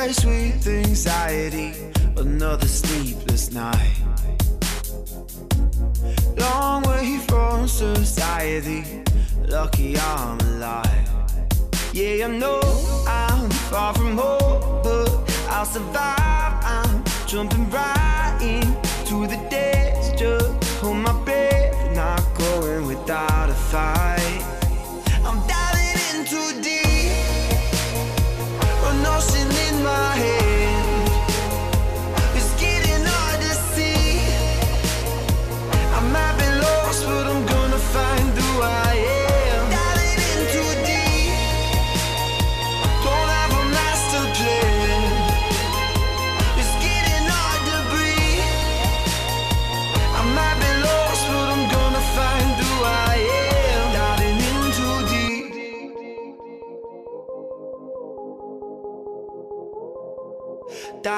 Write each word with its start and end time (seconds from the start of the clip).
cries 0.00 0.24
with 0.24 0.66
anxiety. 0.66 1.74
Another 2.16 2.66
sleepless 2.66 3.52
night. 3.52 3.96
Long 6.38 6.82
way 6.84 7.18
from 7.28 7.68
society. 7.68 8.82
Lucky 9.46 9.98
I'm 9.98 10.40
alive. 10.52 11.08
Yeah, 11.92 12.26
I 12.26 12.28
know 12.28 12.60
I'm 13.06 13.50
far 13.70 13.92
from 13.94 14.16
home, 14.16 14.82
but 14.82 15.10
I'll 15.50 15.66
survive. 15.66 16.54
I'm 16.76 17.04
jumping 17.26 17.68
right 17.70 18.38
into 18.40 19.26
the. 19.26 19.38
Just 20.16 20.80
hold 20.80 20.98
my 20.98 21.12
breath, 21.24 21.94
not 21.94 22.22
going 22.38 22.86
without 22.86 23.48
a 23.50 23.54
fight. 23.54 24.49
my 29.90 30.16
head. 30.16 30.49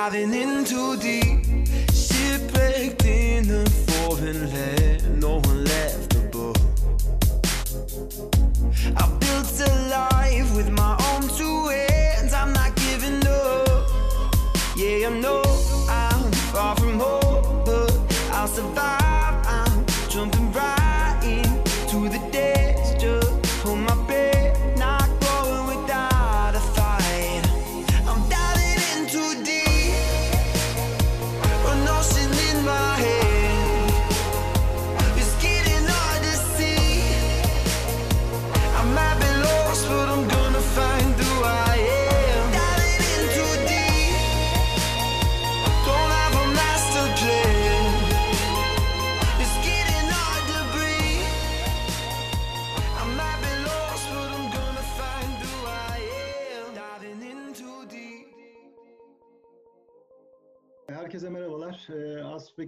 Diving 0.02 0.34
in 0.34 0.64
too 0.64 0.96
deep, 0.96 1.31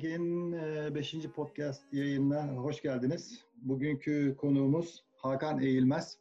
Ee, 0.05 0.07
Aspek'in 0.07 0.53
5. 0.95 1.15
podcast 1.37 1.93
yayınına 1.93 2.47
hoş 2.47 2.83
geldiniz. 2.83 3.41
Bugünkü 3.63 4.37
konuğumuz 4.37 5.03
Hakan 5.17 5.61
Eğilmez. 5.61 6.19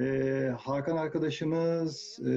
Ee, 0.00 0.52
Hakan 0.58 0.96
arkadaşımız, 0.96 2.20
e, 2.26 2.32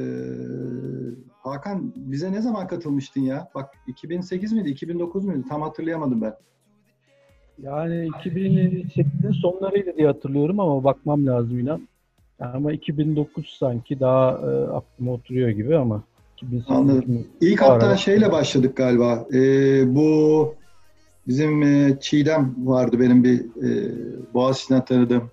Hakan 1.31 1.93
bize 1.95 2.31
ne 2.31 2.41
zaman 2.41 2.67
katılmıştın 2.67 3.21
ya? 3.21 3.49
Bak 3.55 3.69
2008 3.87 4.53
miydi, 4.53 4.69
2009 4.69 5.25
muydu? 5.25 5.43
Tam 5.49 5.61
hatırlayamadım 5.61 6.21
ben. 6.21 6.33
Yani 7.61 8.07
2008'in 8.07 9.31
sonlarıydı 9.31 9.97
diye 9.97 10.07
hatırlıyorum 10.07 10.59
ama 10.59 10.83
bakmam 10.83 11.25
lazım 11.25 11.59
inan. 11.59 11.87
Ama 12.39 12.71
2009 12.71 13.57
sanki 13.59 13.99
daha 13.99 14.31
e, 14.31 14.67
aklıma 14.67 15.11
oturuyor 15.11 15.49
gibi 15.49 15.77
ama 15.77 15.95
2008 15.95 16.16
Anladım. 16.67 17.27
İlk 17.41 17.61
hatta 17.61 17.73
arada. 17.73 17.97
şeyle 17.97 18.31
başladık 18.31 18.77
galiba. 18.77 19.25
Ee, 19.33 19.95
bu 19.95 20.55
bizim 21.27 21.63
e, 21.63 21.97
Çiğdem 22.01 22.55
vardı 22.57 22.99
benim 22.99 23.23
bir 23.23 23.39
e, 23.39 23.91
Boğaziçi'nden 24.33 24.85
tanıdığım. 24.85 25.31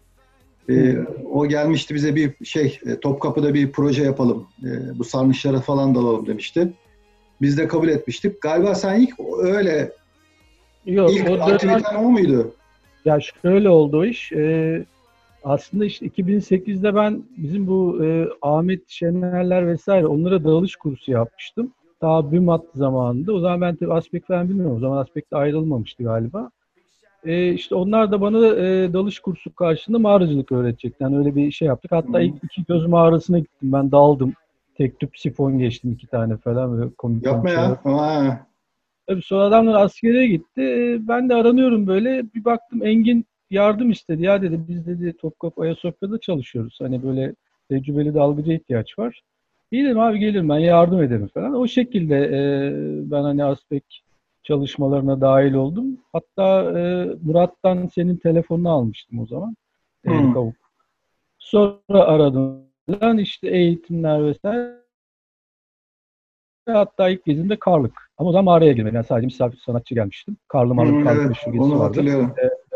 Ee, 0.71 0.97
o 1.33 1.47
gelmişti 1.47 1.95
bize 1.95 2.15
bir 2.15 2.45
şey 2.45 2.81
e, 2.87 3.01
Topkapı'da 3.01 3.55
bir 3.55 3.73
proje 3.73 4.05
yapalım. 4.05 4.47
E, 4.63 4.99
bu 4.99 5.05
sarnıçlara 5.05 5.61
falan 5.61 5.95
dalalım 5.95 6.27
demişti. 6.27 6.73
Biz 7.43 7.59
de 7.59 7.69
kabul 7.69 7.89
etmiştik. 7.89 8.41
Galiba 8.41 8.75
sen 8.75 9.01
ilk 9.01 9.15
öyle 9.39 9.93
Yok, 10.87 11.11
ilk 11.13 11.25
o 11.25 11.29
dönem, 11.29 11.43
aktiviten 11.43 11.95
o 11.95 12.11
muydu? 12.11 12.55
ya 13.05 13.19
şöyle 13.43 13.69
oldu 13.69 14.05
iş. 14.05 14.33
E, 14.33 14.85
aslında 15.45 15.85
işte 15.85 16.07
2008'de 16.07 16.95
ben 16.95 17.23
bizim 17.37 17.67
bu 17.67 18.05
e, 18.05 18.29
Ahmet 18.43 18.89
Şenerler 18.89 19.67
vesaire 19.67 20.07
onlara 20.07 20.45
dalış 20.45 20.77
kursu 20.77 21.11
yapmıştım. 21.13 21.73
Daha 22.03 22.33
BÜMAT 22.33 22.65
zamanında. 22.75 23.33
O 23.33 23.41
zaman 23.41 23.61
ben 23.61 23.77
tabii 23.77 23.93
Aspek 23.93 24.27
falan 24.27 24.49
bilmiyorum. 24.49 24.77
O 24.77 24.81
zaman 24.81 24.97
Aspek'te 24.97 25.37
ayrılmamıştı 25.37 26.03
galiba. 26.03 26.51
E, 27.25 27.53
işte 27.53 27.75
onlar 27.75 28.13
da 28.13 28.21
bana 28.21 28.47
e, 28.47 28.93
dalış 28.93 29.21
kursu 29.21 29.55
karşılığında 29.55 29.99
mağaracılık 29.99 30.53
öğretecekti. 30.53 31.03
Yani 31.03 31.19
öyle 31.19 31.37
bir 31.37 31.51
şey 31.51 31.69
yaptık. 31.69 31.93
Hatta 31.93 32.19
Hı. 32.19 32.23
ilk 32.23 32.45
iki 32.45 32.65
göz 32.65 32.87
mağarasına 32.87 33.39
gittim. 33.39 33.73
Ben 33.73 33.93
daldım. 33.93 34.33
Tek 34.77 35.01
tüp 35.01 35.19
sifon 35.19 35.59
geçtim 35.59 35.93
iki 35.93 36.07
tane 36.07 36.37
falan. 36.37 36.79
Böyle 36.79 36.91
komik 36.99 37.27
Yapma 37.27 37.51
ya. 37.51 37.79
Ha. 37.85 38.47
Tabii 39.07 39.23
sonra 39.23 39.45
adamlar 39.45 39.83
askere 39.83 40.27
gitti. 40.27 40.61
Ee, 40.63 41.09
Ben 41.09 41.29
de 41.29 41.35
aranıyorum 41.35 41.87
böyle. 41.87 42.23
Bir 42.35 42.45
baktım 42.45 42.87
Engin 42.87 43.27
yardım 43.55 43.91
istedi. 43.91 44.23
Ya 44.23 44.43
dedi 44.43 44.61
biz 44.69 44.87
dedi 44.87 45.17
Topkapı 45.17 45.63
Ayasofya'da 45.63 46.21
çalışıyoruz. 46.21 46.79
Hani 46.81 47.03
böyle 47.03 47.35
tecrübeli 47.69 48.15
dalgıca 48.15 48.53
ihtiyaç 48.53 48.99
var. 48.99 49.23
İyi 49.71 49.85
dedim 49.85 50.01
abi 50.01 50.19
gelirim 50.19 50.49
ben 50.49 50.59
yardım 50.59 51.03
ederim 51.03 51.29
falan. 51.35 51.55
O 51.55 51.67
şekilde 51.67 52.17
e, 52.17 52.41
ben 53.11 53.23
hani 53.23 53.45
Aspek 53.45 54.05
çalışmalarına 54.43 55.21
dahil 55.21 55.55
oldum. 55.55 55.99
Hatta 56.13 56.79
e, 56.79 57.09
Murat'tan 57.23 57.87
senin 57.87 58.17
telefonunu 58.17 58.71
almıştım 58.71 59.19
o 59.19 59.27
zaman. 59.27 59.57
Avuk. 60.09 60.57
Sonra 61.39 61.79
aradım. 62.05 62.65
Lan 62.91 63.19
işte 63.19 63.49
eğitimler 63.49 64.25
vesaire. 64.25 64.75
Hatta 66.69 67.09
ilk 67.09 67.25
gezimde 67.25 67.59
karlık. 67.59 68.11
Ama 68.19 68.29
o 68.29 68.33
zaman 68.33 68.45
mağaraya 68.45 68.73
girmedim. 68.73 68.95
Yani 68.95 69.07
sadece 69.07 69.25
misafir 69.27 69.59
sanatçı 69.59 69.95
gelmiştim. 69.95 70.37
Karlı 70.49 70.75
marlı 70.75 71.01
Hı, 71.01 71.05
karlık 71.05 71.21
evet, 71.21 71.29
meşhur 71.29 71.53
gezisi 71.53 71.73
onu 71.73 71.81
vardı. 71.81 71.87
hatırlıyorum. 71.89 72.35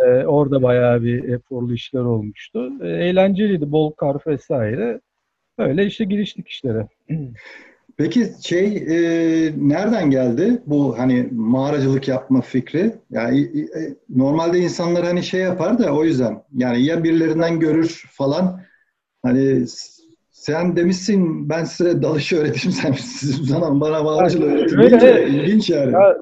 Ee, 0.09 0.27
orada 0.27 0.63
bayağı 0.63 1.03
bir 1.03 1.29
eforlu 1.29 1.75
işler 1.75 2.01
olmuştu. 2.01 2.73
Ee, 2.83 2.89
eğlenceliydi. 2.89 3.73
Bol 3.73 3.93
kar 3.93 4.17
vesaire. 4.27 5.01
Öyle 5.59 5.87
işte 5.87 6.05
giriştik 6.05 6.49
işlere. 6.49 6.89
Peki 7.97 8.27
şey 8.43 8.77
e, 8.77 8.99
nereden 9.57 10.11
geldi 10.11 10.63
bu 10.67 10.99
hani 10.99 11.29
mağaracılık 11.33 12.09
yapma 12.09 12.41
fikri? 12.41 12.93
Yani 13.11 13.41
e, 13.41 13.81
normalde 14.09 14.59
insanlar 14.59 15.05
hani 15.05 15.23
şey 15.23 15.41
yapar 15.41 15.79
da 15.79 15.95
o 15.95 16.05
yüzden 16.05 16.43
yani 16.55 16.85
ya 16.85 17.05
birilerinden 17.05 17.61
görür 17.61 18.05
falan 18.11 18.61
hani 19.23 19.65
sen 20.31 20.77
demişsin 20.77 21.49
ben 21.49 21.65
size 21.65 22.03
dalış 22.03 22.33
öğreteyim 22.33 22.73
sen 22.73 22.93
siz 22.99 23.55
bana 23.55 23.81
bana 23.81 24.03
mağaracılığı 24.03 24.47
öğretin 24.47 24.79
Öyle. 24.79 25.01
deyince 25.01 25.29
ilginç 25.29 25.71
yani. 25.71 25.93
Ya, 25.93 26.17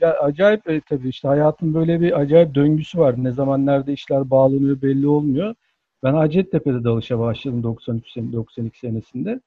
ya 0.00 0.20
acayip 0.20 0.70
e, 0.70 0.80
tabii 0.80 1.08
işte 1.08 1.28
hayatın 1.28 1.74
böyle 1.74 2.00
bir 2.00 2.20
acayip 2.20 2.54
döngüsü 2.54 2.98
var. 2.98 3.14
Ne 3.24 3.32
zaman 3.32 3.66
nerede 3.66 3.92
işler 3.92 4.30
bağlanıyor 4.30 4.82
belli 4.82 5.06
olmuyor. 5.06 5.54
Ben 6.02 6.14
Hacettepe'de 6.14 6.84
dalışa 6.84 7.18
başladım 7.18 7.62
93 7.62 8.12
sene, 8.12 8.32
92 8.32 8.78
senesinde. 8.78 9.40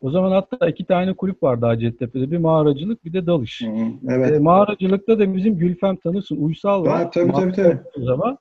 O 0.00 0.10
zaman 0.10 0.30
hatta 0.30 0.68
iki 0.68 0.84
tane 0.84 1.12
kulüp 1.12 1.42
vardı 1.42 1.66
Hacettepe'de. 1.66 2.30
Bir 2.30 2.38
mağaracılık 2.38 3.04
bir 3.04 3.12
de 3.12 3.26
dalış. 3.26 3.60
Hı, 3.62 3.66
E, 3.66 4.14
evet. 4.14 4.40
mağaracılıkta 4.40 5.18
da 5.18 5.36
bizim 5.36 5.58
Gülfem 5.58 5.96
tanırsın. 5.96 6.36
Uysal 6.36 6.84
var. 6.84 7.02
Ha, 7.02 7.10
tabii, 7.10 7.32
tabii, 7.32 7.52
tabii. 7.52 7.78
O 8.00 8.04
zaman. 8.04 8.38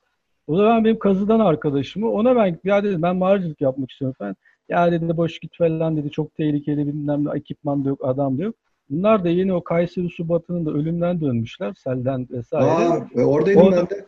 O 0.47 0.55
zaman 0.57 0.85
benim 0.85 0.99
kazıdan 0.99 1.39
arkadaşımı. 1.39 2.11
Ona 2.11 2.35
ben 2.35 2.59
ya 2.63 2.83
dedim 2.83 3.01
ben 3.01 3.15
mağaracılık 3.15 3.61
yapmak 3.61 3.91
istiyorum 3.91 4.15
falan. 4.19 4.35
Ya 4.69 4.91
dedi 4.91 5.17
boş 5.17 5.39
git 5.39 5.57
falan 5.57 5.97
dedi. 5.97 6.11
Çok 6.11 6.35
tehlikeli 6.35 6.87
bilmem 6.87 7.25
ne 7.25 7.29
ekipman 7.37 7.85
da 7.85 7.89
yok, 7.89 7.99
adam 8.03 8.37
da 8.37 8.43
yok. 8.43 8.55
Bunlar 8.89 9.23
da 9.23 9.29
yeni 9.29 9.53
o 9.53 9.63
Kayseri 9.63 10.09
Subatı'nın 10.09 10.65
da 10.65 10.71
ölümden 10.71 11.21
dönmüşler. 11.21 11.73
Selden 11.73 12.27
vesaire. 12.31 12.65
Aa, 12.65 13.07
e, 13.15 13.23
oradaydım 13.25 13.61
Orada- 13.61 13.77
ben 13.77 13.89
de. 13.89 14.05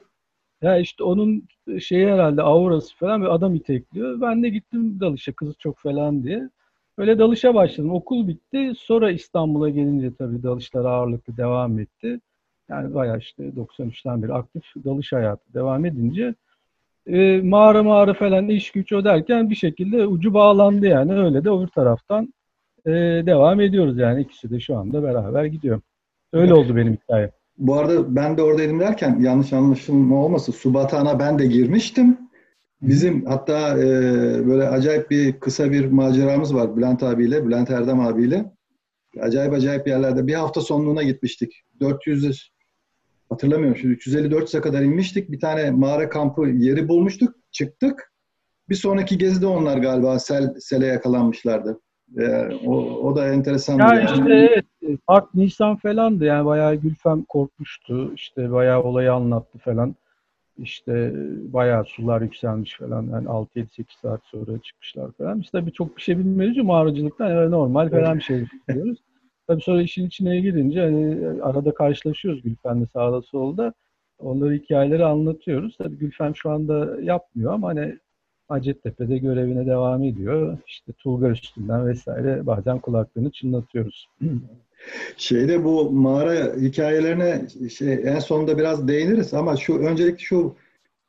Ya 0.61 0.77
işte 0.77 1.03
onun 1.03 1.43
şeyi 1.79 2.07
herhalde 2.07 2.41
aurası 2.41 2.95
falan 2.95 3.21
bir 3.21 3.35
adam 3.35 3.55
itekliyor. 3.55 4.21
Ben 4.21 4.43
de 4.43 4.49
gittim 4.49 4.99
dalışa 4.99 5.31
kızı 5.31 5.53
çok 5.59 5.77
falan 5.77 6.23
diye. 6.23 6.49
Öyle 6.97 7.19
dalışa 7.19 7.55
başladım. 7.55 7.91
Okul 7.91 8.27
bitti. 8.27 8.71
Sonra 8.77 9.11
İstanbul'a 9.11 9.69
gelince 9.69 10.13
tabii 10.15 10.43
dalışlar 10.43 10.85
ağırlıklı 10.85 11.37
devam 11.37 11.79
etti. 11.79 12.19
Yani 12.69 12.93
bayağı 12.93 13.17
işte 13.17 13.55
93'ten 13.55 14.23
beri 14.23 14.33
aktif 14.33 14.63
dalış 14.85 15.13
hayatı 15.13 15.53
devam 15.53 15.85
edince 15.85 16.35
e, 17.07 17.41
mağara 17.41 17.83
mağara 17.83 18.13
falan 18.13 18.49
iş 18.49 18.71
güç 18.71 18.93
o 18.93 19.03
derken 19.03 19.49
bir 19.49 19.55
şekilde 19.55 20.07
ucu 20.07 20.33
bağlandı 20.33 20.85
yani. 20.87 21.13
Öyle 21.13 21.43
de 21.43 21.49
öbür 21.49 21.67
taraftan 21.67 22.33
e, 22.87 22.91
devam 23.25 23.61
ediyoruz 23.61 23.97
yani. 23.97 24.21
ikisi 24.21 24.49
de 24.49 24.59
şu 24.59 24.77
anda 24.77 25.03
beraber 25.03 25.45
gidiyor. 25.45 25.81
Öyle 26.33 26.53
oldu 26.53 26.75
benim 26.75 26.93
hikaye. 26.93 27.31
Bu 27.57 27.75
arada 27.75 28.15
ben 28.15 28.37
de 28.37 28.41
oradaydım 28.41 28.79
derken 28.79 29.19
yanlış 29.19 29.53
anlaşılma 29.53 30.15
olmasın. 30.15 30.51
Subatana 30.51 31.19
ben 31.19 31.39
de 31.39 31.45
girmiştim. 31.45 32.17
Bizim 32.81 33.25
hatta 33.25 33.79
e, 33.79 33.83
böyle 34.47 34.69
acayip 34.69 35.11
bir 35.11 35.39
kısa 35.39 35.71
bir 35.71 35.85
maceramız 35.85 36.55
var 36.55 36.77
Bülent 36.77 37.03
abiyle, 37.03 37.45
Bülent 37.45 37.71
Erdem 37.71 37.99
abiyle. 37.99 38.51
Acayip 39.19 39.53
acayip 39.53 39.87
yerlerde. 39.87 40.27
Bir 40.27 40.33
hafta 40.33 40.61
sonluğuna 40.61 41.03
gitmiştik. 41.03 41.63
400 41.79 42.51
hatırlamıyorum 43.29 43.77
şimdi 43.77 43.93
354'e 43.93 44.61
kadar 44.61 44.81
inmiştik. 44.81 45.31
Bir 45.31 45.39
tane 45.39 45.71
mağara 45.71 46.09
kampı 46.09 46.47
yeri 46.47 46.87
bulmuştuk. 46.87 47.35
Çıktık. 47.51 48.13
Bir 48.69 48.75
sonraki 48.75 49.17
gezide 49.17 49.47
onlar 49.47 49.77
galiba 49.77 50.19
sel, 50.19 50.53
sele 50.59 50.85
yakalanmışlardı. 50.85 51.79
Ee, 52.17 52.49
o, 52.65 52.75
o 52.79 53.15
da 53.15 53.27
enteresan. 53.27 53.77
Ya 53.77 54.01
işte 54.01 54.33
evet. 54.83 54.99
Mart 55.09 55.33
Nisan 55.35 55.75
falandı 55.75 56.25
yani 56.25 56.45
bayağı 56.45 56.75
Gülfem 56.75 57.23
korkmuştu. 57.23 58.13
İşte 58.13 58.51
bayağı 58.51 58.83
olayı 58.83 59.13
anlattı 59.13 59.57
falan. 59.57 59.95
İşte 60.57 61.13
bayağı 61.53 61.85
sular 61.85 62.21
yükselmiş 62.21 62.77
falan. 62.77 63.03
Yani 63.11 63.27
6-7-8 63.27 63.85
saat 64.01 64.21
sonra 64.23 64.59
çıkmışlar 64.59 65.11
falan. 65.11 65.41
Biz 65.41 65.51
tabii 65.51 65.71
çok 65.71 65.97
bir 65.97 66.01
şey 66.01 66.17
bilmiyoruz 66.17 66.57
mağaracılıktan. 66.57 67.29
Yani 67.29 67.51
normal 67.51 67.89
falan 67.89 68.17
bir 68.17 68.23
şey 68.23 68.45
biliyoruz. 68.69 68.99
Tabii 69.47 69.61
sonra 69.61 69.81
işin 69.81 70.07
içine 70.07 70.39
girince 70.39 70.81
hani 70.81 71.27
arada 71.41 71.73
karşılaşıyoruz 71.73 72.41
Gülfem'le 72.43 72.85
sağda 72.93 73.21
solda. 73.21 73.73
Onları 74.19 74.53
hikayeleri 74.53 75.05
anlatıyoruz. 75.05 75.77
Tabii 75.77 75.97
Gülfem 75.97 76.35
şu 76.35 76.49
anda 76.49 77.01
yapmıyor 77.01 77.53
ama 77.53 77.67
hani 77.67 77.99
Hacettepe'de 78.47 79.17
görevine 79.17 79.65
devam 79.65 80.03
ediyor. 80.03 80.57
İşte 80.67 80.93
Tulgar 80.93 81.31
üstünden 81.31 81.87
vesaire 81.87 82.45
bazen 82.45 82.79
kulaklarını 82.79 83.31
çınlatıyoruz. 83.31 84.09
Şeyde 85.17 85.63
bu 85.63 85.91
mağara 85.91 86.55
hikayelerine 86.55 87.47
şey, 87.69 87.93
en 87.93 88.19
sonunda 88.19 88.57
biraz 88.57 88.87
değiniriz 88.87 89.33
ama 89.33 89.57
şu 89.57 89.77
öncelikle 89.77 90.17
şu 90.17 90.55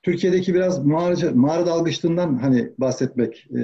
Türkiye'deki 0.02 0.54
biraz 0.54 0.86
mağara, 0.86 1.30
mağara 1.34 1.66
dalgıçlığından 1.66 2.38
hani 2.38 2.70
bahsetmek 2.78 3.46
e, 3.50 3.60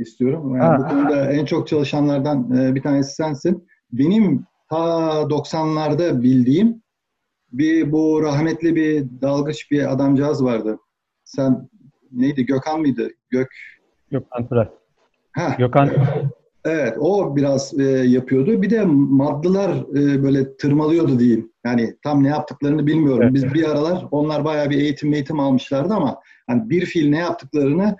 istiyorum. 0.00 0.56
Yani 0.56 0.78
bu 0.78 0.88
konuda 0.88 1.32
en 1.32 1.44
çok 1.44 1.68
çalışanlardan 1.68 2.56
e, 2.56 2.74
bir 2.74 2.82
tanesi 2.82 3.14
sensin. 3.14 3.68
Benim 3.92 4.44
ta 4.70 4.76
90'larda 5.22 6.22
bildiğim 6.22 6.82
bir 7.52 7.92
bu 7.92 8.22
rahmetli 8.22 8.76
bir 8.76 9.06
dalgıç 9.22 9.70
bir 9.70 9.92
adamcağız 9.92 10.44
vardı. 10.44 10.78
Sen 11.24 11.68
neydi 12.12 12.46
Gökhan 12.46 12.80
mıydı? 12.80 13.10
Gök 13.30 13.48
Gökhan 14.10 14.48
Tıray. 14.48 14.68
Gökhan 15.58 15.90
Evet, 16.64 16.96
o 17.00 17.36
biraz 17.36 17.80
e, 17.80 17.82
yapıyordu. 17.84 18.62
Bir 18.62 18.70
de 18.70 18.84
maddeler 18.84 19.70
e, 19.70 20.22
böyle 20.22 20.56
tırmalıyordu 20.56 21.18
diyeyim. 21.18 21.52
Yani 21.64 21.94
tam 22.02 22.22
ne 22.22 22.28
yaptıklarını 22.28 22.86
bilmiyorum. 22.86 23.22
Evet. 23.22 23.34
Biz 23.34 23.54
bir 23.54 23.70
aralar 23.70 24.06
onlar 24.10 24.44
bayağı 24.44 24.70
bir 24.70 24.78
eğitim 24.78 25.14
eğitim 25.14 25.40
almışlardı 25.40 25.94
ama 25.94 26.20
hani 26.46 26.70
bir 26.70 26.86
fil 26.86 27.10
ne 27.10 27.18
yaptıklarını 27.18 27.96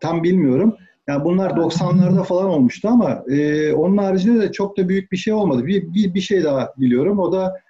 tam 0.00 0.22
bilmiyorum. 0.22 0.76
Yani 1.08 1.24
bunlar 1.24 1.50
90'larda 1.50 2.24
falan 2.24 2.46
olmuştu 2.46 2.88
ama 2.88 3.24
e, 3.28 3.72
onun 3.72 3.96
haricinde 3.96 4.40
de 4.40 4.52
çok 4.52 4.78
da 4.78 4.88
büyük 4.88 5.12
bir 5.12 5.16
şey 5.16 5.32
olmadı. 5.32 5.66
Bir, 5.66 5.94
bir, 5.94 6.14
bir 6.14 6.20
şey 6.20 6.44
daha 6.44 6.72
biliyorum. 6.76 7.18
O 7.18 7.32
da 7.32 7.60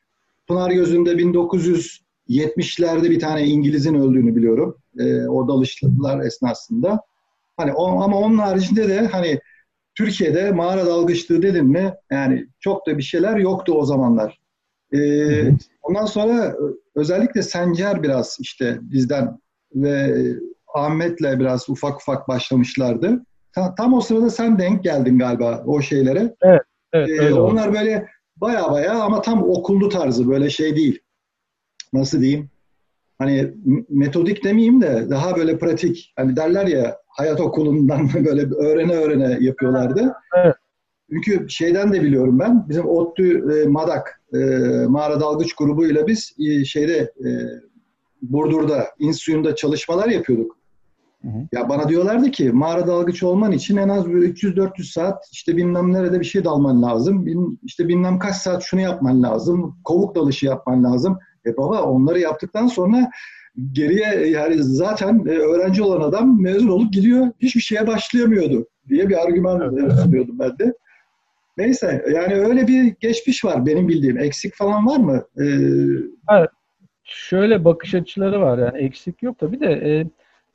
Pınar 0.49 0.70
Gözü'nde 0.70 1.19
1970'lerde 2.29 3.11
bir 3.11 3.21
tane 3.21 3.44
İngiliz'in 3.44 3.94
öldüğünü 3.94 4.37
biliyorum. 4.37 4.76
E, 4.99 5.29
o 5.29 5.49
dalışlar 5.49 6.21
esnasında. 6.21 7.00
Hani 7.56 7.73
o, 7.73 8.03
ama 8.03 8.19
onun 8.19 8.38
haricinde 8.38 8.88
de 8.88 9.06
hani 9.06 9.41
Türkiye'de 9.94 10.53
mağara 10.53 10.87
dalgıçlığı 10.87 11.43
dedim 11.43 11.67
mi 11.67 11.94
yani 12.11 12.47
çok 12.61 12.87
da 12.87 12.99
bir 12.99 13.03
şeyler 13.03 13.37
yoktu 13.37 13.73
o 13.73 13.85
zamanlar. 13.85 14.38
Ee, 14.93 15.53
ondan 15.82 16.06
sonra 16.06 16.56
özellikle 16.94 17.43
Sencer 17.43 18.03
biraz 18.03 18.37
işte 18.41 18.79
bizden 18.82 19.38
ve 19.75 20.15
Ahmet'le 20.75 21.38
biraz 21.38 21.69
ufak 21.69 21.97
ufak 21.97 22.29
başlamışlardı. 22.29 23.25
Tam, 23.55 23.75
tam 23.75 23.94
o 23.94 24.00
sırada 24.00 24.31
sen 24.31 24.59
denk 24.59 24.85
geldin 24.85 25.19
galiba 25.19 25.62
o 25.67 25.81
şeylere. 25.81 26.35
Evet. 26.43 26.62
evet 26.93 27.21
ee, 27.21 27.35
onlar 27.35 27.75
böyle 27.75 28.09
baya 28.37 28.71
baya 28.71 29.03
ama 29.03 29.23
tam 29.23 29.43
okullu 29.43 29.88
tarzı 29.88 30.29
böyle 30.29 30.50
şey 30.50 30.76
değil. 30.76 30.99
Nasıl 31.94 32.20
diyeyim? 32.20 32.50
Hani 33.19 33.55
metodik 33.88 34.44
demeyeyim 34.44 34.81
de 34.82 35.06
daha 35.11 35.37
böyle 35.37 35.58
pratik. 35.58 36.12
Hani 36.17 36.37
derler 36.37 36.67
ya 36.67 36.96
hayat 37.08 37.41
okulundan 37.41 38.08
böyle 38.25 38.55
öğrene 38.55 38.93
öğrene 38.93 39.38
yapıyorlardı. 39.41 40.14
Evet. 40.37 40.55
Çünkü 41.11 41.46
şeyden 41.49 41.93
de 41.93 42.02
biliyorum 42.02 42.38
ben. 42.38 42.69
Bizim 42.69 42.87
ODTÜ 42.88 43.44
e, 43.55 43.69
MADAK 43.69 44.20
e, 44.35 44.38
mağara 44.88 45.20
dalgıç 45.20 45.55
grubuyla 45.55 46.06
biz 46.06 46.37
e, 46.38 46.64
şeyde 46.64 46.96
e, 46.96 47.29
Burdur'da 48.23 48.87
İNSÜ'nde 48.99 49.55
çalışmalar 49.55 50.08
yapıyorduk. 50.08 50.56
Hı 51.23 51.29
hı. 51.29 51.49
Ya 51.52 51.69
bana 51.69 51.88
diyorlardı 51.88 52.31
ki 52.31 52.52
mağara 52.52 52.87
dalgıç 52.87 53.23
olman 53.23 53.52
için 53.52 53.76
en 53.76 53.88
az 53.88 54.06
300-400 54.06 54.93
saat 54.93 55.29
işte 55.32 55.56
bilmem 55.56 55.93
nerede 55.93 56.20
bir 56.20 56.25
şey 56.25 56.44
dalman 56.44 56.82
lazım. 56.82 57.26
Bin, 57.26 57.61
işte 57.62 57.88
bilmem 57.88 58.19
kaç 58.19 58.37
saat 58.37 58.62
şunu 58.62 58.81
yapman 58.81 59.23
lazım. 59.23 59.76
Kovuk 59.85 60.14
dalışı 60.14 60.47
yapman 60.47 60.85
lazım. 60.85 61.19
E 61.46 61.56
baba 61.56 61.82
onları 61.82 62.19
yaptıktan 62.19 62.66
sonra 62.66 63.11
geriye 63.73 64.26
yani 64.26 64.62
zaten 64.62 65.25
e, 65.26 65.30
öğrenci 65.30 65.83
olan 65.83 66.00
adam 66.00 66.42
mezun 66.42 66.69
olup 66.69 66.92
gidiyor 66.92 67.26
hiçbir 67.40 67.61
şeye 67.61 67.87
başlayamıyordu 67.87 68.66
diye 68.88 69.09
bir 69.09 69.25
argüman 69.25 69.78
evet. 69.78 69.92
sunuyordum 69.92 70.38
ben 70.38 70.59
de. 70.59 70.75
Neyse 71.57 72.04
yani 72.14 72.35
öyle 72.35 72.69
bir 72.69 72.95
geçmiş 73.00 73.45
var 73.45 73.66
benim 73.66 73.88
bildiğim. 73.88 74.19
Eksik 74.19 74.54
falan 74.54 74.87
var 74.87 74.97
mı? 74.97 75.25
Ee... 75.38 75.45
Evet. 76.30 76.50
Şöyle 77.04 77.64
bakış 77.64 77.95
açıları 77.95 78.40
var 78.40 78.59
yani 78.59 78.78
eksik 78.78 79.23
yok 79.23 79.38
tabii 79.38 79.61
de 79.61 79.66
e, 79.66 80.07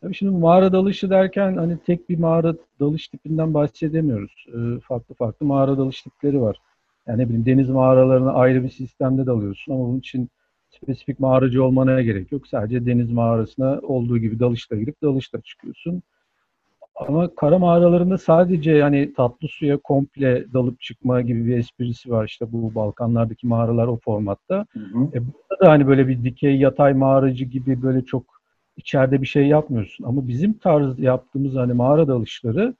tabii 0.01 0.15
şimdi 0.15 0.37
mağara 0.37 0.73
dalışı 0.73 1.09
derken 1.09 1.57
hani 1.57 1.77
tek 1.85 2.09
bir 2.09 2.19
mağara 2.19 2.55
dalış 2.79 3.07
tipinden 3.07 3.53
bahsedemiyoruz. 3.53 4.45
E, 4.47 4.79
farklı 4.79 5.15
farklı 5.15 5.45
mağara 5.45 5.77
dalış 5.77 6.01
tipleri 6.01 6.41
var. 6.41 6.57
Yani 7.07 7.21
ne 7.21 7.25
bileyim 7.25 7.45
deniz 7.45 7.69
mağaralarına 7.69 8.33
ayrı 8.33 8.63
bir 8.63 8.69
sistemde 8.69 9.25
dalıyorsun 9.25 9.73
ama 9.73 9.83
bunun 9.83 9.99
için 9.99 10.29
spesifik 10.83 11.19
mağaracı 11.19 11.63
olmana 11.63 12.01
gerek 12.01 12.31
yok. 12.31 12.47
Sadece 12.47 12.85
deniz 12.85 13.11
mağarasına 13.11 13.79
olduğu 13.83 14.17
gibi 14.17 14.39
dalışla 14.39 14.75
girip 14.75 15.01
dalışla 15.03 15.41
çıkıyorsun. 15.41 16.03
Ama 16.95 17.35
kara 17.35 17.59
mağaralarında 17.59 18.17
sadece 18.17 18.71
yani 18.71 19.13
tatlı 19.13 19.47
suya 19.47 19.77
komple 19.77 20.53
dalıp 20.53 20.81
çıkma 20.81 21.21
gibi 21.21 21.45
bir 21.45 21.57
esprisi 21.57 22.11
var. 22.11 22.25
İşte 22.25 22.51
bu 22.51 22.75
Balkanlardaki 22.75 23.47
mağaralar 23.47 23.87
o 23.87 23.97
formatta. 23.97 24.65
Hı 24.73 24.79
hı. 24.79 25.03
E 25.13 25.19
burada 25.25 25.65
da 25.65 25.71
hani 25.71 25.87
böyle 25.87 26.07
bir 26.07 26.23
dikey 26.23 26.57
yatay 26.57 26.93
mağaracı 26.93 27.45
gibi 27.45 27.81
böyle 27.81 28.05
çok 28.05 28.23
içeride 28.77 29.21
bir 29.21 29.27
şey 29.27 29.47
yapmıyorsun. 29.47 30.03
Ama 30.03 30.27
bizim 30.27 30.53
tarz 30.53 30.99
yaptığımız 30.99 31.55
hani 31.55 31.73
mağara 31.73 32.07
dalışları 32.07 32.75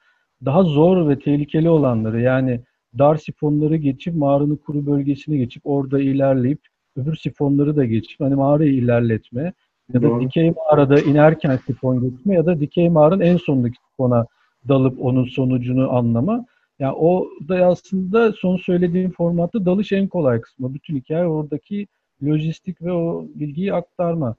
daha 0.46 0.64
zor 0.64 1.10
ve 1.10 1.20
tehlikeli 1.20 1.70
olanları 1.70 2.22
yani 2.22 2.62
dar 2.98 3.16
sifonları 3.16 3.76
geçip 3.76 4.16
mağaranın 4.16 4.56
kuru 4.56 4.86
bölgesine 4.86 5.38
geçip 5.38 5.62
orada 5.66 6.00
ilerleyip 6.00 6.60
öbür 6.96 7.16
sifonları 7.16 7.76
da 7.76 7.86
geçip 7.86 8.20
hani 8.20 8.36
mağarayı 8.36 8.74
ilerletme 8.74 9.54
ya 9.94 10.02
da 10.02 10.10
Doğru. 10.10 10.22
dikey 10.22 10.52
mağarada 10.52 11.02
inerken 11.02 11.60
sifon 11.68 12.02
geçme 12.02 12.36
ya 12.36 12.46
da 12.46 12.60
dikey 12.60 12.90
mağaranın 12.90 13.22
en 13.22 13.38
sondaki 13.38 13.78
sifona 13.90 14.26
dalıp 14.68 15.02
onun 15.02 15.26
sonucunu 15.26 15.92
anlama. 15.92 16.46
Yani 16.80 16.94
o 16.94 17.28
da 17.48 17.66
aslında 17.66 18.32
son 18.32 18.58
söylediğim 18.58 19.12
formatta 19.12 19.66
dalış 19.66 19.92
en 19.92 20.08
kolay 20.08 20.42
kısmı. 20.42 20.74
Bütün 20.74 20.96
hikaye 20.96 21.26
oradaki 21.26 21.88
lojistik 22.24 22.82
ve 22.82 22.92
o 22.92 23.26
bilgiyi 23.36 23.74
aktarma. 23.74 24.36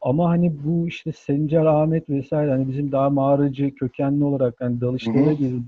Ama 0.00 0.28
hani 0.28 0.52
bu 0.64 0.88
işte 0.88 1.12
Sencer 1.12 1.64
Ahmet 1.64 2.10
vesaire 2.10 2.50
hani 2.50 2.68
bizim 2.68 2.92
daha 2.92 3.10
mağaracı 3.10 3.74
kökenli 3.74 4.24
olarak 4.24 4.54
hani 4.58 4.80
dalışlara 4.80 5.32
gibi 5.32 5.60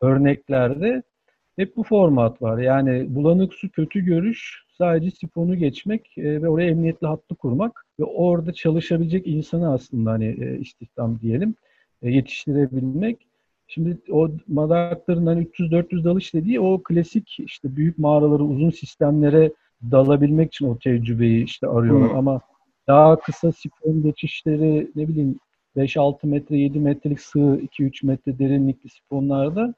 örneklerde 0.00 1.02
hep 1.56 1.76
bu 1.76 1.82
format 1.82 2.42
var. 2.42 2.58
Yani 2.58 3.14
bulanık 3.14 3.54
su 3.54 3.70
kötü 3.70 4.04
görüş 4.04 4.63
sadece 4.78 5.10
sifonu 5.10 5.56
geçmek 5.56 6.18
e, 6.18 6.42
ve 6.42 6.48
oraya 6.48 6.70
emniyetli 6.70 7.06
hattı 7.06 7.34
kurmak 7.34 7.86
ve 8.00 8.04
orada 8.04 8.52
çalışabilecek 8.52 9.26
insanı 9.26 9.72
aslında 9.72 10.10
hani 10.10 10.26
e, 10.26 10.58
istihdam 10.58 11.20
diyelim 11.20 11.54
e, 12.02 12.10
yetiştirebilmek. 12.10 13.26
Şimdi 13.66 13.98
o 14.10 14.30
madakların 14.48 15.26
hani 15.26 15.46
300-400 15.46 16.04
dalış 16.04 16.34
dediği 16.34 16.60
o 16.60 16.82
klasik 16.82 17.40
işte 17.40 17.76
büyük 17.76 17.98
mağaraları 17.98 18.44
uzun 18.44 18.70
sistemlere 18.70 19.52
dalabilmek 19.90 20.54
için 20.54 20.68
o 20.68 20.78
tecrübeyi 20.78 21.44
işte 21.44 21.66
arıyorlar 21.66 22.10
hmm. 22.10 22.18
ama 22.18 22.40
daha 22.88 23.20
kısa 23.20 23.52
sifon 23.52 24.02
geçişleri 24.02 24.90
ne 24.96 25.08
bileyim 25.08 25.38
5-6 25.76 26.26
metre 26.26 26.58
7 26.58 26.78
metrelik 26.78 27.20
sığ 27.20 27.38
2-3 27.38 28.06
metre 28.06 28.38
derinlikli 28.38 28.88
sifonlarda 28.88 29.74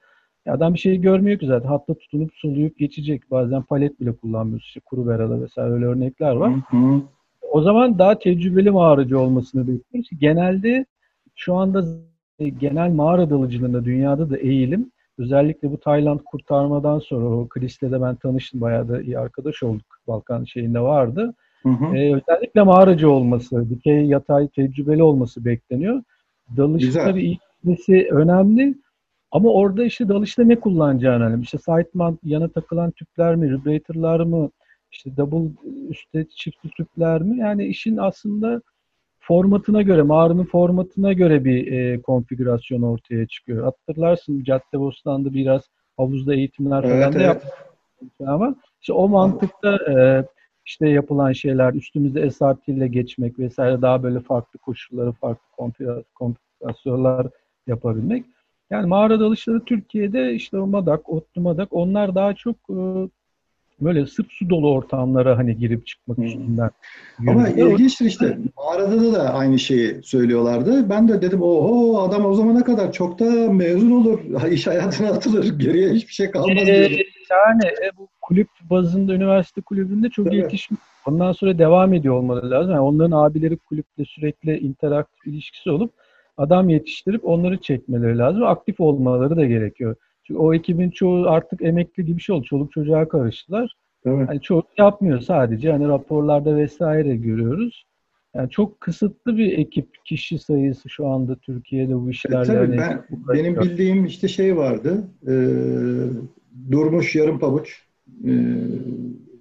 Adam 0.48 0.74
bir 0.74 0.78
şey 0.78 1.00
görmüyor 1.00 1.38
ki 1.38 1.46
zaten. 1.46 1.68
Hatta 1.68 1.94
tutunup 1.94 2.30
soluyup 2.34 2.78
geçecek. 2.78 3.30
Bazen 3.30 3.62
palet 3.62 4.00
bile 4.00 4.12
kullanmıyoruz. 4.12 4.66
İşte 4.66 4.80
kuru 4.80 5.08
berada 5.08 5.40
vesaire 5.40 5.72
öyle 5.72 5.86
örnekler 5.86 6.36
var. 6.36 6.52
Hı 6.54 6.76
hı. 6.76 7.02
O 7.52 7.62
zaman 7.62 7.98
daha 7.98 8.18
tecrübeli 8.18 8.70
mağaracı 8.70 9.20
olmasını 9.20 9.68
bekliyoruz. 9.68 10.10
Genelde 10.20 10.86
şu 11.34 11.54
anda 11.54 11.84
genel 12.58 12.90
mağara 12.90 13.30
dalıcılığında 13.30 13.84
dünyada 13.84 14.30
da 14.30 14.36
eğilim 14.36 14.90
özellikle 15.18 15.70
bu 15.70 15.80
Tayland 15.80 16.20
kurtarmadan 16.20 16.98
sonra 16.98 17.26
o 17.26 17.48
Chris'le 17.48 17.82
de 17.82 18.02
ben 18.02 18.14
tanıştım. 18.14 18.60
Bayağı 18.60 18.88
da 18.88 19.02
iyi 19.02 19.18
arkadaş 19.18 19.62
olduk. 19.62 19.86
Balkan 20.08 20.44
şeyinde 20.44 20.80
vardı. 20.80 21.34
Hı 21.62 21.68
hı. 21.68 21.96
Ee, 21.96 22.14
özellikle 22.14 22.62
mağaracı 22.62 23.10
olması, 23.10 23.70
dikey 23.70 24.04
yatay 24.04 24.48
tecrübeli 24.48 25.02
olması 25.02 25.44
bekleniyor. 25.44 26.02
Tabii 27.04 27.22
iyi 27.22 27.38
bilmesi 27.64 28.08
önemli. 28.10 28.74
Ama 29.30 29.48
orada 29.48 29.84
işte 29.84 30.08
dalışta 30.08 30.44
ne 30.44 30.60
kullanacağını 30.60 31.24
önemli. 31.24 31.42
İşte 31.42 31.58
side 31.58 31.90
mount 31.94 32.20
yana 32.24 32.48
takılan 32.48 32.90
tüpler 32.90 33.36
mi, 33.36 33.52
vibratorlar 33.52 34.20
mı, 34.20 34.50
işte 34.92 35.16
double 35.16 35.50
üstte 35.88 36.26
çiftli 36.28 36.70
tüpler 36.70 37.22
mi? 37.22 37.38
Yani 37.38 37.66
işin 37.66 37.96
aslında 37.96 38.62
formatına 39.20 39.82
göre, 39.82 40.02
mağaranın 40.02 40.44
formatına 40.44 41.12
göre 41.12 41.44
bir 41.44 41.72
e, 41.72 42.02
konfigürasyon 42.02 42.82
ortaya 42.82 43.26
çıkıyor. 43.26 43.64
Hatırlarsın 43.64 44.44
Caddebostan'da 44.44 45.34
biraz 45.34 45.62
havuzda 45.96 46.34
eğitimler 46.34 46.82
falan 46.82 46.94
Evet, 46.96 47.14
da 47.14 47.18
evet. 47.18 47.26
yaptık. 47.26 47.52
Ama 48.26 48.54
işte 48.80 48.92
o 48.92 49.08
mantıkta 49.08 49.76
e, 49.76 50.24
işte 50.66 50.88
yapılan 50.88 51.32
şeyler, 51.32 51.72
üstümüzde 51.74 52.30
SRT 52.30 52.68
ile 52.72 52.88
geçmek 52.88 53.38
vesaire 53.38 53.82
daha 53.82 54.02
böyle 54.02 54.20
farklı 54.20 54.58
koşulları, 54.58 55.12
farklı 55.12 55.46
konfigüra- 55.58 56.04
konfigürasyonlar 56.14 57.26
yapabilmek. 57.66 58.24
Yani 58.70 58.86
mağara 58.86 59.20
dalışları 59.20 59.64
Türkiye'de 59.64 60.34
işte 60.34 60.58
o 60.58 60.66
Madak, 60.66 61.08
Otlu 61.08 61.40
Madak 61.40 61.68
onlar 61.70 62.14
daha 62.14 62.34
çok 62.34 62.56
e, 62.70 62.76
böyle 63.80 64.06
sırf 64.06 64.26
su 64.30 64.50
dolu 64.50 64.72
ortamlara 64.72 65.38
hani 65.38 65.56
girip 65.56 65.86
çıkmak 65.86 66.18
Hı. 66.18 66.22
üstünden 66.22 66.70
Ama 67.28 67.48
yürüdüler. 67.48 67.66
O- 67.66 67.70
ilginçtir 67.70 68.04
işte. 68.04 68.38
Mağarada 68.56 69.12
da, 69.12 69.34
aynı 69.34 69.58
şeyi 69.58 70.02
söylüyorlardı. 70.02 70.90
Ben 70.90 71.08
de 71.08 71.22
dedim 71.22 71.42
oho 71.42 72.02
adam 72.02 72.26
o 72.26 72.34
zamana 72.34 72.64
kadar 72.64 72.92
çok 72.92 73.18
da 73.18 73.52
mezun 73.52 73.90
olur. 73.90 74.20
iş 74.50 74.66
hayatına 74.66 75.08
atılır. 75.08 75.58
Geriye 75.58 75.90
hiçbir 75.90 76.12
şey 76.12 76.30
kalmaz 76.30 76.68
Ee, 76.68 76.72
yani 77.30 77.64
e, 77.64 77.96
bu 77.98 78.08
kulüp 78.20 78.48
bazında 78.70 79.14
üniversite 79.14 79.60
kulübünde 79.60 80.08
çok 80.10 80.26
Tabii. 80.26 80.36
yetişmiş. 80.36 80.80
Ondan 81.06 81.32
sonra 81.32 81.58
devam 81.58 81.94
ediyor 81.94 82.14
olmaları 82.14 82.50
lazım. 82.50 82.72
Yani 82.72 82.80
onların 82.80 83.16
abileri 83.16 83.56
kulüple 83.56 84.04
sürekli 84.04 84.58
interaktif 84.58 85.26
ilişkisi 85.26 85.70
olup 85.70 85.92
adam 86.36 86.68
yetiştirip 86.68 87.24
onları 87.24 87.58
çekmeleri 87.60 88.18
lazım. 88.18 88.42
Aktif 88.42 88.80
olmaları 88.80 89.36
da 89.36 89.46
gerekiyor. 89.46 89.96
Çünkü 90.24 90.38
o 90.40 90.54
ekibin 90.54 90.90
çoğu 90.90 91.26
artık 91.28 91.62
emekli 91.62 92.04
gibi 92.04 92.16
bir 92.16 92.22
şey 92.22 92.36
oldu. 92.36 92.44
Çoluk 92.44 92.72
çocuğa 92.72 93.08
karıştılar. 93.08 93.74
Evet. 94.06 94.28
Yani 94.28 94.40
çoğu 94.40 94.62
yapmıyor 94.78 95.20
sadece. 95.20 95.72
Hani 95.72 95.88
raporlarda 95.88 96.56
vesaire 96.56 97.16
görüyoruz. 97.16 97.84
Yani 98.34 98.50
çok 98.50 98.80
kısıtlı 98.80 99.36
bir 99.36 99.58
ekip, 99.58 100.04
kişi 100.04 100.38
sayısı 100.38 100.88
şu 100.88 101.06
anda 101.06 101.36
Türkiye'de 101.36 101.94
bu 101.96 102.08
E, 102.08 102.10
işlerle. 102.10 102.44
tabii 102.46 102.56
hani 102.58 102.76
ben, 102.78 103.04
benim 103.34 103.60
bildiğim 103.60 104.04
işte 104.06 104.28
şey 104.28 104.56
vardı. 104.56 105.04
e, 105.28 105.32
Durmuş 106.70 107.14
yarım 107.16 107.38
pabuç. 107.38 107.82
E, 108.24 108.30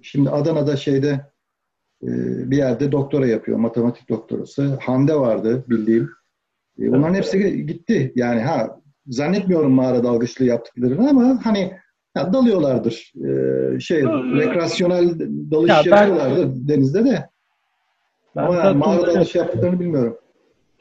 şimdi 0.02 0.30
Adana'da 0.30 0.76
şeyde 0.76 1.08
e, 2.02 2.08
bir 2.50 2.56
yerde 2.56 2.92
doktora 2.92 3.26
yapıyor. 3.26 3.58
Matematik 3.58 4.08
doktorası. 4.08 4.78
Hande 4.80 5.14
vardı 5.14 5.64
bildiğim. 5.68 6.10
E, 6.80 6.92
bunların 6.92 7.14
hepsi 7.14 7.66
gitti. 7.66 8.12
Yani 8.16 8.40
ha 8.40 8.80
zannetmiyorum 9.06 9.72
mağara 9.72 10.04
dalgıçlığı 10.04 10.44
yaptıklarını 10.44 11.10
ama 11.10 11.40
hani 11.44 11.72
ya, 12.16 12.32
dalıyorlardır. 12.32 13.12
E, 13.16 13.80
şey 13.80 14.02
rekreasyonel 14.38 15.18
dalış 15.50 15.70
Ya 15.70 15.82
ben- 15.92 16.08
yapıyorlardı 16.08 16.68
denizde 16.68 17.04
de. 17.04 17.28
Ben 18.36 18.42
ama 18.42 18.54
yani 18.54 18.78
mağara 18.78 19.14
dalış 19.14 19.34
yaptıklarını 19.34 19.80
bilmiyorum. 19.80 20.16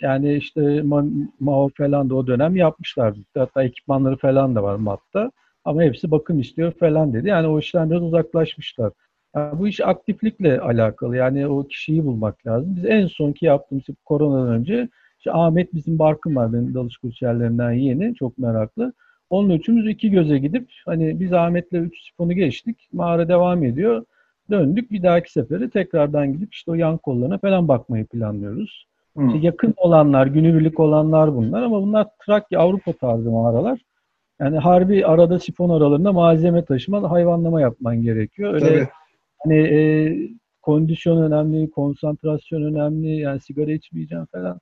Yani 0.02 0.34
işte 0.34 0.62
Ma- 0.62 1.28
Mao 1.40 1.70
falan 1.78 2.10
da 2.10 2.16
o 2.16 2.28
dönem 2.28 2.56
yapmışlardı. 2.56 3.20
Hatta 3.38 3.64
ekipmanları 3.64 4.18
falan 4.18 4.56
da 4.56 4.64
var 4.64 4.76
MAT'ta. 4.76 5.32
Ama 5.66 5.84
hepsi 5.84 6.12
bakım 6.12 6.40
istiyor 6.40 6.72
falan 6.72 7.14
dedi. 7.14 7.28
Yani 7.28 7.48
o 7.48 7.60
işten 7.60 7.92
biraz 7.92 8.04
uzaklaşmışlar. 8.04 8.92
Yani 9.36 9.60
bu 9.60 9.68
iş 9.68 9.82
aktiflikle 9.82 10.60
alakalı. 10.60 11.16
Yani 11.18 11.48
o 11.48 11.68
kişiyi 11.68 12.06
bulmak 12.06 12.48
lazım. 12.48 12.76
Biz 12.76 12.86
en 12.86 13.08
sonki 13.08 13.46
yaptığımız 13.46 13.82
işte 13.82 13.94
koronadan 14.06 14.54
önce 14.54 14.90
işte 15.26 15.38
Ahmet 15.38 15.74
bizim 15.74 16.00
barkım 16.00 16.36
var 16.36 16.54
benim 16.54 16.74
dalış 16.74 16.98
kurçerlerinden 16.98 17.72
yeni. 17.72 18.16
Çok 18.16 18.38
meraklı. 18.38 18.94
Onun 19.30 19.50
üçümüz 19.50 19.88
iki 19.88 20.12
göze 20.12 20.38
gidip 20.38 20.72
hani 20.86 21.20
biz 21.20 21.34
Ahmet'le 21.34 21.74
üç 21.74 22.04
sifonu 22.08 22.34
geçtik. 22.34 22.90
Mağara 22.94 23.28
devam 23.28 23.64
ediyor. 23.64 24.06
Döndük. 24.52 24.92
Bir 24.92 25.04
dahaki 25.04 25.32
sefere 25.32 25.70
tekrardan 25.70 26.34
gidip 26.34 26.54
işte 26.54 26.72
o 26.72 26.74
yan 26.74 26.98
kollarına 26.98 27.38
falan 27.38 27.68
bakmayı 27.68 28.06
planlıyoruz. 28.06 28.86
İşte 29.28 29.38
yakın 29.42 29.74
olanlar, 29.78 30.28
günübirlik 30.28 30.80
olanlar 30.80 31.36
bunlar 31.36 31.64
ama 31.64 31.82
bunlar 31.82 32.08
Trakya, 32.26 32.60
Avrupa 32.60 32.94
tarzı 32.94 33.32
mağaralar. 33.32 33.80
Yani 34.40 34.58
harbi 34.58 35.06
arada 35.06 35.40
sifon 35.40 35.70
aralarında 35.70 36.14
malzeme 36.14 36.66
taşıma, 36.66 37.12
hayvanlama 37.12 37.62
yapman 37.62 38.02
gerekiyor. 38.02 38.54
Öyle 38.54 38.66
Tabii. 38.66 38.88
hani 39.44 39.58
e, 39.58 39.80
kondisyon 40.62 41.22
önemli, 41.22 41.70
konsantrasyon 41.70 42.62
önemli, 42.62 43.20
yani 43.20 43.40
sigara 43.40 43.72
içmeyeceğim 43.72 44.26
falan. 44.26 44.60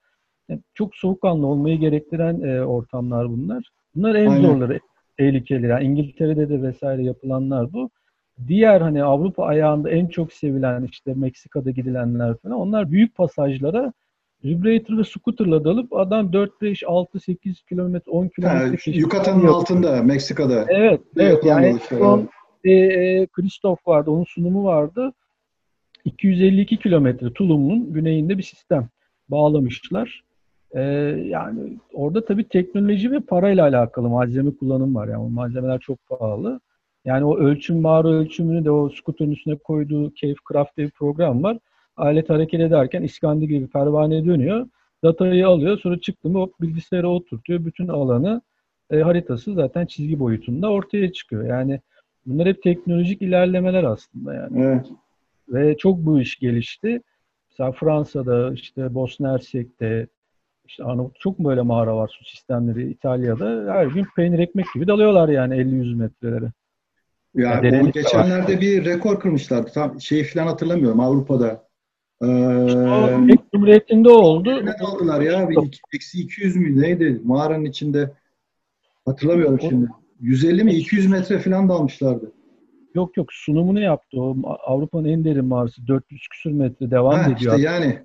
Yani 0.50 0.62
çok 0.74 0.96
soğukkanlı 0.96 1.48
olmayı 1.48 1.80
gerektiren 1.80 2.42
e, 2.42 2.62
ortamlar 2.66 3.30
bunlar. 3.30 3.70
Bunlar 3.96 4.16
en 4.16 4.28
Aynen. 4.28 4.42
zorları, 4.42 4.80
tehlikeli. 5.18 5.68
Yani 5.68 5.84
İngiltere'de 5.86 6.50
de 6.50 6.62
vesaire 6.62 7.04
yapılanlar 7.04 7.74
bu. 7.74 7.90
Diğer 8.48 8.82
hani 8.82 9.04
Avrupa 9.04 9.46
ayağında 9.46 9.90
en 9.90 10.08
çok 10.08 10.34
sevilen 10.34 10.84
işte 10.92 11.14
Meksika'da 11.14 11.72
gidilenler 11.72 12.38
falan 12.38 12.58
onlar 12.60 12.92
büyük 12.92 13.16
pasajlara 13.16 13.94
Vibrator 14.44 14.98
ve 14.98 15.04
scooter'la 15.04 15.64
dalıp 15.64 15.94
adam 15.94 16.34
4, 16.34 16.62
5, 16.62 16.84
6, 16.84 17.20
8 17.20 17.64
kilometre, 17.64 18.12
10 18.12 18.24
Ha, 18.24 18.30
kilometre 18.36 18.92
Yukatan'ın 18.92 19.36
yapıyor. 19.36 19.54
altında 19.56 20.04
Meksika'da. 20.04 20.66
Evet, 20.70 21.02
evet. 21.18 21.46
Yani 21.46 21.72
dalışlar, 21.72 21.98
son 21.98 22.30
e, 22.64 22.72
e, 22.72 23.28
Christoph 23.28 23.88
vardı, 23.88 24.12
onun 24.12 24.24
sunumu 24.24 24.64
vardı. 24.64 25.14
252 26.06 26.78
kilometre 26.78 27.34
Tulum'un 27.34 27.94
güneyinde 27.94 28.38
bir 28.38 28.44
sistem 28.44 28.90
bağlamışlar. 29.30 30.24
E, 30.74 30.82
yani 31.28 31.78
orada 31.94 32.26
tabii 32.26 32.44
teknoloji 32.44 33.12
ve 33.12 33.20
parayla 33.20 33.64
alakalı 33.64 34.10
malzeme 34.10 34.52
kullanım 34.52 34.96
var. 34.96 35.08
Yani 35.08 35.24
o 35.24 35.30
malzemeler 35.30 35.80
çok 35.80 36.08
pahalı. 36.08 36.60
Yani 37.06 37.26
o 37.26 37.38
ölçüm 37.38 37.82
mağara 37.82 38.08
ölçümünü 38.08 38.66
de 38.66 38.72
o 38.72 38.90
scooter'ın 38.90 39.32
üstüne 39.32 39.56
koyduğu 39.56 40.14
Cave 40.16 40.36
Craft 40.52 40.78
diye 40.78 40.88
bir 40.88 40.92
program 40.92 41.44
var. 41.44 41.58
Alet 41.98 42.30
hareket 42.30 42.62
ederken 42.62 43.04
iskandı 43.04 43.46
gibi 43.46 43.68
pervane 43.68 44.26
dönüyor. 44.26 44.68
Datayı 45.04 45.48
alıyor. 45.48 45.80
Sonra 45.80 46.00
çıktı 46.00 46.30
mı 46.30 46.40
hop 46.40 46.62
bilgisayara 46.62 47.08
oturtuyor. 47.08 47.66
Bütün 47.66 47.88
alanı 47.88 48.42
e, 48.92 49.02
haritası 49.02 49.54
zaten 49.54 49.86
çizgi 49.86 50.20
boyutunda 50.20 50.72
ortaya 50.72 51.12
çıkıyor. 51.12 51.46
Yani 51.46 51.80
bunlar 52.26 52.48
hep 52.48 52.64
teknolojik 52.64 53.22
ilerlemeler 53.22 53.84
aslında 53.84 54.34
yani. 54.34 54.62
Evet. 54.64 54.86
Ve 55.50 55.78
çok 55.78 55.98
bu 55.98 56.20
iş 56.20 56.40
gelişti. 56.40 57.02
Mesela 57.50 57.72
Fransa'da, 57.72 58.54
işte 58.54 58.94
Bosna 58.94 59.34
Hersek'te, 59.34 60.08
işte 60.66 60.84
Arnavut 60.84 61.20
çok 61.20 61.40
böyle 61.40 61.62
mağara 61.62 61.96
var 61.98 62.08
su 62.20 62.26
sistemleri 62.26 62.92
İtalya'da. 62.92 63.74
Her 63.74 63.86
gün 63.86 64.06
peynir 64.16 64.40
ekmek 64.40 64.66
gibi 64.74 64.88
dalıyorlar 64.88 65.30
yani 65.30 65.56
50-100 65.56 65.96
metrelere. 65.96 66.52
Ya, 67.36 67.62
Ya 67.64 67.82
o 67.84 67.92
geçenlerde 67.92 68.62
bir 68.62 68.86
rekor 68.86 69.20
kırmışlardı. 69.20 69.72
Tam 69.74 70.02
şeyi 70.02 70.24
falan 70.24 70.48
hatırlamıyorum 70.48 71.00
Avrupa'da. 71.00 71.68
Ee, 72.22 72.26
O 72.26 73.26
ilk 73.28 73.52
Cumhuriyet'inde 73.52 74.10
oldu. 74.10 74.66
ne 74.66 74.72
aldılar 74.72 75.22
ya? 75.22 75.50
Eksi 75.94 76.22
200 76.22 76.56
mü 76.56 76.82
neydi? 76.82 77.22
Mağaranın 77.24 77.66
içinde. 77.66 78.12
Hatırlamıyorum 79.06 79.60
O- 79.62 79.70
şimdi. 79.70 79.88
150 80.22 80.64
mi 80.64 80.74
200 80.74 81.08
metre 81.08 81.40
falan 81.40 81.70
dalmışlardı. 81.70 82.32
Yok 82.96 83.18
yok 83.18 83.34
sunumunu 83.34 83.80
yaptı. 83.80 84.22
O 84.22 84.36
Avrupa'nın 84.66 85.08
en 85.10 85.24
derin 85.26 85.46
mağarası 85.46 85.88
400 85.88 86.28
küsür 86.28 86.52
metre 86.52 86.92
devam 86.92 87.14
Ha, 87.16 87.32
ediyor. 87.32 87.54
işte 87.60 87.62
yani. 87.70 88.00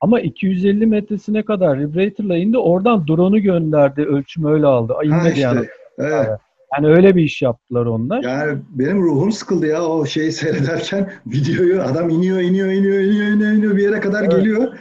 Ama 0.00 0.20
250 0.20 0.86
metresine 0.86 1.42
kadar 1.44 1.78
Vibrator'la 1.80 2.36
indi. 2.36 2.58
Oradan 2.58 3.06
drone'u 3.08 3.38
gönderdi. 3.38 4.02
Ölçüm 4.02 4.44
öyle 4.44 4.66
aldı. 4.66 4.94
Ay, 4.94 5.08
Ha 5.08 5.18
inmedi 5.18 5.40
yani. 5.40 5.60
işte. 5.60 5.72
Evet. 5.98 6.28
Yani 6.76 6.86
öyle 6.86 7.16
bir 7.16 7.22
iş 7.22 7.42
yaptılar 7.42 7.86
onlar. 7.86 8.22
Yani 8.22 8.58
benim 8.70 9.02
ruhum 9.02 9.32
sıkıldı 9.32 9.66
ya 9.66 9.82
o 9.84 10.06
şeyi 10.06 10.32
seyrederken 10.32 11.10
videoyu 11.26 11.82
adam 11.82 12.10
iniyor 12.10 12.40
iniyor 12.40 12.68
iniyor 12.68 13.00
iniyor 13.00 13.26
iniyor, 13.32 13.52
iniyor 13.52 13.76
bir 13.76 13.82
yere 13.82 14.00
kadar 14.00 14.22
Evet. 14.22 14.32
geliyor. 14.32 14.72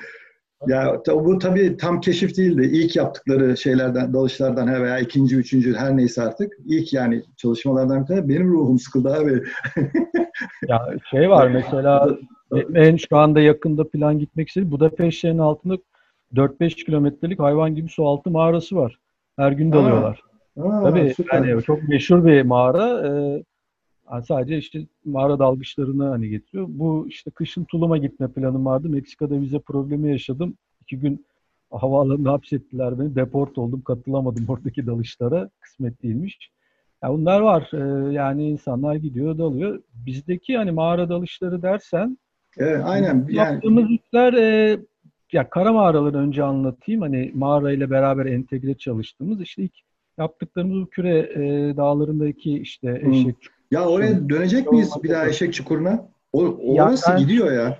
Ya 0.67 1.01
bu 1.13 1.39
tabii 1.39 1.77
tam 1.77 2.01
keşif 2.01 2.37
değildi. 2.37 2.69
İlk 2.73 2.95
yaptıkları 2.95 3.57
şeylerden, 3.57 4.13
dalışlardan 4.13 4.67
he 4.67 4.81
veya 4.81 4.99
ikinci, 4.99 5.35
üçüncü 5.35 5.75
her 5.75 5.97
neyse 5.97 6.21
artık. 6.21 6.53
İlk 6.65 6.93
yani 6.93 7.23
çalışmalardan 7.37 8.01
bir 8.01 8.07
tanesi. 8.07 8.29
Benim 8.29 8.51
ruhum 8.51 8.79
sıkıldı 8.79 9.13
abi. 9.13 9.43
Ya 10.67 10.81
şey 11.11 11.29
var 11.29 11.47
mesela 11.47 12.09
en 12.75 12.95
şu 12.95 13.17
anda 13.17 13.39
yakında 13.39 13.89
plan 13.89 14.19
gitmek 14.19 14.47
istedi. 14.47 14.71
Budapeşte'nin 14.71 15.39
altında 15.39 15.77
4-5 16.35 16.85
kilometrelik 16.85 17.39
hayvan 17.39 17.75
gibi 17.75 17.89
su 17.89 18.07
altı 18.07 18.29
mağarası 18.29 18.75
var. 18.75 18.97
Her 19.35 19.51
gün 19.51 19.71
dalıyorlar. 19.71 20.21
Aa, 20.59 20.83
Tabii 20.83 21.13
süper. 21.17 21.45
yani 21.45 21.63
çok 21.63 21.83
meşhur 21.83 22.25
bir 22.25 22.41
mağara. 22.41 23.07
Ee, 23.07 23.43
yani 24.11 24.25
sadece 24.25 24.57
işte 24.57 24.79
mağara 25.05 25.39
dalgıçlarını 25.39 26.07
hani 26.07 26.29
getiriyor. 26.29 26.65
Bu 26.69 27.05
işte 27.07 27.31
kışın 27.31 27.63
Tulum'a 27.63 27.97
gitme 27.97 28.27
planım 28.27 28.65
vardı. 28.65 28.89
Meksika'da 28.89 29.41
vize 29.41 29.59
problemi 29.59 30.11
yaşadım. 30.11 30.53
İki 30.81 30.99
gün 30.99 31.25
havaalanına 31.71 32.31
hapsettiler 32.31 32.99
beni. 32.99 33.15
Deport 33.15 33.57
oldum. 33.57 33.81
Katılamadım 33.81 34.45
oradaki 34.49 34.87
dalışlara. 34.87 35.49
Kısmet 35.59 36.03
değilmiş. 36.03 36.51
Ya 37.03 37.09
bunlar 37.09 37.41
var. 37.41 37.69
Ee, 37.73 38.13
yani 38.13 38.49
insanlar 38.49 38.95
gidiyor 38.95 39.37
dalıyor. 39.37 39.81
Bizdeki 39.93 40.57
hani 40.57 40.71
mağara 40.71 41.09
dalışları 41.09 41.61
dersen 41.61 42.17
Evet, 42.59 42.81
aynen. 42.85 43.27
Yani 43.29 43.53
Yaptığımız 43.53 43.85
işler 43.91 44.33
e, 44.33 44.79
ya 45.31 45.49
kara 45.49 45.73
mağaraları 45.73 46.17
önce 46.17 46.43
anlatayım. 46.43 47.01
Hani 47.01 47.31
mağara 47.35 47.71
ile 47.71 47.89
beraber 47.89 48.25
entegre 48.25 48.73
çalıştığımız 48.73 49.41
işte 49.41 49.63
ilk 49.63 49.73
yaptıklarımız 50.17 50.81
bu 50.81 50.89
küre 50.89 51.19
e, 51.19 51.77
dağlarındaki 51.77 52.57
işte 52.59 53.01
eşek. 53.11 53.35
ya 53.71 53.89
oraya 53.89 54.29
dönecek 54.29 54.71
miyiz 54.71 54.91
bir 55.03 55.09
daha 55.09 55.27
Eşek 55.27 55.53
Çukuru'na? 55.53 56.07
O, 56.33 56.57
orası 56.75 57.11
ben- 57.11 57.19
gidiyor 57.19 57.51
ya. 57.51 57.79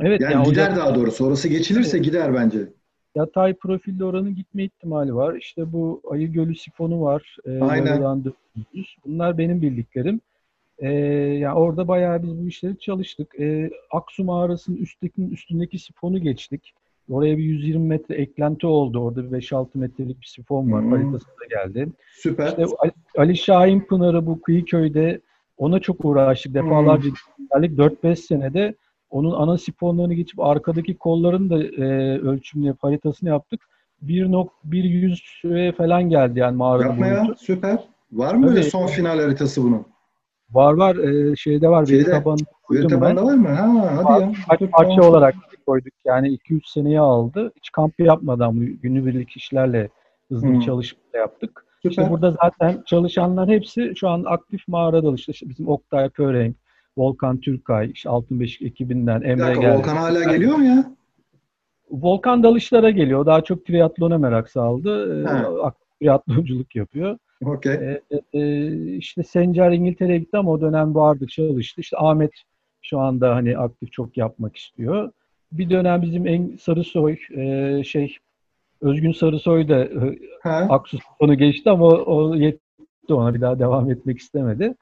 Evet 0.00 0.20
Yani 0.20 0.32
yani 0.32 0.44
gider 0.44 0.76
daha 0.76 0.94
doğrusu. 0.94 1.26
Orası 1.26 1.48
geçilirse 1.48 1.98
gider 1.98 2.34
bence. 2.34 2.58
yatay 3.14 3.54
profilde 3.54 4.04
oranın 4.04 4.34
gitme 4.34 4.64
ihtimali 4.64 5.14
var. 5.14 5.34
İşte 5.34 5.72
bu 5.72 6.00
Ayı 6.10 6.32
Gölü 6.32 6.56
sifonu 6.56 7.02
var. 7.02 7.36
E, 7.46 7.60
Aynen. 7.60 8.24
Bunlar 9.06 9.38
benim 9.38 9.62
bildiklerim. 9.62 10.20
E, 10.82 10.90
yani 11.38 11.54
orada 11.58 11.88
bayağı 11.88 12.22
biz 12.22 12.38
bu 12.42 12.48
işleri 12.48 12.78
çalıştık. 12.78 13.40
E, 13.40 13.70
Aksu 13.90 14.24
mağarasının 14.24 14.76
üstteki, 14.76 15.22
üstündeki 15.22 15.78
sifonu 15.78 16.18
geçtik. 16.18 16.74
Oraya 17.10 17.38
bir 17.38 17.42
120 17.44 17.88
metre 17.88 18.14
eklenti 18.14 18.66
oldu. 18.66 19.00
Orada 19.00 19.32
bir 19.32 19.38
5-6 19.38 19.66
metrelik 19.74 20.20
bir 20.20 20.26
sifon 20.26 20.72
var. 20.72 20.82
Hmm. 20.82 20.92
Haritası 20.92 21.26
da 21.26 21.44
geldi. 21.50 21.88
Süper. 22.14 22.48
İşte 22.48 22.64
Ali- 23.16 23.36
Şahin 23.36 23.80
Pınarı 23.80 24.26
bu 24.26 24.42
kıyı 24.42 24.64
köyde 24.64 25.20
ona 25.56 25.80
çok 25.80 26.04
uğraştık. 26.04 26.54
Defalarca 26.54 27.08
geldik. 27.54 27.78
4-5 27.78 28.16
senede 28.16 28.74
onun 29.10 29.32
ana 29.32 29.58
sifonlarını 29.58 30.14
geçip 30.14 30.40
arkadaki 30.40 30.94
kolların 30.94 31.50
da 31.50 31.62
e, 31.64 32.18
ölçümünü 32.18 32.66
yap, 32.66 32.76
haritasını 32.80 33.28
yaptık. 33.28 33.60
1.100 34.06 35.72
falan 35.72 36.02
geldi 36.10 36.38
yani 36.38 36.56
mağaranın 36.56 36.88
Yapma 36.88 37.06
ya. 37.06 37.34
Süper. 37.38 37.78
Var 38.12 38.34
mı 38.34 38.46
Tabii. 38.46 38.62
son 38.62 38.86
final 38.86 39.20
haritası 39.20 39.62
bunun? 39.62 39.86
Var 40.52 40.72
var 40.72 40.96
e, 40.96 41.36
şeyde 41.36 41.68
var. 41.68 41.86
Şeyde, 41.86 42.02
Veri 42.04 42.10
tabanı 42.10 42.36
Veri 42.70 42.86
tabanında 42.86 43.24
var 43.24 43.34
mı? 43.34 43.48
Ha, 43.48 44.00
hadi 44.04 44.22
ya. 44.22 44.32
Kaç 44.50 44.60
Dur, 44.60 44.68
parça 44.70 44.94
tamam. 44.96 45.10
olarak 45.10 45.34
koyduk. 45.66 45.92
Yani 46.04 46.28
2-3 46.28 46.60
seneye 46.66 47.00
aldı. 47.00 47.52
Hiç 47.56 47.70
kamp 47.70 48.00
yapmadan 48.00 48.60
günübirlik 48.82 49.36
işlerle 49.36 49.88
hızlı 50.28 50.46
Hmm. 50.48 50.54
bir 50.60 50.64
çalışma 50.64 50.98
yaptık. 51.14 51.64
Süper. 51.76 51.90
İşte 51.90 52.10
burada 52.10 52.30
zaten 52.42 52.82
çalışanlar 52.86 53.48
hepsi 53.48 53.92
şu 53.96 54.08
an 54.08 54.24
aktif 54.26 54.68
mağara 54.68 55.02
dalışta. 55.02 55.32
İşte 55.32 55.48
bizim 55.48 55.68
Oktay 55.68 56.08
Pörenk, 56.08 56.56
Volkan 56.96 57.40
Türkay, 57.40 57.90
işte 57.94 58.08
Altınbeşik 58.10 58.62
ekibinden 58.62 59.20
Bir 59.20 59.26
Emre 59.26 59.42
dakika, 59.46 59.60
geldi. 59.62 59.78
Volkan 59.78 59.96
hala 59.96 60.24
geliyor 60.24 60.56
mu 60.56 60.64
ya? 60.64 60.84
Volkan 61.90 62.42
dalışlara 62.42 62.90
geliyor. 62.90 63.26
Daha 63.26 63.40
çok 63.40 63.66
triatlona 63.66 64.18
merak 64.18 64.50
saldı. 64.50 65.22
Ee, 65.22 65.26
Ha. 65.28 65.48
Aktif 65.62 65.82
triatlonculuk 66.00 66.76
yapıyor. 66.76 67.18
Okey. 67.44 67.72
Ee, 67.72 68.00
e, 68.32 68.96
işte 68.96 69.22
Sencer 69.22 69.72
İngiltere'ye 69.72 70.18
gitti 70.18 70.36
ama 70.36 70.50
o 70.50 70.60
dönem 70.60 70.94
vardı 70.94 71.26
çalıştı. 71.26 71.80
İşte 71.80 71.96
Ahmet 71.98 72.32
şu 72.82 72.98
anda 72.98 73.34
hani 73.34 73.58
aktif 73.58 73.92
çok 73.92 74.16
yapmak 74.16 74.56
istiyor. 74.56 75.12
Bir 75.52 75.70
dönem 75.70 76.02
bizim 76.02 76.26
en 76.26 76.56
Sarısoy 76.56 77.16
e, 77.36 77.84
şey 77.84 78.16
Özgün 78.80 79.12
Sarısoy 79.12 79.68
da 79.68 79.84
e. 79.84 80.18
Aksu 80.68 80.98
sonu 81.18 81.34
geçti 81.34 81.70
ama 81.70 81.86
o, 81.86 82.16
o 82.16 82.34
yetti 82.34 83.14
ona 83.14 83.34
bir 83.34 83.40
daha 83.40 83.58
devam 83.58 83.90
etmek 83.90 84.18
istemedi. 84.18 84.74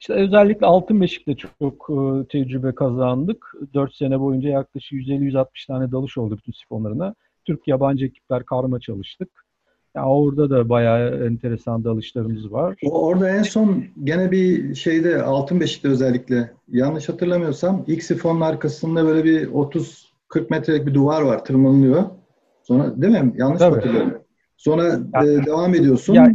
İşte 0.00 0.12
özellikle 0.12 0.66
Altın 0.66 1.00
Beşik'te 1.00 1.34
çok, 1.34 1.50
çok 1.58 1.90
e, 1.90 2.28
tecrübe 2.28 2.74
kazandık. 2.74 3.54
4 3.74 3.94
sene 3.94 4.20
boyunca 4.20 4.48
yaklaşık 4.48 4.92
150-160 4.92 5.66
tane 5.66 5.92
dalış 5.92 6.18
oldu 6.18 6.36
bütün 6.36 6.52
sifonlarına. 6.52 7.14
Türk 7.44 7.68
yabancı 7.68 8.06
ekipler 8.06 8.44
karma 8.44 8.80
çalıştık. 8.80 9.43
Ya 9.96 10.04
orada 10.06 10.50
da 10.50 10.68
bayağı 10.68 11.26
enteresan 11.26 11.84
dalışlarımız 11.84 12.52
var. 12.52 12.76
Orada 12.90 13.30
en 13.30 13.42
son 13.42 13.84
gene 14.04 14.30
bir 14.30 14.74
şeyde 14.74 15.22
Altın 15.22 15.60
Beşik'te 15.60 15.88
özellikle 15.88 16.52
yanlış 16.68 17.08
hatırlamıyorsam 17.08 17.84
ilk 17.86 18.02
sifonun 18.02 18.40
arkasında 18.40 19.04
böyle 19.04 19.24
bir 19.24 19.46
30-40 19.48 20.50
metrelik 20.50 20.86
bir 20.86 20.94
duvar 20.94 21.22
var 21.22 21.44
tırmanılıyor. 21.44 22.02
Sonra 22.62 23.02
değil 23.02 23.12
mi? 23.12 23.32
Yanlış 23.36 23.58
Tabii. 23.58 23.74
hatırlıyorum? 23.74 24.18
Sonra 24.56 24.84
Ya- 24.84 25.22
e, 25.24 25.46
devam 25.46 25.74
ediyorsun. 25.74 26.14
Ya- 26.14 26.32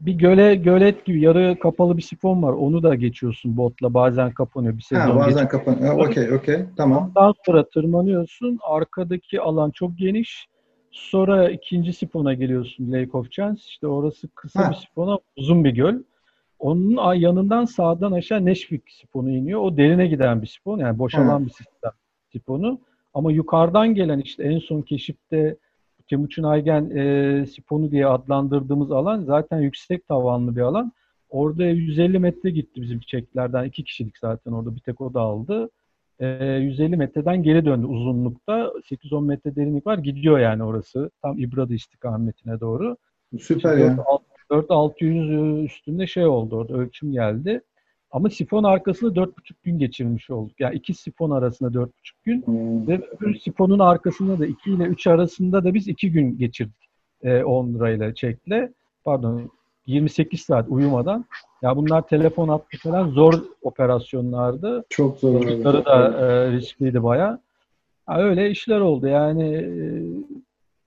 Bir 0.00 0.12
göle 0.12 0.54
gölet 0.54 1.04
gibi 1.04 1.20
yarı 1.20 1.58
kapalı 1.58 1.96
bir 1.96 2.02
sifon 2.02 2.42
var. 2.42 2.52
Onu 2.52 2.82
da 2.82 2.94
geçiyorsun 2.94 3.56
botla. 3.56 3.94
Bazen 3.94 4.32
kapanıyor. 4.32 4.76
Bir 4.76 4.82
sezon 4.82 5.00
ha, 5.02 5.16
bazen 5.16 5.26
geçiyor. 5.44 5.48
kapan. 5.50 5.86
Ha, 5.86 5.94
Okey, 5.96 6.32
okey. 6.32 6.56
Tamam. 6.76 7.12
Ondan 7.16 7.34
sonra 7.46 7.68
tırmanıyorsun. 7.68 8.58
Arkadaki 8.62 9.40
alan 9.40 9.70
çok 9.70 9.98
geniş. 9.98 10.46
Sonra 10.90 11.50
ikinci 11.50 11.92
sifona 11.92 12.34
geliyorsun 12.34 12.92
Lake 12.92 13.10
of 13.16 13.30
Chance. 13.30 13.62
İşte 13.66 13.86
orası 13.86 14.28
kısa 14.28 14.66
Ha. 14.66 14.70
bir 14.70 14.76
sifona 14.76 15.18
uzun 15.36 15.64
bir 15.64 15.70
göl. 15.70 15.94
Onun 16.58 17.14
yanından 17.14 17.64
sağdan 17.64 18.12
aşağı 18.12 18.44
Neşvik 18.44 18.90
sifonu 18.90 19.30
iniyor. 19.30 19.60
O 19.60 19.76
derine 19.76 20.06
giden 20.06 20.42
bir 20.42 20.46
sifon. 20.46 20.78
Yani 20.78 20.98
boşalan 20.98 21.46
bir 21.46 21.50
sistem 21.50 21.92
sifonu. 22.32 22.80
Ama 23.14 23.32
yukarıdan 23.32 23.94
gelen 23.94 24.18
işte 24.18 24.42
en 24.44 24.58
son 24.58 24.82
keşifte 24.82 25.56
Timuçin 26.08 26.42
Aygen 26.42 26.90
e, 26.90 27.46
sifonu 27.46 27.90
diye 27.90 28.06
adlandırdığımız 28.06 28.92
alan 28.92 29.24
zaten 29.24 29.60
yüksek 29.60 30.08
tavanlı 30.08 30.56
bir 30.56 30.60
alan. 30.60 30.92
Orada 31.30 31.64
150 31.64 32.18
metre 32.18 32.50
gitti 32.50 32.82
bizim 32.82 33.00
çeklerden. 33.00 33.64
iki 33.64 33.84
kişilik 33.84 34.18
zaten 34.18 34.52
orada 34.52 34.76
bir 34.76 34.80
tek 34.80 35.00
o 35.00 35.14
da 35.14 35.20
aldı. 35.20 35.70
E, 36.20 36.26
150 36.60 36.96
metreden 36.96 37.42
geri 37.42 37.64
döndü 37.64 37.86
uzunlukta. 37.86 38.72
8-10 38.90 39.26
metre 39.26 39.56
derinlik 39.56 39.86
var. 39.86 39.98
Gidiyor 39.98 40.38
yani 40.38 40.64
orası. 40.64 41.10
Tam 41.22 41.38
İbrada 41.38 41.74
istikametine 41.74 42.60
doğru. 42.60 42.96
Süper 43.38 43.76
ya. 43.76 43.98
4-600 44.50 45.64
üstünde 45.64 46.06
şey 46.06 46.26
oldu 46.26 46.56
orada 46.56 46.74
ölçüm 46.74 47.12
geldi. 47.12 47.60
Ama 48.10 48.30
sifon 48.30 48.64
arkasında 48.64 49.20
4,5 49.20 49.32
gün 49.62 49.78
geçirmiş 49.78 50.30
olduk. 50.30 50.60
Yani 50.60 50.74
iki 50.76 50.94
sifon 50.94 51.30
arasında 51.30 51.68
4,5 51.68 51.90
gün 52.24 52.42
Hmm. 52.42 52.88
ve 52.88 53.00
öbür 53.10 53.34
sifonun 53.34 53.78
arkasında 53.78 54.38
da 54.38 54.46
2 54.46 54.70
ile 54.70 54.84
3 54.84 55.06
arasında 55.06 55.64
da 55.64 55.74
biz 55.74 55.88
2 55.88 56.12
gün 56.12 56.38
geçirdik. 56.38 56.88
E, 57.22 57.42
10 57.44 57.74
lirayla 57.74 58.14
çekle. 58.14 58.72
Pardon 59.04 59.50
28 59.86 60.40
saat 60.40 60.66
uyumadan. 60.68 61.24
Ya 61.62 61.76
bunlar 61.76 62.02
telefon 62.08 62.48
hattı 62.48 62.78
falan 62.82 63.08
zor 63.08 63.34
operasyonlardı. 63.62 64.84
Çok 64.90 65.18
zor. 65.18 65.42
Çocukları 65.42 65.84
da 65.84 66.18
e, 66.18 66.50
riskliydi 66.52 67.02
baya. 67.02 67.38
öyle 68.08 68.50
işler 68.50 68.80
oldu. 68.80 69.06
Yani 69.06 69.54
e, 69.54 69.66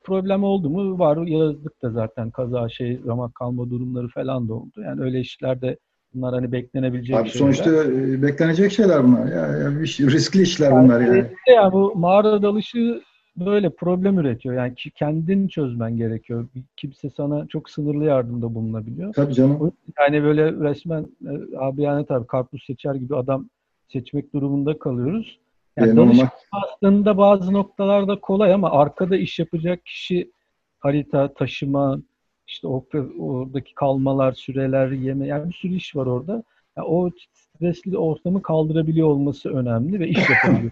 problem 0.03 0.43
oldu 0.43 0.69
mu 0.69 0.99
var 0.99 1.27
yazdık 1.27 1.81
da 1.83 1.89
zaten 1.89 2.31
kaza 2.31 2.69
şey 2.69 2.99
ramak 3.07 3.35
kalma 3.35 3.69
durumları 3.69 4.07
falan 4.07 4.49
da 4.49 4.53
oldu. 4.53 4.81
Yani 4.81 5.01
öyle 5.01 5.19
işlerde 5.19 5.77
bunlar 6.13 6.33
hani 6.33 6.51
beklenebilecek 6.51 7.15
Abi 7.15 7.29
şeyler. 7.29 7.39
sonuçta 7.53 7.83
e, 7.83 8.21
beklenecek 8.21 8.71
şeyler 8.71 9.03
bunlar. 9.03 9.25
Ya, 9.25 9.47
ya 9.47 9.85
şey- 9.85 10.07
riskli 10.07 10.41
işler 10.41 10.71
bunlar 10.71 11.01
yani. 11.01 11.17
İşte 11.19 11.51
ya 11.51 11.71
bu 11.71 11.93
mağara 11.95 12.41
dalışı 12.41 13.01
böyle 13.37 13.69
problem 13.69 14.19
üretiyor. 14.19 14.55
Yani 14.55 14.75
ki 14.75 14.91
kendin 14.91 15.47
çözmen 15.47 15.97
gerekiyor. 15.97 16.47
Kimse 16.77 17.09
sana 17.09 17.47
çok 17.47 17.69
sınırlı 17.69 18.03
yardımda 18.05 18.55
bulunabiliyor. 18.55 19.13
Tabii 19.13 19.33
canım. 19.33 19.71
Yani 19.99 20.23
böyle 20.23 20.51
resmen 20.51 21.05
e, 21.27 21.57
abi 21.57 21.81
yani 21.81 22.05
tabii 22.05 22.27
karpuz 22.27 22.63
seçer 22.67 22.95
gibi 22.95 23.15
adam 23.15 23.49
seçmek 23.87 24.33
durumunda 24.33 24.79
kalıyoruz. 24.79 25.39
Yani 25.77 25.95
dalış 25.95 26.17
normal. 26.17 26.29
aslında 26.51 27.17
bazı 27.17 27.53
noktalarda 27.53 28.19
kolay 28.19 28.53
ama 28.53 28.71
arkada 28.71 29.17
iş 29.17 29.39
yapacak 29.39 29.85
kişi 29.85 30.31
harita, 30.79 31.33
taşıma, 31.33 31.99
işte 32.47 32.67
oradaki 32.67 33.75
kalmalar, 33.75 34.33
süreler, 34.33 34.91
yeme, 34.91 35.27
yani 35.27 35.49
bir 35.49 35.53
sürü 35.53 35.73
iş 35.73 35.95
var 35.95 36.05
orada. 36.05 36.43
Yani 36.77 36.87
o 36.87 37.09
stresli 37.33 37.97
ortamı 37.97 38.41
kaldırabiliyor 38.41 39.07
olması 39.07 39.49
önemli 39.49 39.99
ve 39.99 40.07
iş 40.07 40.17
yapabiliyor 40.29 40.71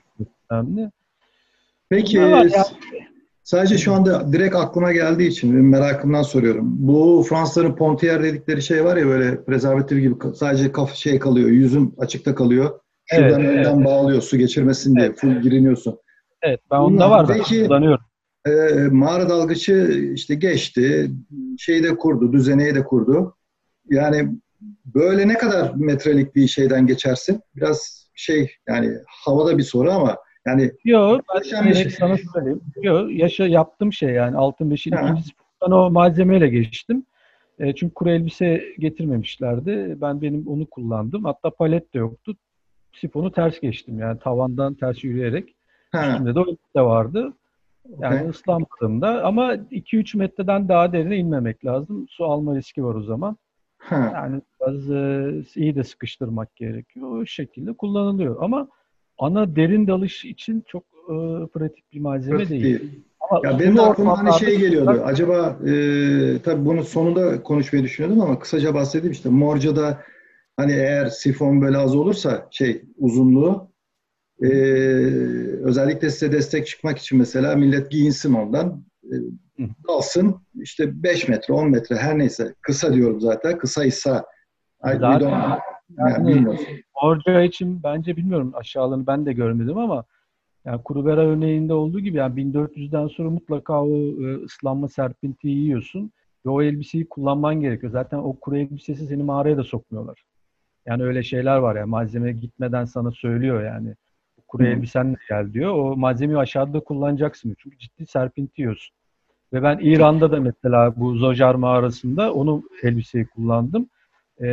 önemli. 0.50 0.92
Peki 1.92 2.22
sadece 3.44 3.78
şu 3.78 3.94
anda 3.94 4.34
direkt 4.34 4.56
aklıma 4.56 4.92
geldiği 4.92 5.28
için 5.28 5.56
merakımdan 5.56 6.22
soruyorum. 6.22 6.66
Bu 6.66 7.26
Fransızların 7.30 7.76
Pontier 7.76 8.24
dedikleri 8.24 8.62
şey 8.62 8.84
var 8.86 8.98
ya 8.98 9.06
böyle 9.06 9.44
prezervatif 9.44 10.00
gibi 10.02 10.16
sadece 10.36 10.72
kaf 10.72 10.94
şey 10.96 11.20
kalıyor, 11.20 11.50
yüzün 11.50 11.96
açıkta 11.98 12.36
kalıyor. 12.36 12.80
Şuradan 13.06 13.42
Evet, 13.42 13.58
önden 13.58 13.86
bağlıyor 13.86 14.22
su 14.22 14.38
geçirmesin 14.38 14.96
diye 14.96 15.14
full 15.14 15.42
giriniyorsun. 15.42 16.00
Evet 16.42 16.60
ben 16.72 16.78
onda 16.78 17.10
var 17.10 17.28
peki- 17.28 17.64
kullanıyorum. 17.68 18.04
Ee, 18.48 18.52
mağara 18.92 19.30
dalgıcı 19.30 19.92
işte 20.14 20.36
geçti, 20.36 21.12
şeyi 21.58 21.84
de 21.84 21.96
kurdu, 21.98 22.34
düzeneyi 22.34 22.76
de 22.76 22.84
kurdu. 22.84 23.36
Yani 23.90 24.30
böyle 24.86 25.28
ne 25.28 25.34
kadar 25.34 25.74
metrelik 25.76 26.36
bir 26.36 26.48
şeyden 26.48 26.88
geçersin? 26.88 27.42
Biraz 27.56 28.08
şey 28.16 28.52
yani 28.68 28.92
havada 29.26 29.58
bir 29.58 29.64
soru 29.64 29.92
ama 29.92 30.18
yani 30.48 30.72
Yok 30.86 31.22
ben 31.36 31.64
direkt 31.64 31.78
şey. 31.80 31.90
sana 31.90 32.16
söyleyeyim. 32.34 32.62
Yok 32.82 33.12
yaşa 33.12 33.48
yaptığım 33.48 33.94
şey 33.94 34.10
yani 34.10 34.38
Altın 34.38 34.72
Beşik'in 34.72 34.96
Ha. 34.98 35.04
ikinci 35.04 35.32
o 35.62 35.92
malzemeyle 35.92 36.48
geçtim. 36.48 37.06
E, 37.60 37.76
çünkü 37.76 37.94
kuru 37.94 38.10
elbise 38.10 38.64
getirmemişlerdi. 38.80 39.98
Ben 40.02 40.22
benim 40.22 40.48
onu 40.48 40.66
kullandım. 40.66 41.24
Hatta 41.26 41.50
palet 41.50 41.94
de 41.94 41.98
yoktu. 41.98 42.36
Sifonu 42.94 43.32
ters 43.32 43.60
geçtim 43.60 44.00
yani 44.00 44.20
tavandan 44.20 44.74
ters 44.74 45.04
yürüyerek. 45.04 45.56
Ha, 45.92 46.10
Üstünde 46.12 46.36
de 46.36 46.40
o 46.40 46.44
elbise 46.44 46.82
vardı. 46.82 47.34
Yani 48.00 48.16
okey. 48.16 48.30
ıslanmadım 48.30 49.02
da 49.02 49.24
ama 49.24 49.54
2-3 49.56 50.18
metreden 50.18 50.68
daha 50.70 50.94
derine 50.94 51.18
inmemek 51.18 51.66
lazım. 51.66 52.08
Su 52.10 52.26
alma 52.26 52.56
riski 52.56 52.84
var 52.84 52.96
o 52.96 53.02
zaman. 53.04 53.38
Ha. 53.78 54.12
Yani 54.14 54.42
biraz 54.62 54.92
e, 54.92 55.32
iyi 55.56 55.76
de 55.76 55.84
sıkıştırmak 55.84 56.56
gerekiyor. 56.56 57.10
O 57.22 57.26
şekilde 57.26 57.74
kullanılıyor. 57.74 58.38
Ama 58.44 58.68
ana 59.22 59.56
derin 59.56 59.88
dalış 59.88 60.26
için 60.26 60.64
çok 60.68 60.84
e, 60.84 61.14
pratik 61.54 61.94
bir 61.94 62.00
malzeme 62.00 62.38
Pratik 62.38 62.50
değil. 62.52 62.64
değil. 62.64 62.90
Ama 63.20 63.42
Ya 63.48 63.60
benim 63.60 63.78
de 63.78 63.82
aklıma 63.82 64.18
hani 64.24 64.40
şey 64.40 64.60
geliyordu. 64.60 64.86
kullanmak- 64.92 65.06
Acaba 65.06 65.58
e, 65.68 65.72
tabii 66.44 66.66
bunu 66.66 66.84
sonunda 66.84 67.44
konuşmayı 67.44 67.86
düşünüyordum 67.86 68.22
ama 68.22 68.40
kısaca 68.40 68.74
bahsedeyim 68.74 69.12
işte. 69.12 69.30
Morca'da 69.30 70.02
hani 70.58 70.72
eğer 70.72 71.06
sifon 71.06 71.62
böyle 71.62 71.78
az 71.78 71.96
olursa 71.96 72.48
şey 72.52 72.82
uzunluğu 72.98 73.72
e, 74.42 74.48
özellikle 75.64 76.10
size 76.10 76.32
destek 76.32 76.68
çıkmak 76.68 76.98
için 76.98 77.18
mesela 77.18 77.56
millet 77.56 77.92
giyinsin 77.92 78.34
ondan 78.34 78.84
e, 79.04 79.16
dalsın 79.88 80.36
işte 80.62 81.04
5 81.04 81.28
metre 81.28 81.54
10 81.54 81.70
metre 81.70 81.96
her 81.96 82.18
neyse 82.18 82.54
kısa 82.62 82.94
diyorum 82.94 83.22
zaten 83.22 83.58
kısaysa 83.58 84.26
Zaten 84.84 85.60
yani 85.98 86.12
yani 86.12 86.28
bilmiyorum. 86.28 86.60
Orca 86.94 87.42
için 87.42 87.84
bence 87.84 88.18
bilmiyorum 88.18 88.52
aşağılarını 88.56 89.08
ben 89.08 89.26
de 89.26 89.34
görmedim 89.34 89.78
ama 89.78 90.04
yani 90.66 90.82
Kurubera 90.84 91.22
örneğinde 91.22 91.74
olduğu 91.74 92.00
gibi 92.00 92.18
yani 92.18 92.42
1400'den 92.42 93.08
sonra 93.08 93.30
mutlaka 93.30 93.84
o 93.84 93.98
e, 93.98 94.36
ıslanma 94.44 94.88
serpintiyi 94.88 95.58
yiyorsun 95.58 96.12
ve 96.46 96.50
o 96.50 96.62
elbiseyi 96.62 97.10
kullanman 97.10 97.62
gerekiyor. 97.62 97.92
Zaten 97.92 98.18
o 98.18 98.36
kuru 98.40 98.58
elbisesi 98.58 99.08
seni 99.08 99.24
mağaraya 99.24 99.58
da 99.58 99.64
sokmuyorlar. 99.64 100.24
Yani 100.86 101.04
öyle 101.04 101.24
şeyler 101.24 101.58
var 101.58 101.76
ya 101.76 101.86
malzeme 101.88 102.32
gitmeden 102.32 102.86
sana 102.86 103.12
söylüyor 103.12 103.64
yani. 103.64 103.96
Kuru 104.48 104.64
Hı. 104.64 104.68
elbisen 104.68 105.14
de 105.14 105.18
gel 105.30 105.54
diyor. 105.54 105.74
O 105.74 105.98
malzemeyi 105.98 106.38
aşağıda 106.38 106.80
kullanacaksın. 106.80 107.56
Çünkü 107.60 107.78
ciddi 107.78 108.06
serpinti 108.06 108.62
yiyorsun. 108.62 108.96
Ve 109.54 109.64
ben 109.64 109.80
İran'da 109.82 110.32
da 110.32 110.40
mesela 110.40 110.94
bu 110.96 111.16
Zojar 111.16 111.56
mağarasında 111.56 112.34
onu 112.34 112.64
elbiseyi 112.84 113.26
kullandım. 113.26 113.90
Ee, 114.42 114.48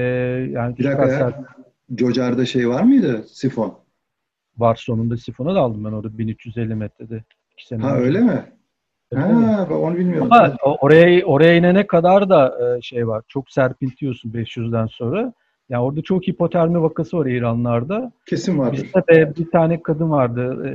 yani 0.53 0.79
Bir 0.79 0.85
dakika 0.85 1.09
ya. 1.09 1.45
Jojar'da 1.99 2.47
şey 2.47 2.69
var 2.69 2.83
mıydı 2.83 3.25
sifon? 3.29 3.79
var 4.59 4.77
sonunda 4.77 5.17
sifona 5.17 5.55
da 5.55 5.61
aldım 5.61 5.85
ben 5.85 5.93
orada 5.93 6.19
1350 6.19 6.75
metrede. 6.75 7.23
İki 7.53 7.67
sene 7.67 7.83
Ha 7.83 7.95
önce. 7.95 8.05
öyle 8.05 8.21
mi? 8.21 8.45
Ha 9.15 9.67
ben 9.71 9.75
onu 9.75 9.97
bilmiyordum. 9.97 10.33
Ama 10.33 10.57
oraya 10.81 11.25
oraya 11.27 11.55
inene 11.57 11.87
kadar 11.87 12.29
da 12.29 12.59
e, 12.77 12.83
şey 12.83 13.09
var. 13.09 13.23
Çok 13.29 13.51
serpintiyorsun 13.51 14.31
500'den 14.31 14.87
sonra. 14.87 15.33
Yani 15.69 15.83
orada 15.83 16.03
çok 16.03 16.29
hipotermi 16.29 16.83
vakası 16.83 17.19
var 17.19 17.27
İranlarda. 17.27 18.13
Kesin 18.27 18.59
vardır. 18.59 18.83
Bizde 18.83 19.03
de 19.15 19.37
bir 19.37 19.51
tane 19.51 19.83
kadın 19.83 20.11
vardı. 20.11 20.67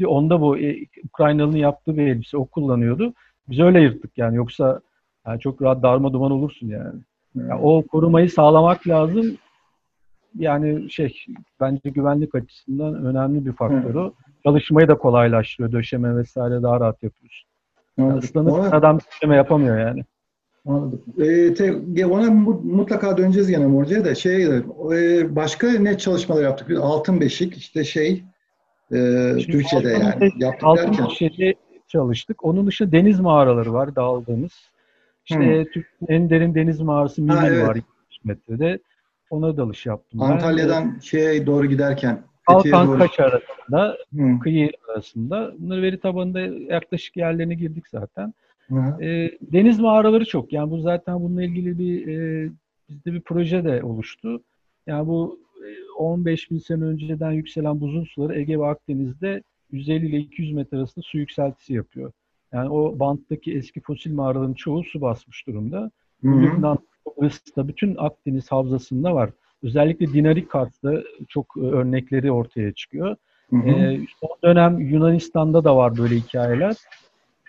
E, 0.00 0.06
onda 0.06 0.40
bu 0.40 0.58
e, 0.58 0.76
Ukraynalı'nın 1.04 1.56
yaptığı 1.56 1.96
bir 1.96 2.06
elbise. 2.06 2.36
O 2.36 2.44
kullanıyordu. 2.44 3.14
Biz 3.48 3.60
öyle 3.60 3.80
yırttık 3.80 4.18
yani. 4.18 4.36
Yoksa 4.36 4.80
yani 5.26 5.40
çok 5.40 5.62
rahat 5.62 5.82
darma 5.82 6.12
duman 6.12 6.30
olursun 6.30 6.68
yani. 6.68 7.00
Yani 7.34 7.54
o 7.62 7.82
korumayı 7.86 8.30
sağlamak 8.30 8.88
lazım. 8.88 9.36
Yani 10.38 10.90
şey 10.90 11.24
bence 11.60 11.90
güvenlik 11.90 12.34
açısından 12.34 13.04
önemli 13.04 13.46
bir 13.46 13.52
faktör 13.52 13.94
o. 13.94 14.12
Çalışmayı 14.44 14.88
da 14.88 14.98
kolaylaştırıyor. 14.98 15.72
Döşeme 15.72 16.16
vesaire 16.16 16.62
daha 16.62 16.80
rahat 16.80 17.02
yapıyorsun. 17.02 17.48
Yani 17.98 18.18
ıslanıp 18.18 18.52
Ona- 18.52 18.70
adam 18.70 18.98
döşeme 19.00 19.36
yapamıyor 19.36 19.78
yani. 19.78 20.04
Anladım. 20.66 21.02
Ee, 21.18 21.54
te, 21.54 22.06
ona 22.06 22.30
mu- 22.30 22.60
mutlaka 22.64 23.16
döneceğiz 23.18 23.48
gene 23.50 23.66
Morca'ya 23.66 24.04
da 24.04 24.14
şey 24.14 24.44
e, 24.44 25.36
başka 25.36 25.70
ne 25.70 25.98
çalışmalar 25.98 26.42
yaptık? 26.42 26.70
Altın 26.80 27.20
Beşik 27.20 27.56
işte 27.56 27.84
şey 27.84 28.24
e, 28.92 28.96
Şimdi 29.38 29.46
Türkçe'de 29.52 29.94
altın 29.94 30.04
yani 30.04 30.20
beşik- 30.20 30.40
yaptık 30.42 30.64
Altın 30.64 30.86
derken 30.92 31.06
şeyde 31.06 31.54
çalıştık. 31.88 32.44
Onun 32.44 32.66
dışında 32.66 32.92
deniz 32.92 33.20
mağaraları 33.20 33.72
var 33.72 33.96
daldığımız. 33.96 34.71
İşte 35.24 35.64
Türkiye'nin 35.64 36.22
en 36.22 36.30
derin 36.30 36.54
deniz 36.54 36.80
mağarası 36.80 37.22
Mimil 37.22 37.36
Ha, 37.36 37.48
evet. 37.48 37.66
var 37.68 37.74
70 37.74 38.24
metrede. 38.24 38.78
Ona 39.30 39.56
dalış 39.56 39.86
yaptım. 39.86 40.20
ben. 40.20 40.24
Antalya'dan 40.26 40.98
şeye 41.02 41.46
doğru 41.46 41.66
giderken 41.66 42.22
doğru. 42.48 42.98
Kaş 42.98 43.20
arasında, 43.20 43.96
Hı, 44.16 44.38
kıyı 44.38 44.70
arasında. 44.88 45.54
Bunları 45.58 45.82
veri 45.82 46.00
tabanında 46.00 46.40
yaklaşık 46.74 47.16
yerlerine 47.16 47.54
girdik 47.54 47.88
zaten. 47.88 48.34
hı. 48.68 49.04
E, 49.04 49.38
deniz 49.42 49.80
mağaraları 49.80 50.24
çok. 50.24 50.52
Yani 50.52 50.70
bu 50.70 50.80
zaten 50.80 51.20
bununla 51.20 51.42
ilgili 51.42 51.78
bir 51.78 52.06
e, 52.08 52.50
bizde 52.88 53.12
bir 53.12 53.20
proje 53.20 53.64
de 53.64 53.82
oluştu. 53.82 54.42
Yani 54.86 55.06
bu 55.06 55.38
e, 55.56 55.68
15 55.98 56.50
bin 56.50 56.58
sene 56.58 56.84
önceden 56.84 57.30
yükselen 57.30 57.80
buzul 57.80 58.04
suları 58.04 58.38
Ege 58.38 58.58
ve 58.58 58.66
Akdeniz'de 58.66 59.42
150 59.70 60.06
ile 60.06 60.16
200 60.18 60.52
metre 60.52 60.76
arasında 60.76 61.02
su 61.08 61.18
yükseltisi 61.18 61.74
yapıyor. 61.74 62.12
Yani 62.52 62.70
o 62.70 62.98
banttaki 62.98 63.52
eski 63.52 63.80
fosil 63.80 64.14
mağaraların 64.14 64.54
çoğu 64.54 64.84
su 64.84 65.00
basmış 65.00 65.46
durumda. 65.46 65.90
Lübnan, 66.24 66.78
Kıbrıs'ta 67.04 67.68
bütün 67.68 67.96
Akdeniz 67.98 68.52
havzasında 68.52 69.14
var. 69.14 69.30
Özellikle 69.62 70.12
Dinarik 70.12 70.50
Kart'ta 70.50 71.02
çok 71.28 71.54
e, 71.56 71.60
örnekleri 71.60 72.32
ortaya 72.32 72.72
çıkıyor. 72.72 73.16
Hı 73.50 73.56
hı. 73.56 73.68
Ee, 73.68 74.00
son 74.20 74.30
dönem 74.44 74.80
Yunanistan'da 74.80 75.64
da 75.64 75.76
var 75.76 75.98
böyle 75.98 76.16
hikayeler. 76.16 76.76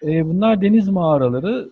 Ee, 0.04 0.26
bunlar 0.26 0.62
deniz 0.62 0.89
mağaraları. 0.89 1.70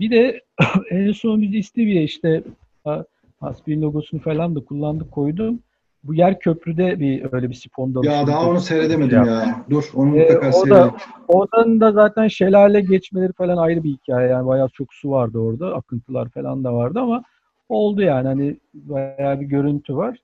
Bir 0.00 0.10
de 0.10 0.40
en 0.90 1.12
son 1.12 1.42
biz 1.42 1.54
İstivye 1.54 2.02
işte 2.02 2.42
ha, 2.84 3.04
Hasbi'nin 3.40 3.82
logosunu 3.82 4.20
falan 4.20 4.54
da 4.54 4.60
kullandık 4.64 5.12
koydum. 5.12 5.60
Bu 6.08 6.14
yer 6.14 6.38
köprüde 6.38 7.00
bir 7.00 7.32
öyle 7.32 7.50
bir 7.50 7.70
dalışı. 7.76 8.10
Ya 8.10 8.26
daha 8.26 8.50
onu 8.50 8.60
seyredemedim 8.60 9.24
ya. 9.24 9.64
Dur 9.70 9.84
onu 9.94 10.16
Ee, 10.16 10.20
mutlaka 10.20 10.58
o 10.58 10.70
da 10.70 10.94
oradan 11.28 11.80
da 11.80 11.92
zaten 11.92 12.28
şelale 12.28 12.80
geçmeleri 12.80 13.32
falan 13.32 13.56
ayrı 13.56 13.84
bir 13.84 13.90
hikaye. 13.90 14.28
Yani 14.28 14.46
bayağı 14.46 14.68
çok 14.68 14.94
su 14.94 15.10
vardı 15.10 15.38
orada. 15.38 15.74
Akıntılar 15.74 16.28
falan 16.28 16.64
da 16.64 16.74
vardı 16.74 17.00
ama 17.00 17.22
oldu 17.68 18.02
yani 18.02 18.28
hani 18.28 18.56
bayağı 18.74 19.40
bir 19.40 19.46
görüntü 19.46 19.96
var. 19.96 20.18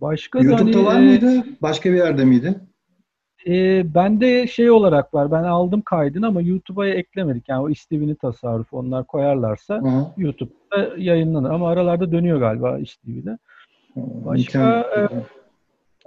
Başka 0.00 0.38
da 0.38 0.42
YouTube'da 0.42 0.78
hani, 0.78 0.86
var 0.86 0.96
e, 0.96 1.04
mıydı? 1.04 1.44
Başka 1.62 1.90
bir 1.92 1.96
yerde 1.96 2.24
miydi? 2.24 2.60
e, 3.46 3.82
bende 3.94 4.46
şey 4.46 4.70
olarak 4.70 5.14
var. 5.14 5.30
Ben 5.30 5.44
aldım 5.44 5.80
kaydını 5.80 6.26
ama 6.26 6.40
YouTube'a 6.40 6.88
eklemedik. 6.88 7.48
Yani 7.48 7.62
o 7.62 7.70
İSTİV'ini 7.70 8.14
tasarruf 8.14 8.74
onlar 8.74 9.04
koyarlarsa 9.04 9.76
Hı. 9.76 10.06
YouTube'da 10.16 10.88
yayınlanır. 10.96 11.50
Ama 11.50 11.70
aralarda 11.70 12.12
dönüyor 12.12 12.40
galiba 12.40 12.78
İSTİV'de. 12.78 13.38
Başka, 14.24 14.58
İmkan- 14.58 15.22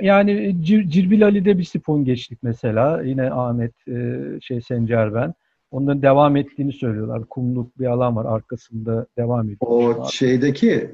Yani 0.01 0.31
Cir- 0.63 0.89
Cirbil 0.89 1.25
Ali'de 1.25 1.57
bir 1.57 1.63
sifon 1.63 2.05
geçtik 2.05 2.39
mesela. 2.43 3.01
Yine 3.01 3.31
Ahmet, 3.31 3.87
e, 3.87 4.17
şey 4.41 4.61
Sencer 4.61 5.13
ben. 5.13 5.33
Onların 5.71 6.01
devam 6.01 6.35
ettiğini 6.35 6.73
söylüyorlar. 6.73 7.25
Kumluk 7.25 7.79
bir 7.79 7.85
alan 7.85 8.15
var 8.15 8.25
arkasında 8.35 9.05
devam 9.17 9.45
ediyor. 9.45 9.57
O 9.61 10.07
şeydeki 10.11 10.91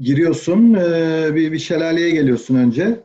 giriyorsun 0.00 0.74
e, 0.74 1.34
bir, 1.34 1.52
bir 1.52 1.58
şelaleye 1.58 2.10
geliyorsun 2.10 2.54
önce. 2.56 3.00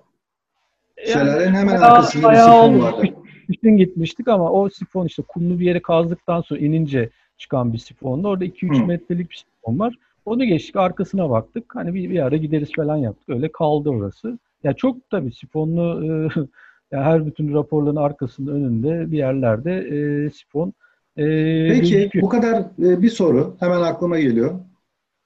Şelalenin 1.06 1.54
hemen 1.54 1.82
arkasında 1.82 2.32
bir 2.32 2.36
sifon 2.36 2.82
vardı. 2.82 3.08
Bütün 3.50 3.78
gitmiştik 3.78 4.28
ama 4.28 4.52
o 4.52 4.70
sifon 4.70 5.06
işte 5.06 5.24
kumlu 5.28 5.60
bir 5.60 5.66
yere 5.66 5.82
kazdıktan 5.82 6.42
sonra 6.42 6.60
inince 6.60 7.10
çıkan 7.38 7.74
bir 7.74 7.78
sifondu. 7.78 8.28
Orada 8.28 8.46
2-3 8.46 8.82
Hı. 8.82 8.86
metrelik 8.86 9.30
bir 9.30 9.36
sifon 9.36 9.80
var. 9.80 9.96
Onu 10.26 10.46
geçtik 10.46 10.76
arkasına 10.76 11.30
baktık. 11.30 11.76
Hani 11.76 11.94
bir, 11.94 12.10
bir 12.10 12.20
ara 12.20 12.38
gideriz 12.38 12.70
falan 12.76 12.98
yaptık. 12.98 13.30
Öyle 13.30 13.52
kaldı 13.52 13.90
orası. 13.90 14.40
Ya 14.64 14.74
çok 14.74 15.10
tabii 15.10 15.32
sifonlu 15.32 16.06
e, 16.06 16.08
ya 16.96 17.04
her 17.04 17.26
bütün 17.26 17.54
raporların 17.54 17.96
arkasında 17.96 18.52
önünde 18.52 19.12
bir 19.12 19.18
yerlerde 19.18 19.72
e, 19.74 20.30
sifon 20.30 20.74
e, 21.18 21.24
Peki 21.68 21.94
gözüküyor. 21.94 22.24
bu 22.24 22.30
kadar 22.30 22.60
e, 22.80 23.02
bir 23.02 23.10
soru 23.10 23.56
hemen 23.60 23.82
aklıma 23.82 24.20
geliyor. 24.20 24.60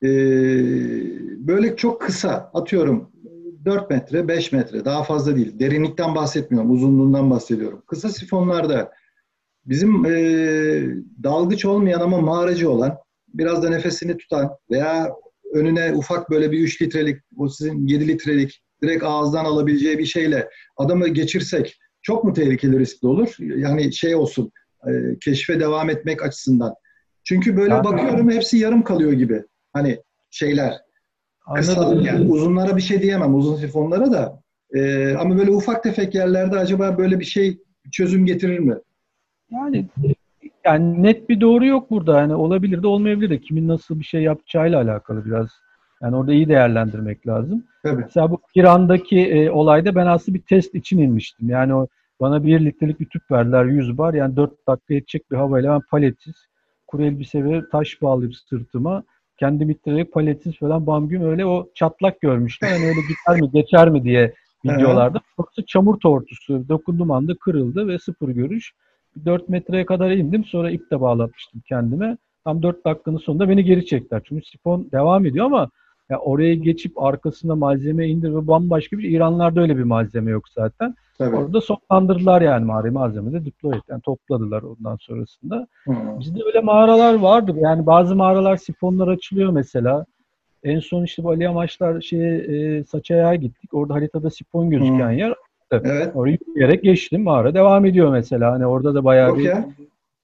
E, 0.03 0.09
böyle 1.47 1.75
çok 1.75 2.01
kısa 2.01 2.51
atıyorum 2.53 3.11
4 3.65 3.89
metre 3.89 4.27
5 4.27 4.51
metre 4.51 4.85
daha 4.85 5.03
fazla 5.03 5.35
değil. 5.35 5.59
Derinlikten 5.59 6.15
bahsetmiyorum 6.15 6.71
uzunluğundan 6.71 7.29
bahsediyorum. 7.29 7.83
Kısa 7.87 8.09
sifonlarda 8.09 8.91
bizim 9.65 10.05
e, 10.05 10.11
dalgıç 11.23 11.65
olmayan 11.65 11.99
ama 11.99 12.21
mağaracı 12.21 12.71
olan 12.71 12.97
biraz 13.33 13.63
da 13.63 13.69
nefesini 13.69 14.17
tutan 14.17 14.49
veya 14.71 15.09
önüne 15.53 15.93
ufak 15.93 16.29
böyle 16.29 16.51
bir 16.51 16.59
3 16.59 16.81
litrelik 16.81 17.17
o 17.37 17.49
sizin 17.49 17.87
7 17.87 18.07
litrelik 18.07 18.61
direkt 18.83 19.03
ağızdan 19.03 19.45
alabileceği 19.45 19.97
bir 19.99 20.05
şeyle 20.05 20.49
adamı 20.77 21.07
geçirsek 21.07 21.77
çok 22.01 22.23
mu 22.23 22.33
tehlikeli 22.33 22.79
riskli 22.79 23.07
olur? 23.07 23.35
Yani 23.39 23.93
şey 23.93 24.15
olsun 24.15 24.51
e, 24.87 24.91
keşfe 25.21 25.59
devam 25.59 25.89
etmek 25.89 26.23
açısından. 26.23 26.73
Çünkü 27.23 27.57
böyle 27.57 27.73
Ya- 27.73 27.83
bakıyorum 27.83 28.29
hepsi 28.31 28.57
yarım 28.57 28.83
kalıyor 28.83 29.11
gibi. 29.11 29.43
Hani 29.73 29.99
şeyler. 30.31 30.77
Anladım. 31.45 32.05
yani 32.05 32.31
uzunlara 32.31 32.77
bir 32.77 32.81
şey 32.81 33.01
diyemem 33.01 33.35
uzun 33.35 33.55
sifonlara 33.55 34.11
da. 34.11 34.41
E, 34.75 35.13
ama 35.13 35.37
böyle 35.37 35.51
ufak 35.51 35.83
tefek 35.83 36.15
yerlerde 36.15 36.57
acaba 36.59 36.97
böyle 36.97 37.19
bir 37.19 37.25
şey 37.25 37.57
çözüm 37.91 38.25
getirir 38.25 38.59
mi? 38.59 38.75
Yani 39.51 39.85
Yani 40.69 41.03
net 41.03 41.29
bir 41.29 41.41
doğru 41.41 41.65
yok 41.65 41.89
burada. 41.91 42.19
Yani 42.19 42.35
olabilir 42.35 42.83
de 42.83 42.87
olmayabilir 42.87 43.29
de. 43.29 43.41
Kimin 43.41 43.67
nasıl 43.67 43.99
bir 43.99 44.05
şey 44.05 44.21
yapacağıyla 44.21 44.81
alakalı 44.81 45.25
biraz. 45.25 45.49
Yani 46.01 46.15
orada 46.15 46.33
iyi 46.33 46.49
değerlendirmek 46.49 47.27
lazım. 47.27 47.63
Tabii. 47.83 48.01
Mesela 48.01 48.31
bu 48.31 48.41
İran'daki 48.55 49.19
e, 49.19 49.49
olayda 49.49 49.95
ben 49.95 50.05
aslında 50.05 50.37
bir 50.37 50.41
test 50.41 50.75
için 50.75 50.97
inmiştim. 50.97 51.49
Yani 51.49 51.75
o 51.75 51.87
bana 52.21 52.43
bir 52.43 52.65
litrelik 52.65 52.99
bir 52.99 53.05
tüp 53.05 53.31
verdiler 53.31 53.65
100 53.65 53.97
bar. 53.97 54.13
Yani 54.13 54.35
4 54.35 54.67
dakika 54.67 54.93
yetecek 54.93 55.31
bir 55.31 55.35
havayla 55.35 55.73
ben 55.73 55.81
paletsiz 55.91 56.35
kuru 56.87 57.03
elbise 57.03 57.43
ve 57.43 57.61
taş 57.71 58.01
bağlayıp 58.01 58.35
sırtıma 58.35 59.03
kendi 59.39 59.71
ittirerek 59.71 60.13
paletsiz 60.13 60.59
falan 60.59 60.87
bam 60.87 61.07
güm 61.07 61.23
öyle 61.23 61.45
o 61.45 61.67
çatlak 61.75 62.21
görmüşler. 62.21 62.69
Hani 62.69 62.85
öyle 62.85 62.99
gider 63.01 63.41
mi 63.41 63.51
geçer 63.51 63.89
mi 63.89 64.03
diye 64.03 64.33
videolarda. 64.65 65.21
Orası 65.37 65.65
çamur 65.65 65.99
tortusu. 65.99 66.69
Dokundum 66.69 67.11
anda 67.11 67.35
kırıldı 67.35 67.87
ve 67.87 67.99
sıfır 67.99 68.29
görüş. 68.29 68.73
4 69.25 69.49
metreye 69.49 69.85
kadar 69.85 70.11
indim. 70.11 70.45
Sonra 70.45 70.71
ip 70.71 70.91
de 70.91 71.01
bağlatmıştım 71.01 71.61
kendime. 71.69 72.17
Tam 72.43 72.63
4 72.63 72.85
dakikanın 72.85 73.17
sonunda 73.17 73.49
beni 73.49 73.63
geri 73.63 73.85
çektiler. 73.85 74.21
Çünkü 74.25 74.45
sifon 74.45 74.91
devam 74.91 75.25
ediyor 75.25 75.45
ama 75.45 75.69
ya 76.09 76.19
oraya 76.19 76.55
geçip 76.55 77.03
arkasına 77.03 77.55
malzeme 77.55 78.07
indir 78.07 78.29
ve 78.29 78.47
bambaşka 78.47 78.97
bir. 78.97 79.03
İranlarda 79.03 79.61
öyle 79.61 79.77
bir 79.77 79.83
malzeme 79.83 80.31
yok 80.31 80.49
zaten. 80.49 80.95
Tabii. 81.17 81.35
Orada 81.35 81.61
sonlandırdılar 81.61 82.41
yani 82.41 82.65
mağarayı 82.65 82.93
malzemeleri 82.93 83.45
deploy. 83.45 83.79
Yani 83.89 84.01
topladılar 84.01 84.61
ondan 84.61 84.95
sonrasında. 84.95 85.67
Hı. 85.85 85.93
Bizde 86.19 86.39
öyle 86.45 86.59
mağaralar 86.59 87.13
vardır. 87.13 87.55
Yani 87.55 87.85
bazı 87.85 88.15
mağaralar 88.15 88.57
sifonlar 88.57 89.07
açılıyor 89.07 89.51
mesela. 89.51 90.05
En 90.63 90.79
son 90.79 91.03
işte 91.03 91.23
bu 91.23 91.29
Ali 91.29 91.43
Yamaçlar 91.43 92.01
şeye, 92.01 92.37
e, 92.37 92.83
Saçaya'ya 92.83 93.35
gittik. 93.35 93.73
Orada 93.73 93.93
haritada 93.93 94.29
sifon 94.29 94.69
gözüken 94.69 95.09
Hı. 95.09 95.13
yer. 95.13 95.33
Evet. 95.71 96.15
Orayı 96.15 96.37
yürüyerek 96.47 96.83
geçtim. 96.83 97.23
Mağara 97.23 97.53
devam 97.53 97.85
ediyor 97.85 98.11
mesela. 98.11 98.51
Hani 98.51 98.65
orada 98.65 98.95
da 98.95 99.03
bayağı 99.03 99.29
Yok 99.29 99.37
bir 99.37 99.43
ya. 99.43 99.69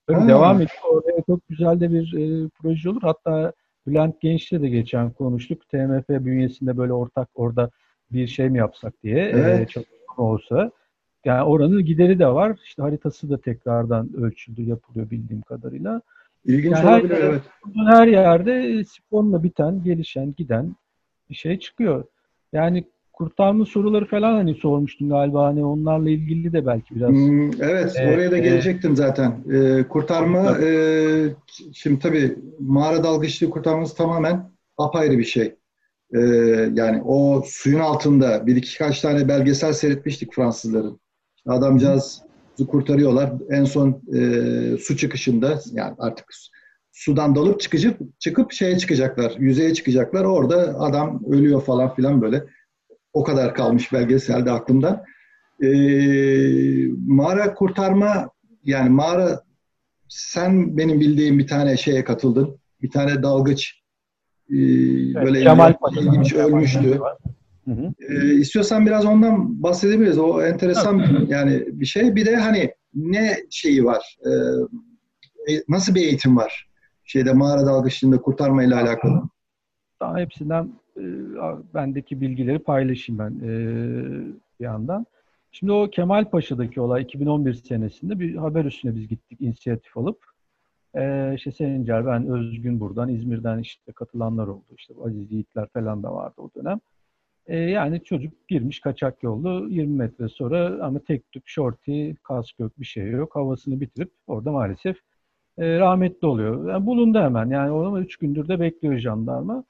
Tabii 0.08 0.19
Ha. 0.19 0.27
devam 0.27 0.55
ediyor. 0.55 0.69
Oraya 0.91 1.21
çok 1.27 1.47
güzel 1.49 1.79
de 1.79 1.91
bir 1.91 2.13
e, 2.13 2.49
proje 2.62 2.89
olur. 2.89 3.01
Hatta 3.01 3.53
Bülent 3.88 4.21
Genç'le 4.21 4.51
de 4.51 4.69
geçen 4.69 5.10
konuştuk. 5.12 5.69
TMF 5.69 6.10
bünyesinde 6.10 6.77
böyle 6.77 6.93
ortak 6.93 7.29
orada 7.36 7.69
bir 8.12 8.27
şey 8.27 8.49
mi 8.49 8.58
yapsak 8.58 8.93
diye. 9.03 9.17
e, 9.17 9.29
Evet. 9.29 9.69
çalışma 9.69 9.95
olsa. 10.17 10.71
Yani 11.25 11.43
oranın 11.43 11.86
gideri 11.86 12.19
de 12.19 12.27
var. 12.27 12.58
İşte 12.65 12.81
haritası 12.81 13.29
da 13.29 13.41
tekrardan 13.41 14.10
ölçüldü, 14.17 14.62
yapılıyor 14.63 15.10
bildiğim 15.12 15.41
kadarıyla. 15.41 16.01
İlginç 16.45 16.73
Yani 16.75 16.86
her 16.86 16.99
olabilir 16.99 17.15
yere- 17.17 17.25
evet. 17.25 17.41
Her 17.88 18.08
yerde 18.08 18.84
sifonla 18.84 19.43
biten, 19.43 19.84
gelişen, 19.84 20.34
giden 20.38 20.75
bir 21.29 21.36
şey 21.36 21.60
çıkıyor. 21.60 22.03
Yani 22.53 22.84
kurtarma 23.15 23.65
soruları 23.65 24.06
falan 24.06 24.34
hani 24.34 24.56
sormuştun 24.56 25.10
galiba. 25.10 25.45
Hani 25.45 25.65
onlarla 25.65 26.10
ilgili 26.10 26.54
de 26.54 26.65
belki 26.65 26.95
biraz. 26.95 27.10
Hmm, 27.10 27.62
evet, 27.62 27.93
Evet, 27.95 28.15
oraya 28.15 28.32
da 28.32 28.38
e, 28.38 28.39
gelecektim 28.39 28.95
zaten. 28.95 29.43
Ee, 29.54 29.84
kurtarma, 29.89 30.43
Tabii. 30.43 30.65
e, 30.65 31.36
şimdi 31.73 31.99
tabii 31.99 32.36
mağara 32.60 33.04
dalgıçlığı 33.04 33.49
kurtarması 33.49 33.95
tamamen 33.97 34.51
apayrı 34.78 35.17
bir 35.17 35.23
şey. 35.23 35.56
Ee, 36.13 36.19
yani 36.73 37.01
o 37.06 37.43
suyun 37.45 37.80
altında 37.80 38.47
bir 38.47 38.56
iki 38.56 38.78
kaç 38.78 39.01
tane 39.01 39.28
belgesel 39.28 39.73
seyretmiştik 39.73 40.34
Fransızların. 40.34 40.99
Adamcağız 41.47 42.21
kurtarıyorlar. 42.67 43.34
En 43.49 43.63
son 43.63 44.01
e, 44.15 44.78
su 44.78 44.97
çıkışında 44.97 45.60
yani 45.71 45.95
artık 45.99 46.25
sudan 46.91 47.36
dalıp 47.36 47.60
çıkıp 47.60 48.19
çıkıp 48.19 48.51
şeye 48.51 48.78
çıkacaklar, 48.78 49.36
yüzeye 49.39 49.73
çıkacaklar. 49.73 50.23
Orada 50.23 50.80
adam 50.80 51.21
ölüyor 51.30 51.62
falan 51.62 51.95
filan 51.95 52.21
böyle. 52.21 52.43
O 53.15 53.23
kadar 53.23 53.54
kalmış 53.54 53.93
belgeselde 53.93 54.51
aklımda. 54.51 55.06
Ee, 55.63 55.67
mağara 57.08 57.54
kurtarma 57.54 58.30
yani 58.63 58.89
mağara 58.89 59.43
sen 60.10 60.78
benim 60.78 60.99
bildiğim 60.99 61.39
bir 61.39 61.47
tane 61.47 61.78
şeye 61.78 62.04
katıldın. 62.04 62.60
Bir 62.82 62.91
tane 62.91 63.23
dalgıç 63.23 63.82
e, 64.49 64.56
böyle 65.15 65.43
Kemal 65.43 65.73
ilginç 65.91 66.34
Kemal 66.34 66.47
ölmüştü. 66.47 66.99
Hı 67.65 67.71
hı. 67.71 67.93
Ee, 68.10 68.34
istiyorsan 68.34 68.86
biraz 68.86 69.06
ondan 69.06 69.63
bahsedebiliriz. 69.63 70.17
O 70.17 70.41
enteresan 70.41 71.25
yani 71.28 71.65
bir 71.67 71.86
şey. 71.86 72.15
Bir 72.15 72.25
de 72.25 72.36
hani 72.36 72.73
ne 72.95 73.38
şeyi 73.49 73.86
var? 73.86 74.17
Ee, 74.25 74.30
e, 75.54 75.63
nasıl 75.69 75.95
bir 75.95 76.01
eğitim 76.01 76.38
var? 76.38 76.69
Şeyde 77.04 77.34
mağara 77.34 77.65
dalgıçlığında 77.65 78.21
kurtarma 78.21 78.63
ile 78.63 78.75
alakalı. 78.75 79.21
Daha 79.99 80.17
hepsinden 80.17 80.63
e, 80.63 80.84
bendeki 81.73 82.21
bilgileri 82.21 82.60
paylaşayım 82.60 83.19
ben 83.19 83.47
e, 83.47 83.49
bir 84.60 84.65
yandan. 84.65 85.05
Şimdi 85.51 85.71
o 85.71 85.89
Kemal 85.89 86.29
Paşa'daki 86.29 86.81
olay 86.81 87.01
2011 87.01 87.53
senesinde 87.53 88.19
bir 88.19 88.36
haber 88.36 88.65
üstüne 88.65 88.95
biz 88.95 89.08
gittik 89.08 89.41
inisiyatif 89.41 89.97
alıp. 89.97 90.25
E, 90.95 91.34
işte 91.36 91.51
Sencer, 91.51 92.05
ben 92.05 92.27
Özgün 92.27 92.79
buradan, 92.79 93.10
İzmir'den 93.10 93.60
işte 93.60 93.91
katılanlar 93.91 94.47
oldu. 94.47 94.65
İşte 94.77 94.93
Aziz 95.05 95.31
Yiğitler 95.31 95.67
falan 95.67 96.03
da 96.03 96.13
vardı 96.13 96.36
o 96.38 96.49
dönem. 96.55 96.79
E, 97.47 97.58
yani 97.58 98.03
çocuk 98.03 98.47
girmiş 98.47 98.79
kaçak 98.79 99.23
yollu 99.23 99.67
20 99.69 99.97
metre 99.97 100.29
sonra 100.29 100.86
ama 100.86 100.99
tek 100.99 101.31
tüp, 101.31 101.43
shorty, 101.47 102.12
kask 102.23 102.60
yok, 102.60 102.79
bir 102.79 102.86
şey 102.86 103.10
yok. 103.10 103.36
Havasını 103.36 103.81
bitirip 103.81 104.12
orada 104.27 104.51
maalesef 104.51 104.97
rahmetli 105.60 106.27
oluyor. 106.27 106.69
Yani 106.69 106.86
bulundu 106.86 107.19
hemen. 107.19 107.49
Yani 107.49 107.71
onu 107.71 107.99
3 107.99 108.17
gündür 108.17 108.47
de 108.47 108.60
bekliyor 108.60 108.97
jandarma. 108.97 109.63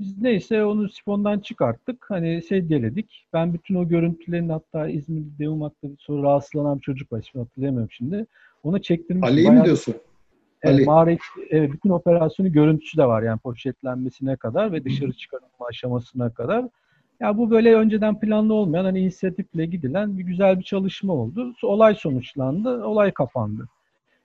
Biz 0.00 0.22
neyse 0.22 0.64
onu 0.64 0.88
sifondan 0.88 1.38
çıkarttık. 1.38 2.06
Hani 2.08 2.42
sedyeledik. 2.42 3.26
Ben 3.32 3.54
bütün 3.54 3.74
o 3.74 3.88
görüntülerin 3.88 4.48
hatta 4.48 4.88
İzmir'de 4.88 5.38
Deumak'ta 5.38 5.88
sonra 5.98 6.22
rahatsızlanan 6.22 6.76
bir 6.76 6.82
çocuk 6.82 7.12
var. 7.12 7.18
İsmini 7.18 7.44
hatırlayamıyorum 7.44 7.90
şimdi. 7.90 8.26
Ona 8.62 8.82
çektirmiştim. 8.82 9.32
Ali'yi 9.34 9.50
mi 9.50 9.64
diyorsun? 9.64 9.94
Evet, 10.62 10.74
Ali. 10.74 10.84
mağara 10.84 11.16
evet, 11.50 11.72
bütün 11.72 11.90
operasyonu 11.90 12.52
görüntüsü 12.52 12.98
de 12.98 13.06
var 13.06 13.22
yani 13.22 13.38
poşetlenmesine 13.38 14.36
kadar 14.36 14.72
ve 14.72 14.84
dışarı 14.84 15.12
çıkarılma 15.12 15.66
aşamasına 15.68 16.30
kadar. 16.30 16.64
Ya 17.20 17.38
bu 17.38 17.50
böyle 17.50 17.74
önceden 17.74 18.20
planlı 18.20 18.54
olmayan 18.54 18.84
hani 18.84 19.00
inisiyatifle 19.00 19.66
gidilen 19.66 20.18
bir 20.18 20.24
güzel 20.24 20.58
bir 20.58 20.64
çalışma 20.64 21.12
oldu. 21.12 21.54
Olay 21.62 21.94
sonuçlandı, 21.94 22.84
olay 22.84 23.12
kapandı. 23.12 23.68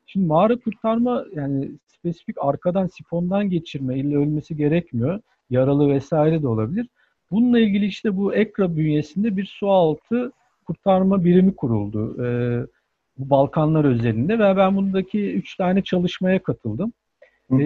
Şimdi 0.05 0.27
mağara 0.27 0.55
kurtarma 0.55 1.25
yani 1.35 1.71
spesifik 1.87 2.35
arkadan 2.39 2.87
sifondan 2.87 3.49
geçirme 3.49 3.97
illa 3.97 4.19
ölmesi 4.19 4.57
gerekmiyor. 4.57 5.19
Yaralı 5.49 5.89
vesaire 5.89 6.41
de 6.41 6.47
olabilir. 6.47 6.87
Bununla 7.31 7.59
ilgili 7.59 7.85
işte 7.85 8.17
bu 8.17 8.35
EKRA 8.35 8.75
bünyesinde 8.75 9.37
bir 9.37 9.45
su 9.45 9.69
altı 9.69 10.31
kurtarma 10.65 11.25
birimi 11.25 11.55
kuruldu. 11.55 12.23
Ee, 12.23 12.65
bu 13.17 13.29
Balkanlar 13.29 13.85
özelinde 13.85 14.39
ve 14.39 14.57
ben 14.57 14.75
bundaki 14.75 15.33
üç 15.33 15.55
tane 15.55 15.83
çalışmaya 15.83 16.43
katıldım. 16.43 16.93
Hı 17.49 17.55
hı. 17.55 17.61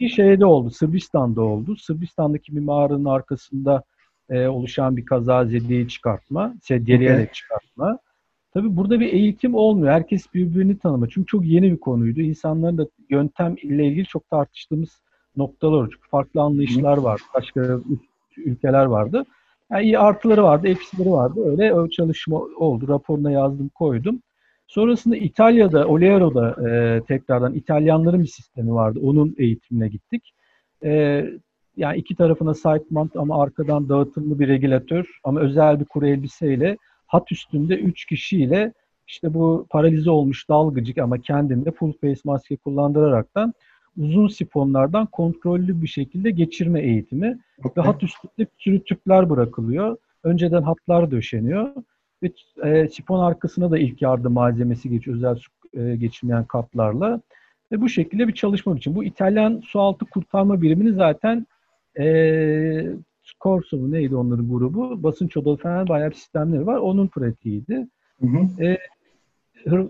Ee, 0.00 0.08
şeyde 0.08 0.46
oldu, 0.46 0.70
Sırbistan'da 0.70 1.42
oldu. 1.42 1.76
Sırbistan'daki 1.76 2.56
bir 2.56 2.60
mağaranın 2.60 3.04
arkasında 3.04 3.82
e, 4.30 4.46
oluşan 4.46 4.96
bir 4.96 5.04
kaza 5.04 5.44
zedeyi 5.44 5.88
çıkartma, 5.88 6.54
sedyeleyerek 6.62 7.34
çıkartma. 7.34 7.98
Tabii 8.54 8.76
burada 8.76 9.00
bir 9.00 9.12
eğitim 9.12 9.54
olmuyor. 9.54 9.92
Herkes 9.92 10.34
birbirini 10.34 10.78
tanıma. 10.78 11.08
Çünkü 11.08 11.26
çok 11.26 11.44
yeni 11.46 11.72
bir 11.72 11.80
konuydu. 11.80 12.20
İnsanların 12.20 12.78
da 12.78 12.86
yöntem 13.10 13.56
ile 13.62 13.86
ilgili 13.86 14.06
çok 14.06 14.30
tartıştığımız 14.30 15.01
noktalar. 15.36 15.88
Çünkü 15.92 16.08
farklı 16.08 16.40
anlayışlar 16.40 16.98
var. 16.98 17.20
Başka 17.34 17.80
ülkeler 18.36 18.84
vardı. 18.84 19.24
Yani 19.70 19.84
iyi 19.84 19.98
artıları 19.98 20.42
vardı, 20.42 20.68
eksileri 20.68 21.10
vardı. 21.10 21.40
Öyle 21.50 21.90
çalışma 21.90 22.38
oldu. 22.38 22.88
Raporuna 22.88 23.30
yazdım, 23.30 23.68
koydum. 23.68 24.22
Sonrasında 24.66 25.16
İtalya'da, 25.16 25.86
Olearo'da 25.86 26.68
e, 26.68 27.00
tekrardan 27.00 27.54
İtalyanların 27.54 28.22
bir 28.22 28.28
sistemi 28.28 28.74
vardı. 28.74 29.00
Onun 29.02 29.34
eğitimine 29.38 29.88
gittik. 29.88 30.34
E, 30.84 31.24
yani 31.76 31.98
iki 31.98 32.14
tarafına 32.14 32.54
side 32.54 32.84
mount 32.90 33.16
ama 33.16 33.42
arkadan 33.42 33.88
dağıtımlı 33.88 34.38
bir 34.38 34.48
regülatör 34.48 35.20
ama 35.24 35.40
özel 35.40 35.80
bir 35.80 35.84
kuru 35.84 36.06
elbiseyle 36.06 36.76
hat 37.06 37.32
üstünde 37.32 37.74
3 37.74 38.04
kişiyle 38.04 38.72
işte 39.06 39.34
bu 39.34 39.66
paralize 39.70 40.10
olmuş 40.10 40.48
dalgıcık 40.48 40.98
ama 40.98 41.18
kendinde 41.18 41.70
full 41.70 41.92
face 41.92 42.20
maske 42.24 42.56
kullandıraraktan 42.56 43.54
uzun 43.98 44.28
sifonlardan 44.28 45.06
kontrollü 45.06 45.82
bir 45.82 45.86
şekilde 45.86 46.30
geçirme 46.30 46.80
eğitimi 46.80 47.38
ve 47.76 47.80
hat 47.80 48.02
üstünde 48.02 48.32
bir 48.38 48.48
sürü 48.58 48.84
tüpler 48.84 49.30
bırakılıyor. 49.30 49.96
Önceden 50.24 50.62
hatlar 50.62 51.10
döşeniyor 51.10 51.68
ve 52.22 52.32
e, 52.64 52.88
sifon 52.88 53.20
arkasına 53.20 53.70
da 53.70 53.78
ilk 53.78 54.02
yardım 54.02 54.32
malzemesi 54.32 54.90
geçiyor 54.90 55.16
özel 55.16 55.36
su 55.36 55.50
e, 55.74 55.96
geçirmeyen 55.96 56.44
kaplarla. 56.44 57.20
Ve 57.72 57.80
bu 57.80 57.88
şekilde 57.88 58.28
bir 58.28 58.34
çalışma 58.34 58.76
için. 58.76 58.94
Bu 58.94 59.04
İtalyan 59.04 59.62
sualtı 59.64 60.04
kurtarma 60.04 60.62
birimini 60.62 60.92
zaten 60.92 61.46
e, 61.98 62.96
Corso 63.40 63.76
mu 63.76 63.92
neydi 63.92 64.16
onların 64.16 64.48
grubu? 64.48 65.02
Basınç 65.02 65.36
odalı 65.36 65.56
falan 65.56 65.88
bayağı 65.88 66.10
bir 66.10 66.14
sistemleri 66.14 66.66
var. 66.66 66.76
Onun 66.76 67.08
pratiğiydi. 67.08 67.88
Hı 68.20 68.26
hı. 68.26 68.64
E, 68.64 68.78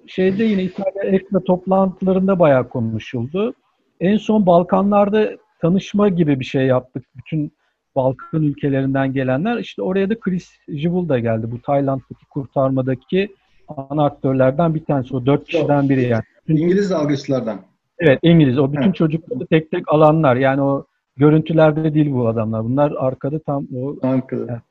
şeyde 0.06 0.44
yine 0.44 0.62
İtalya 0.62 1.02
EKRA 1.02 1.40
toplantılarında 1.40 2.38
bayağı 2.38 2.68
konuşuldu. 2.68 3.54
En 4.02 4.16
son 4.16 4.46
Balkanlarda 4.46 5.30
tanışma 5.60 6.08
gibi 6.08 6.40
bir 6.40 6.44
şey 6.44 6.66
yaptık. 6.66 7.04
Bütün 7.16 7.52
Balkan 7.96 8.42
ülkelerinden 8.42 9.12
gelenler. 9.12 9.58
İşte 9.58 9.82
oraya 9.82 10.10
da 10.10 10.20
Chris 10.20 10.50
Jibul 10.68 11.08
da 11.08 11.18
geldi. 11.18 11.50
Bu 11.50 11.62
Tayland'daki 11.62 12.26
kurtarmadaki 12.30 13.28
ana 13.68 14.04
aktörlerden 14.04 14.74
bir 14.74 14.84
tanesi. 14.84 15.16
O 15.16 15.26
dört 15.26 15.44
kişiden 15.44 15.88
biri 15.88 16.02
yani. 16.02 16.22
İngiliz 16.48 16.90
dalgıçlardan. 16.90 17.60
Evet 17.98 18.18
İngiliz. 18.22 18.58
O 18.58 18.72
bütün 18.72 18.82
Evet. 18.82 18.94
çocukları 18.94 19.46
tek 19.46 19.70
tek 19.70 19.92
alanlar. 19.92 20.36
Yani 20.36 20.62
o 20.62 20.86
görüntülerde 21.16 21.94
değil 21.94 22.12
bu 22.12 22.28
adamlar. 22.28 22.64
Bunlar 22.64 22.92
arkada 22.98 23.38
tam 23.38 23.66
o 23.76 23.96
Ankara'da. 24.02 24.62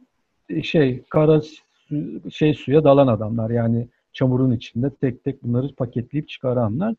şey 0.63 1.03
kara 1.09 1.41
şey 2.31 2.53
suya 2.53 2.83
dalan 2.83 3.07
adamlar. 3.07 3.49
Yani 3.49 3.87
çamurun 4.13 4.51
içinde 4.51 4.89
tek 5.01 5.23
tek 5.23 5.43
bunları 5.43 5.75
paketleyip 5.75 6.29
çıkaranlar. 6.29 6.95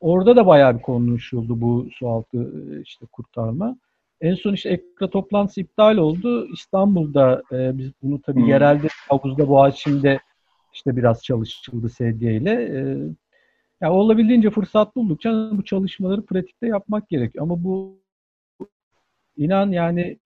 Orada 0.00 0.36
da 0.36 0.46
bayağı 0.46 0.76
bir 0.76 0.82
konuşuldu 0.82 1.60
bu 1.60 1.88
sualtı 1.92 2.38
e, 2.38 2.82
işte 2.82 3.06
kurtarma. 3.12 3.76
En 4.20 4.34
son 4.34 4.52
işte 4.52 4.68
ekra 4.68 5.10
toplantısı 5.10 5.60
iptal 5.60 5.96
oldu. 5.96 6.46
İstanbul'da 6.52 7.42
e, 7.52 7.78
biz 7.78 7.92
bunu 8.02 8.20
tabii 8.20 8.40
Hmm. 8.40 8.48
yerelde 8.48 8.88
havuzda 9.08 9.48
Boğaziçi'nde 9.48 10.18
işte 10.72 10.96
biraz 10.96 11.24
çalışıldı 11.24 11.88
sedyeyle. 11.88 12.52
E, 12.52 12.80
ya 13.80 13.92
olabildiğince 13.92 14.50
fırsat 14.50 14.96
buldukça 14.96 15.50
bu 15.52 15.64
çalışmaları 15.64 16.26
pratikte 16.26 16.66
yapmak 16.66 17.08
gerekiyor. 17.08 17.42
Ama 17.42 17.64
bu 17.64 17.98
inan 19.36 19.72
yani 19.72 20.18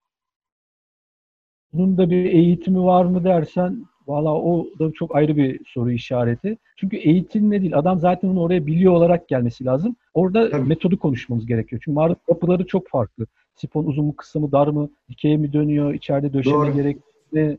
bunun 1.72 1.98
da 1.98 2.10
bir 2.10 2.24
eğitimi 2.24 2.84
var 2.84 3.04
mı 3.04 3.24
dersen 3.24 3.86
valla 4.10 4.34
o 4.34 4.66
da 4.78 4.92
çok 4.92 5.16
ayrı 5.16 5.36
bir 5.36 5.60
soru 5.66 5.90
işareti. 5.92 6.58
Çünkü 6.76 6.96
eğitim 6.96 7.50
ne 7.50 7.60
değil. 7.60 7.78
Adam 7.78 7.98
zaten 8.00 8.28
onu 8.28 8.40
oraya 8.42 8.66
biliyor 8.66 8.92
olarak 8.92 9.28
gelmesi 9.28 9.64
lazım. 9.64 9.96
Orada 10.14 10.50
Tabii. 10.50 10.68
metodu 10.68 10.98
konuşmamız 10.98 11.46
gerekiyor. 11.46 11.82
Çünkü 11.84 11.94
mağara 11.94 12.14
kapıları 12.28 12.66
çok 12.66 12.88
farklı. 12.88 13.26
Sifon 13.54 13.84
uzun 13.84 14.04
mu 14.04 14.16
kısa 14.16 14.40
mı 14.40 14.52
dar 14.52 14.68
mı 14.68 14.90
dikeye 15.08 15.36
mi 15.36 15.52
dönüyor 15.52 15.94
içeride 15.94 16.32
döşeme 16.32 16.70
gerekli 16.70 17.58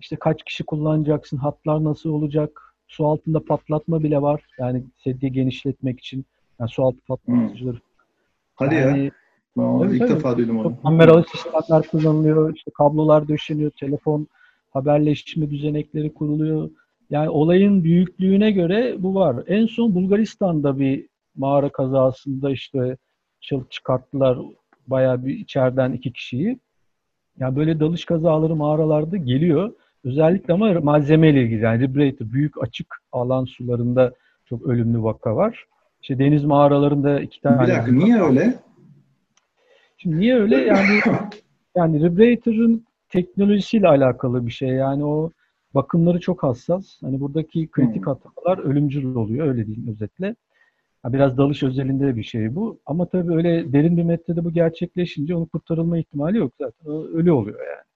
işte 0.00 0.16
kaç 0.16 0.44
kişi 0.44 0.64
kullanacaksın 0.64 1.36
hatlar 1.36 1.84
nasıl 1.84 2.10
olacak 2.10 2.74
su 2.88 3.06
altında 3.06 3.40
patlatma 3.44 4.02
bile 4.02 4.22
var 4.22 4.42
yani 4.58 4.84
sedye 5.04 5.30
genişletmek 5.30 6.00
için 6.00 6.24
yani 6.60 6.70
su 6.70 6.84
altı 6.84 6.98
patlatıcıları 7.08 7.76
Hadi 8.54 8.74
ya. 8.74 8.80
yani 8.80 9.10
Ben 9.56 9.62
onu 9.62 9.94
ilk 9.94 9.98
tabii. 9.98 10.10
defa 10.14 10.36
duydum 10.38 10.58
onu. 10.58 10.82
kameralı 10.82 11.24
sistemler 11.24 11.88
kullanılıyor, 11.90 12.54
işte 12.56 12.70
kablolar 12.70 13.28
döşeniyor, 13.28 13.70
telefon 13.70 14.26
haberleşme 14.76 15.50
düzenekleri 15.50 16.14
kuruluyor. 16.14 16.70
Yani 17.10 17.28
olayın 17.28 17.84
büyüklüğüne 17.84 18.50
göre 18.50 18.94
bu 18.98 19.14
var. 19.14 19.36
En 19.46 19.66
son 19.66 19.94
Bulgaristan'da 19.94 20.78
bir 20.78 21.06
mağara 21.36 21.68
kazasında 21.68 22.50
işte 22.50 22.96
çıkarttılar 23.70 24.38
bayağı 24.86 25.24
bir 25.24 25.34
içeriden 25.34 25.92
iki 25.92 26.12
kişiyi. 26.12 26.58
Yani 27.38 27.56
böyle 27.56 27.80
dalış 27.80 28.04
kazaları 28.04 28.56
mağaralarda 28.56 29.16
geliyor. 29.16 29.72
Özellikle 30.04 30.54
ama 30.54 30.80
malzemeyle 30.80 31.42
ilgili 31.42 31.62
yani 31.62 31.82
Liberator 31.82 32.32
büyük 32.32 32.62
açık 32.62 32.86
alan 33.12 33.44
sularında 33.44 34.12
çok 34.44 34.66
ölümlü 34.66 35.02
vaka 35.02 35.36
var. 35.36 35.64
İşte 36.02 36.18
deniz 36.18 36.44
mağaralarında 36.44 37.20
iki 37.20 37.40
tane 37.40 37.62
Bir 37.62 37.68
dakika 37.68 37.92
niye 37.92 38.22
öyle? 38.22 38.54
Şimdi 39.98 40.18
niye 40.18 40.36
öyle? 40.36 40.56
Yani 40.56 41.00
yani 41.76 42.02
Vibrator'ın 42.02 42.85
teknolojisiyle 43.08 43.88
alakalı 43.88 44.46
bir 44.46 44.52
şey. 44.52 44.68
Yani 44.68 45.04
o 45.04 45.30
bakımları 45.74 46.20
çok 46.20 46.42
hassas. 46.42 47.02
Hani 47.02 47.20
buradaki 47.20 47.68
kritik 47.70 48.06
Hmm. 48.06 48.12
hatalar 48.12 48.58
ölümcül 48.58 49.14
oluyor. 49.14 49.46
Öyle 49.46 49.66
diyeyim 49.66 49.88
özetle. 49.88 50.36
Biraz 51.04 51.38
dalış 51.38 51.62
özelinde 51.62 52.16
bir 52.16 52.22
şey 52.22 52.54
bu. 52.54 52.78
Ama 52.86 53.06
tabii 53.06 53.34
öyle 53.34 53.72
derin 53.72 53.96
bir 53.96 54.02
metrede 54.02 54.44
bu 54.44 54.50
gerçekleşince 54.52 55.36
onun 55.36 55.44
kurtarılma 55.44 55.98
ihtimali 55.98 56.38
yok 56.38 56.52
zaten. 56.60 56.92
Ölü 56.92 57.32
oluyor 57.32 57.58
yani. 57.58 57.86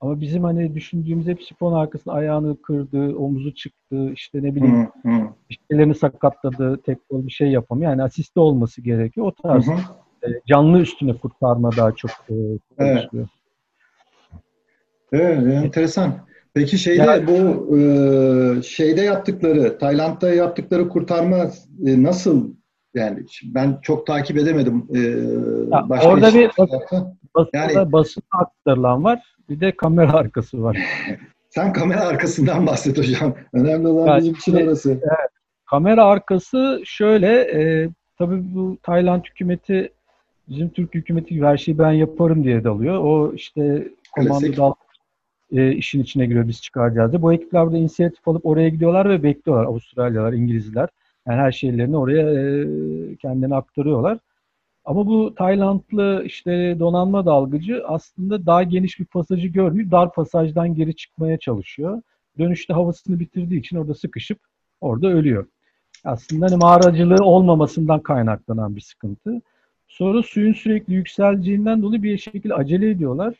Ama 0.00 0.20
bizim 0.20 0.44
hani 0.44 0.74
düşündüğümüz 0.74 1.26
hep 1.26 1.42
sifon 1.42 1.72
arkasında 1.72 2.14
ayağını 2.14 2.62
kırdı, 2.62 3.16
omuzu 3.16 3.54
çıktı, 3.54 4.12
işte 4.12 4.42
ne 4.42 4.54
bileyim 4.54 4.88
Hı, 5.02 5.08
hı, 5.08 5.28
işlerini 5.48 5.94
sakatladı, 5.94 6.82
tek 6.82 6.98
bir 7.12 7.32
şey 7.32 7.48
yapamıyor. 7.48 7.90
Yani 7.90 8.02
asiste 8.02 8.40
olması 8.40 8.82
gerekiyor. 8.82 9.26
O 9.26 9.32
tarz 9.42 9.68
e, 10.22 10.28
canlı 10.46 10.80
üstüne 10.80 11.14
kurtarma 11.18 11.76
daha 11.76 11.92
çok 11.92 12.10
e, 12.10 12.34
konuşuluyor. 12.78 13.28
Evet, 15.12 15.38
enteresan. 15.64 16.12
Peki 16.54 16.78
şeyde 16.78 17.02
Yani- 17.02 17.26
bu 17.26 17.76
e, 17.78 18.62
şeyde 18.62 19.00
yaptıkları, 19.00 19.78
Tayland'da 19.78 20.34
yaptıkları 20.34 20.88
kurtarma 20.88 21.36
e, 21.86 22.02
nasıl? 22.02 22.50
Yani 22.94 23.18
ben 23.44 23.78
çok 23.82 24.06
takip 24.06 24.36
edemedim. 24.38 24.86
E, 24.94 24.98
Ya, 24.98 25.88
başka 25.88 26.08
orada 26.08 26.34
bir- 26.34 26.40
yaptı. 26.40 26.66
Basında 27.34 27.58
Yani- 27.58 27.92
basına 27.92 28.24
aktarılan 28.30 29.04
var. 29.04 29.34
Bir 29.48 29.60
de 29.60 29.76
kamera 29.76 30.12
arkası 30.12 30.62
var. 30.62 30.78
Sen 31.50 31.72
kamera 31.72 32.00
arkasından 32.00 32.66
bahset 32.66 32.98
hocam. 32.98 33.34
Önemli 33.52 33.88
olan 33.88 34.06
Ya 34.06 34.18
bizim 34.18 34.34
için 34.34 34.54
orası. 34.66 35.00
Kamera 35.66 36.04
arkası 36.04 36.82
şöyle, 36.84 37.40
e, 37.40 37.88
tabii 38.18 38.54
bu 38.54 38.78
Tayland 38.82 39.24
hükümeti 39.24 39.92
bizim 40.48 40.68
Türk 40.68 40.94
hükümeti 40.94 41.42
her 41.42 41.56
şeyi 41.56 41.78
ben 41.78 41.92
yaparım 41.92 42.44
diye 42.44 42.64
dalıyor. 42.64 42.98
O 43.04 43.32
işte 43.34 43.88
komando 44.12 44.56
dal 44.56 44.72
e, 45.52 45.72
işin 45.72 46.02
içine 46.02 46.26
giriyor 46.26 46.48
biz 46.48 46.62
çıkaracağız 46.62 47.12
diye. 47.12 47.22
Bu 47.22 47.32
ekipler 47.32 47.66
burada 47.66 47.78
inisiyatif 47.78 48.28
alıp 48.28 48.46
oraya 48.46 48.68
gidiyorlar 48.68 49.08
ve 49.08 49.22
bekliyorlar. 49.22 49.64
Avustralyalılar, 49.64 50.32
İngilizler. 50.32 50.88
Yani 51.26 51.40
her 51.40 51.52
şeylerini 51.52 51.96
oraya 51.96 52.30
e, 52.30 53.16
kendine 53.16 53.54
aktarıyorlar. 53.54 54.18
Ama 54.84 55.06
bu 55.06 55.34
Taylandlı 55.34 56.22
işte 56.26 56.76
donanma 56.78 57.26
dalgıcı 57.26 57.82
aslında 57.86 58.46
daha 58.46 58.62
geniş 58.62 59.00
bir 59.00 59.04
pasajı 59.04 59.48
görmüyor. 59.48 59.90
Dar 59.90 60.12
pasajdan 60.12 60.74
geri 60.74 60.96
çıkmaya 60.96 61.38
çalışıyor. 61.38 62.02
Dönüşte 62.38 62.74
havasını 62.74 63.20
bitirdiği 63.20 63.60
için 63.60 63.76
orada 63.76 63.94
sıkışıp 63.94 64.38
orada 64.80 65.08
ölüyor. 65.08 65.46
Aslında 66.04 66.46
hani 66.46 66.56
mağaracılığı 66.56 67.24
olmamasından 67.24 68.00
kaynaklanan 68.00 68.76
bir 68.76 68.80
sıkıntı. 68.80 69.40
Sonra 69.88 70.22
suyun 70.22 70.52
sürekli 70.52 70.94
yükseleceğinden 70.94 71.82
dolayı 71.82 72.02
bir 72.02 72.18
şekilde 72.18 72.54
acele 72.54 72.90
ediyorlar. 72.90 73.34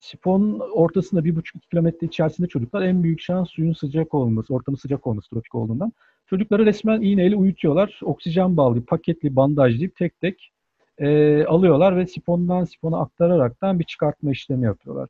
Sifonun 0.00 0.58
ortasında 0.58 1.24
bir 1.24 1.36
buçuk 1.36 1.56
iki 1.56 1.68
kilometre 1.68 2.06
içerisinde 2.06 2.46
çocuklar 2.46 2.82
en 2.82 3.02
büyük 3.02 3.20
şans 3.20 3.50
suyun 3.50 3.72
sıcak 3.72 4.14
olması, 4.14 4.54
ortamı 4.54 4.78
sıcak 4.78 5.06
olması 5.06 5.30
tropik 5.30 5.54
olduğundan. 5.54 5.92
Çocukları 6.26 6.66
resmen 6.66 7.02
iğneyle 7.02 7.36
uyutuyorlar. 7.36 8.00
Oksijen 8.02 8.56
bağlayıp, 8.56 8.86
paketli, 8.86 9.36
bandajlayıp 9.36 9.96
tek 9.96 10.20
tek 10.20 10.52
e, 10.98 11.44
alıyorlar 11.44 11.96
ve 11.96 12.06
sifondan 12.06 12.64
sifona 12.64 12.98
aktararaktan 13.00 13.78
bir 13.78 13.84
çıkartma 13.84 14.30
işlemi 14.30 14.64
yapıyorlar. 14.64 15.08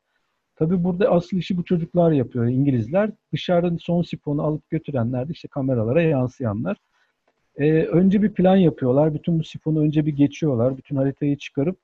Tabii 0.55 0.83
burada 0.83 1.11
asıl 1.11 1.37
işi 1.37 1.57
bu 1.57 1.63
çocuklar 1.63 2.11
yapıyor, 2.11 2.45
İngilizler. 2.45 3.11
Dışarıdan 3.33 3.77
son 3.77 4.01
sifonu 4.01 4.43
alıp 4.43 4.69
götürenler 4.69 5.29
de 5.29 5.31
işte 5.31 5.47
kameralara 5.47 6.01
yansıyanlar. 6.01 6.77
E, 7.57 7.71
önce 7.83 8.21
bir 8.21 8.33
plan 8.33 8.55
yapıyorlar. 8.55 9.13
Bütün 9.13 9.39
bu 9.39 9.43
sifonu 9.43 9.79
önce 9.79 10.05
bir 10.05 10.13
geçiyorlar. 10.13 10.77
Bütün 10.77 10.95
haritayı 10.95 11.37
çıkarıp 11.37 11.77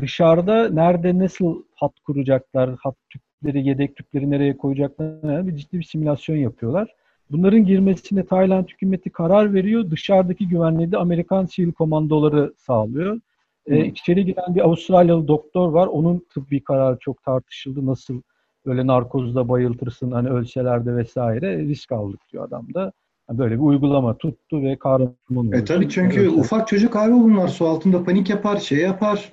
dışarıda 0.00 0.68
nerede 0.68 1.18
nasıl 1.18 1.62
hat 1.74 2.00
kuracaklar, 2.00 2.70
hat 2.82 2.94
tüpleri, 3.10 3.68
yedek 3.68 3.96
tüpleri 3.96 4.30
nereye 4.30 4.56
koyacaklar 4.56 5.46
bir 5.46 5.56
ciddi 5.56 5.78
bir 5.78 5.82
simülasyon 5.84 6.36
yapıyorlar. 6.36 6.94
Bunların 7.30 7.64
girmesine 7.64 8.26
Tayland 8.26 8.68
hükümeti 8.68 9.10
karar 9.10 9.54
veriyor. 9.54 9.90
Dışarıdaki 9.90 10.48
güvenliği 10.48 10.92
de 10.92 10.96
Amerikan 10.96 11.44
sivil 11.46 11.72
komandoları 11.72 12.52
sağlıyor. 12.56 13.20
Ee, 13.66 13.84
içeri 13.86 14.24
giren 14.24 14.54
bir 14.54 14.60
Avustralyalı 14.60 15.28
doktor 15.28 15.68
var. 15.68 15.86
Onun 15.86 16.26
tıbbi 16.34 16.64
kararı 16.64 16.96
çok 17.00 17.22
tartışıldı. 17.22 17.86
Nasıl 17.86 18.22
böyle 18.66 18.86
narkozda 18.86 19.48
bayıltırsın 19.48 20.10
hani 20.10 20.28
ölseler 20.28 20.86
de 20.86 20.96
vesaire 20.96 21.58
risk 21.58 21.92
aldık 21.92 22.20
diyor 22.32 22.48
adam 22.48 22.66
da. 22.74 22.92
Yani 23.30 23.38
böyle 23.38 23.54
bir 23.54 23.60
uygulama 23.60 24.18
tuttu 24.18 24.62
ve 24.62 24.76
kahraman 24.76 25.14
oldu. 25.36 25.56
E 25.56 25.64
tabii 25.64 25.88
çünkü 25.88 26.20
Evet. 26.20 26.32
ufak 26.32 26.68
çocuk 26.68 26.96
abi 26.96 27.12
bunlar 27.12 27.48
su 27.48 27.66
altında 27.66 28.04
panik 28.04 28.30
yapar, 28.30 28.56
şey 28.56 28.78
yapar. 28.78 29.32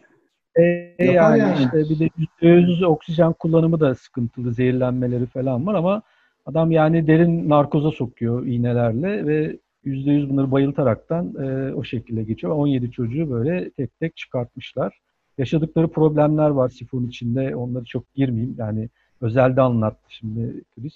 E, 0.56 0.62
Yapar 1.00 1.14
yani, 1.14 1.40
yani. 1.40 1.64
işte 1.66 1.78
bir 1.78 2.00
de 2.00 2.10
%100 2.42 2.86
oksijen 2.86 3.34
kullanımı 3.34 3.80
da 3.80 3.96
sıkıntılı, 3.96 4.54
zehirlenmeleri 4.54 5.26
falan 5.26 5.68
var 5.68 5.76
ama 5.76 6.02
adam 6.46 6.72
yani 6.72 7.08
derin 7.08 7.50
narkoza 7.50 7.92
sokuyor 7.92 8.46
iğnelerle 8.46 9.28
ve 9.28 9.58
%100 9.86 10.30
bunları 10.30 10.52
bayıltaraktan 10.52 11.34
e, 11.44 11.74
o 11.74 11.84
şekilde 11.84 12.24
geçiyor. 12.24 12.54
17 12.54 12.92
çocuğu 12.92 13.30
böyle 13.32 13.70
tek 13.70 14.00
tek 14.00 14.18
çıkartmışlar. 14.18 15.00
Yaşadıkları 15.38 15.88
problemler 15.88 16.50
var 16.50 16.70
sifon 16.70 17.08
içinde. 17.08 17.56
Onları 17.56 17.86
çok 17.86 18.14
girmeyeyim. 18.14 18.56
Yani 18.58 18.90
özelde 19.22 19.62
anlattı 19.62 20.06
şimdi 20.10 20.62
Chris. 20.76 20.94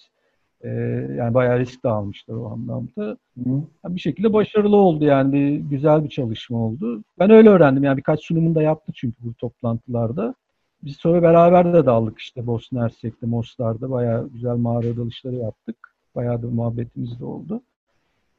E, 0.62 0.70
yani 1.18 1.34
bayağı 1.34 1.60
risk 1.60 1.84
de 1.84 1.90
almışlar 1.90 2.36
o 2.36 2.52
anlamda. 2.52 3.18
Yani 3.46 3.96
bir 3.96 4.00
şekilde 4.00 4.34
başarılı 4.34 4.76
oldu 4.76 5.06
yani 5.06 5.34
bir, 5.34 5.56
güzel 5.70 6.04
bir 6.04 6.10
çalışma 6.10 6.58
oldu. 6.58 7.04
Ben 7.20 7.30
öyle 7.30 7.50
öğrendim 7.50 7.84
yani 7.84 7.98
birkaç 7.98 8.26
sunumunda 8.26 8.62
yaptı 8.62 8.92
çünkü 8.96 9.16
bu 9.24 9.34
toplantılarda. 9.34 10.36
Biz 10.84 10.96
sonra 10.96 11.22
beraber 11.22 11.74
de 11.74 11.86
daldık 11.86 12.20
işte 12.20 12.48
Bosna 12.48 12.84
Hersek'te, 12.84 13.28
Mostar'da 13.28 13.92
bayağı 13.92 14.30
güzel 14.30 14.56
mağara 14.56 14.98
dalışları 14.98 15.36
yaptık. 15.36 15.76
Bayağı 16.16 16.44
da 16.44 16.48
muhabbetimiz 16.48 17.20
de 17.20 17.26
oldu. 17.26 17.62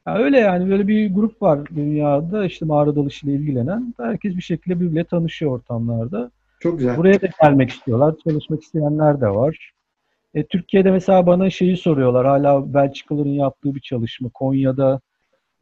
Ya 0.07 0.17
öyle 0.17 0.39
yani 0.39 0.69
böyle 0.69 0.87
bir 0.87 1.13
grup 1.13 1.41
var 1.41 1.59
dünyada 1.75 2.45
işte 2.45 2.65
mağara 2.65 2.95
dalışıyla 2.95 3.35
ilgilenen. 3.35 3.93
Herkes 3.97 4.35
bir 4.35 4.41
şekilde 4.41 4.79
birbirle 4.79 5.03
tanışıyor 5.03 5.51
ortamlarda. 5.51 6.31
Çok 6.59 6.77
güzel. 6.77 6.97
Buraya 6.97 7.21
da 7.21 7.27
gelmek 7.43 7.69
istiyorlar. 7.69 8.15
Çalışmak 8.23 8.63
isteyenler 8.63 9.21
de 9.21 9.29
var. 9.29 9.71
E, 10.33 10.43
Türkiye'de 10.45 10.91
mesela 10.91 11.25
bana 11.25 11.49
şeyi 11.49 11.77
soruyorlar. 11.77 12.25
Hala 12.25 12.73
Belçikalıların 12.73 13.29
yaptığı 13.29 13.75
bir 13.75 13.79
çalışma. 13.79 14.29
Konya'da 14.33 14.99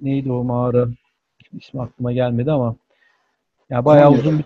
neydi 0.02 0.32
o 0.32 0.44
mağara? 0.44 0.88
İsmi 1.54 1.82
aklıma 1.82 2.12
gelmedi 2.12 2.52
ama 2.52 2.76
ya 3.70 3.86
bayağı 3.86 4.08
Konya'da. 4.10 4.28
uzun 4.28 4.40
bir 4.40 4.46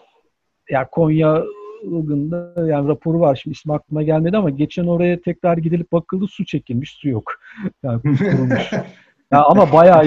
ya 0.74 0.88
Konya 0.90 1.44
Ilgın'da 1.84 2.66
yani 2.66 2.88
raporu 2.88 3.20
var. 3.20 3.36
Şimdi 3.44 3.56
ismi 3.56 3.74
aklıma 3.74 4.04
gelmedi 4.04 4.38
ama 4.38 4.50
geçen 4.50 4.86
oraya 4.88 5.22
tekrar 5.22 5.58
gidilip 5.58 5.92
bakıldı 5.92 6.28
su 6.28 6.46
çekilmiş 6.46 6.92
su 6.92 7.10
yok. 7.10 7.32
Yani 7.84 8.02
kurumuş. 8.02 8.72
Ya 9.32 9.44
ama 9.44 9.74
bayağı 9.74 10.04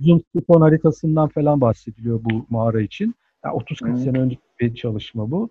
uzun 0.00 0.22
sifon 0.36 0.60
haritasından 0.60 1.28
falan 1.28 1.60
bahsediliyor 1.60 2.20
bu 2.24 2.46
mağara 2.50 2.80
için. 2.80 3.14
Ya 3.44 3.50
30-40 3.50 3.88
Evet. 3.88 3.98
sene 3.98 4.18
önce 4.18 4.36
bir 4.60 4.74
çalışma 4.74 5.30
bu. 5.30 5.48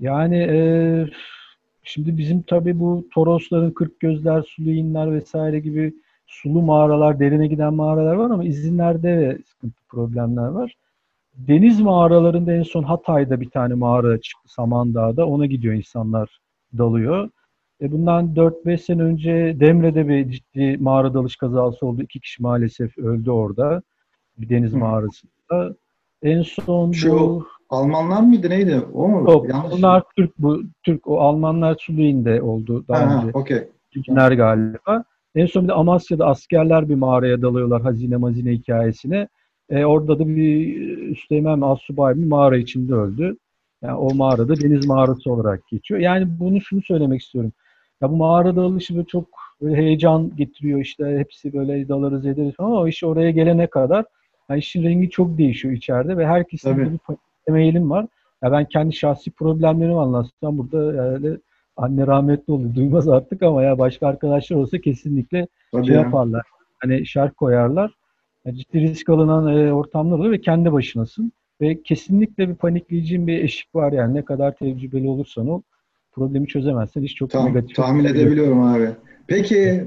Yani 0.00 0.36
e, 0.36 0.58
şimdi 1.90 2.18
bizim 2.18 2.42
tabii 2.42 2.80
bu 2.80 3.08
Torosların, 3.14 3.70
Kırk 3.70 4.00
Gözler, 4.00 4.42
Sulu 4.42 4.70
İnler 4.70 5.12
vesaire 5.12 5.60
gibi 5.60 5.94
sulu 6.26 6.62
mağaralar, 6.62 7.20
derine 7.20 7.46
giden 7.46 7.74
mağaralar 7.74 8.14
var 8.14 8.30
ama 8.30 8.44
izinlerde 8.44 9.18
ve 9.18 9.38
sıkıntı 9.46 9.82
problemler 9.88 10.48
var. 10.48 10.74
Deniz 11.34 11.80
mağaralarında 11.80 12.52
en 12.52 12.62
son 12.62 12.82
Hatay'da 12.82 13.40
bir 13.40 13.50
tane 13.50 13.74
mağara 13.74 14.20
çıktı 14.20 14.52
Samandağ'da. 14.52 15.26
Ona 15.26 15.46
gidiyor 15.46 15.74
insanlar 15.74 16.40
dalıyor. 16.78 17.30
E 17.82 17.92
bundan 17.92 18.34
4-5 18.34 18.78
sene 18.78 19.02
önce 19.02 19.56
Demre'de 19.60 20.08
bir 20.08 20.30
ciddi 20.30 20.76
mağara 20.80 21.14
dalış 21.14 21.36
kazası 21.36 21.86
oldu. 21.86 22.02
İki 22.02 22.20
kişi 22.20 22.42
maalesef 22.42 22.98
öldü 22.98 23.30
orada. 23.30 23.82
Bir 24.38 24.48
deniz 24.48 24.74
mağarasında. 24.74 25.76
En 26.22 26.42
son 26.42 26.92
Şu 26.92 27.10
bu 27.10 27.46
Almanlar 27.70 28.20
mıydı 28.22 28.50
neydi? 28.50 28.80
O 28.94 29.08
mu? 29.08 29.30
Yok, 29.30 29.48
Yanlış. 29.48 29.72
bunlar 29.72 30.02
Türk 30.16 30.38
bu 30.38 30.62
Türk 30.82 31.06
o 31.08 31.20
Almanlar 31.20 31.76
Suluin'de 31.80 32.42
oldu 32.42 32.84
daha 32.88 33.10
Ha, 33.10 33.16
önce. 33.26 33.38
okey. 33.38 33.68
Türkler 33.90 34.32
galiba. 34.32 35.04
En 35.34 35.46
son 35.46 35.62
bir 35.62 35.68
de 35.68 35.72
Amasya'da 35.72 36.26
askerler 36.26 36.88
bir 36.88 36.94
mağaraya 36.94 37.42
dalıyorlar 37.42 37.82
hazine 37.82 38.16
mazine 38.16 38.50
hikayesine. 38.52 39.28
E, 39.70 39.84
orada 39.84 40.18
da 40.18 40.28
bir 40.28 40.78
üsteğmen 40.98 41.60
asubay 41.60 42.16
bir 42.16 42.26
mağara 42.26 42.56
içinde 42.56 42.94
öldü. 42.94 43.36
Yani 43.82 43.96
o 43.98 44.14
mağarada 44.14 44.56
deniz 44.60 44.86
mağarası 44.86 45.32
olarak 45.32 45.68
geçiyor. 45.68 46.00
Yani 46.00 46.26
bunu 46.40 46.60
şunu 46.60 46.82
söylemek 46.82 47.20
istiyorum. 47.22 47.52
Ya 48.02 48.10
bu 48.10 48.16
mağara 48.16 48.56
dalışı 48.56 48.94
böyle 48.96 49.06
çok 49.06 49.26
böyle 49.62 49.76
heyecan 49.76 50.36
getiriyor 50.36 50.80
işte 50.80 51.18
hepsi 51.18 51.52
böyle 51.52 51.88
dalarız 51.88 52.26
ederiz 52.26 52.54
falan 52.56 52.68
ama 52.70 52.80
o 52.80 52.88
iş 52.88 53.04
oraya 53.04 53.30
gelene 53.30 53.66
kadar 53.66 54.04
yani 54.50 54.58
işin 54.58 54.82
rengi 54.82 55.10
çok 55.10 55.38
değişiyor 55.38 55.74
içeride 55.74 56.16
ve 56.16 56.26
herkesin 56.26 56.72
Tabii. 56.74 56.90
bir 56.92 56.98
eğilim 57.48 57.90
var. 57.90 58.06
Ya 58.42 58.52
ben 58.52 58.64
kendi 58.64 58.92
şahsi 58.96 59.30
problemlerimi 59.30 60.00
anlatsam 60.00 60.58
burada 60.58 60.94
yani 60.94 61.36
anne 61.76 62.06
rahmetli 62.06 62.52
oldu 62.52 62.74
duymaz 62.74 63.08
artık 63.08 63.42
ama 63.42 63.62
ya 63.62 63.78
başka 63.78 64.06
arkadaşlar 64.06 64.56
olsa 64.56 64.78
kesinlikle 64.78 65.46
Tabii 65.72 65.86
şey 65.86 65.94
ya. 65.94 66.00
yaparlar. 66.02 66.42
Hani 66.78 67.06
şark 67.06 67.36
koyarlar. 67.36 67.94
Yani 68.44 68.56
ciddi 68.56 68.80
risk 68.80 69.08
alınan 69.08 69.56
e, 69.56 69.72
ortamlar 69.72 70.18
oluyor 70.18 70.32
ve 70.32 70.40
kendi 70.40 70.72
başınasın. 70.72 71.32
Ve 71.60 71.82
kesinlikle 71.82 72.48
bir 72.48 72.54
panikleyeceğin 72.54 73.26
bir 73.26 73.44
eşik 73.44 73.74
var 73.74 73.92
yani 73.92 74.14
ne 74.14 74.24
kadar 74.24 74.54
tecrübeli 74.56 75.08
olursan 75.08 75.48
ol 75.48 75.62
problemi 76.12 76.46
çözemezsen 76.46 77.02
iş 77.02 77.14
çok 77.14 77.30
Tam, 77.30 77.46
negatif. 77.46 77.76
tahmin 77.76 78.04
edebiliyorum 78.04 78.62
abi. 78.62 78.88
Peki 79.26 79.84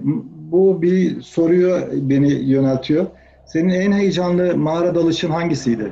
bu 0.51 0.81
bir 0.81 1.21
soruyu 1.21 1.75
beni 1.93 2.33
yöneltiyor. 2.33 3.05
Senin 3.45 3.69
en 3.69 3.91
heyecanlı 3.91 4.57
mağara 4.57 4.95
dalışın 4.95 5.29
hangisiydi? 5.29 5.91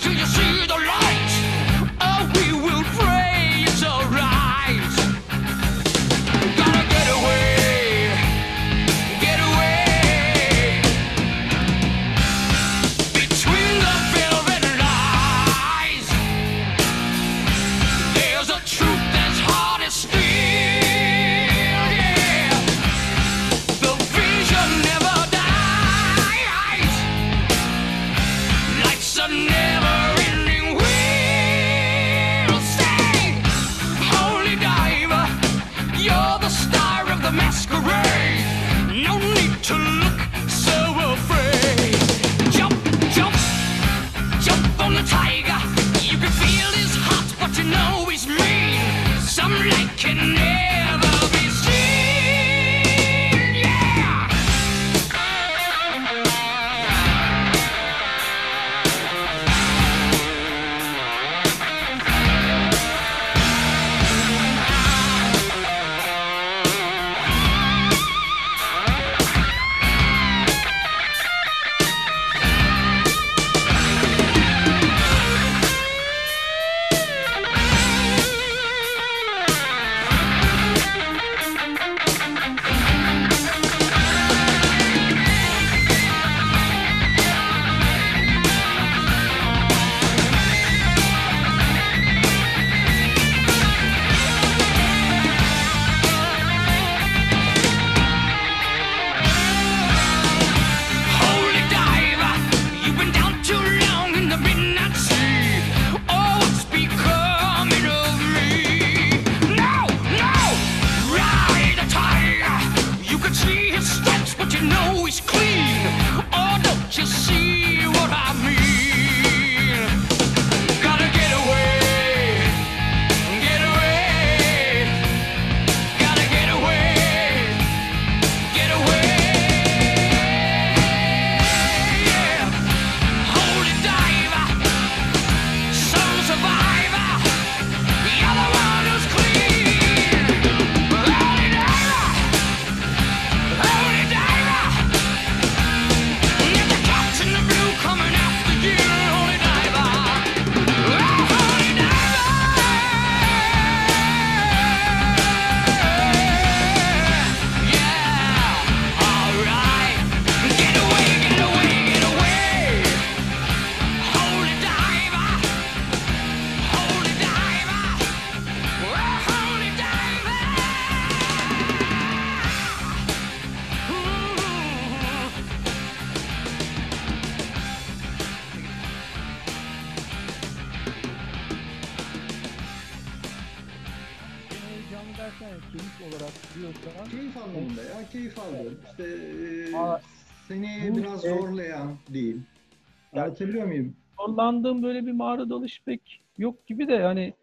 muyum? 194.31 194.35
zorlandığım 194.35 194.83
böyle 194.83 195.05
bir 195.05 195.11
mağara 195.11 195.49
dalış 195.49 195.81
pek 195.85 196.21
yok 196.37 196.67
gibi 196.67 196.87
de 196.87 196.99
hani 197.03 197.33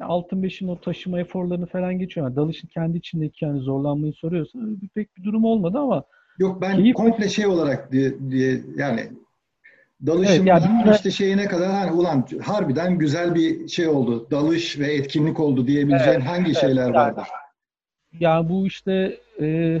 altın 0.00 0.42
beşin 0.42 0.68
o 0.68 0.80
taşıma 0.80 1.20
eforlarını 1.20 1.66
falan 1.66 1.98
geçiyor. 1.98 2.26
Yani 2.26 2.36
dalışın 2.36 2.68
kendi 2.68 2.98
içindeki 2.98 3.44
yani 3.44 3.60
zorlanmayı 3.60 4.12
soruyorsan 4.12 4.80
bir, 4.82 4.88
pek 4.88 5.16
bir 5.16 5.24
durum 5.24 5.44
olmadı 5.44 5.78
ama 5.78 6.04
Yok 6.38 6.60
ben 6.60 6.76
Keyif- 6.76 6.92
komple 6.94 7.28
şey 7.28 7.46
olarak 7.46 7.92
diye, 7.92 8.12
diye 8.30 8.60
yani 8.76 9.00
dalışından 10.06 10.46
Evet, 10.46 10.62
yani- 10.62 10.94
işte 10.96 11.10
şeyine 11.10 11.46
kadar 11.46 11.70
hani 11.70 11.92
ulan 11.92 12.26
harbiden 12.42 12.98
güzel 12.98 13.34
bir 13.34 13.68
şey 13.68 13.88
oldu. 13.88 14.26
Dalış 14.30 14.78
ve 14.78 14.94
etkinlik 14.94 15.40
oldu 15.40 15.66
diyebileceğin 15.66 16.20
hangi 16.20 16.54
şeyler 16.54 16.82
yani- 16.84 16.94
vardır? 16.94 17.24
yani 18.20 18.48
bu 18.48 18.66
işte 18.66 19.16
e, 19.40 19.80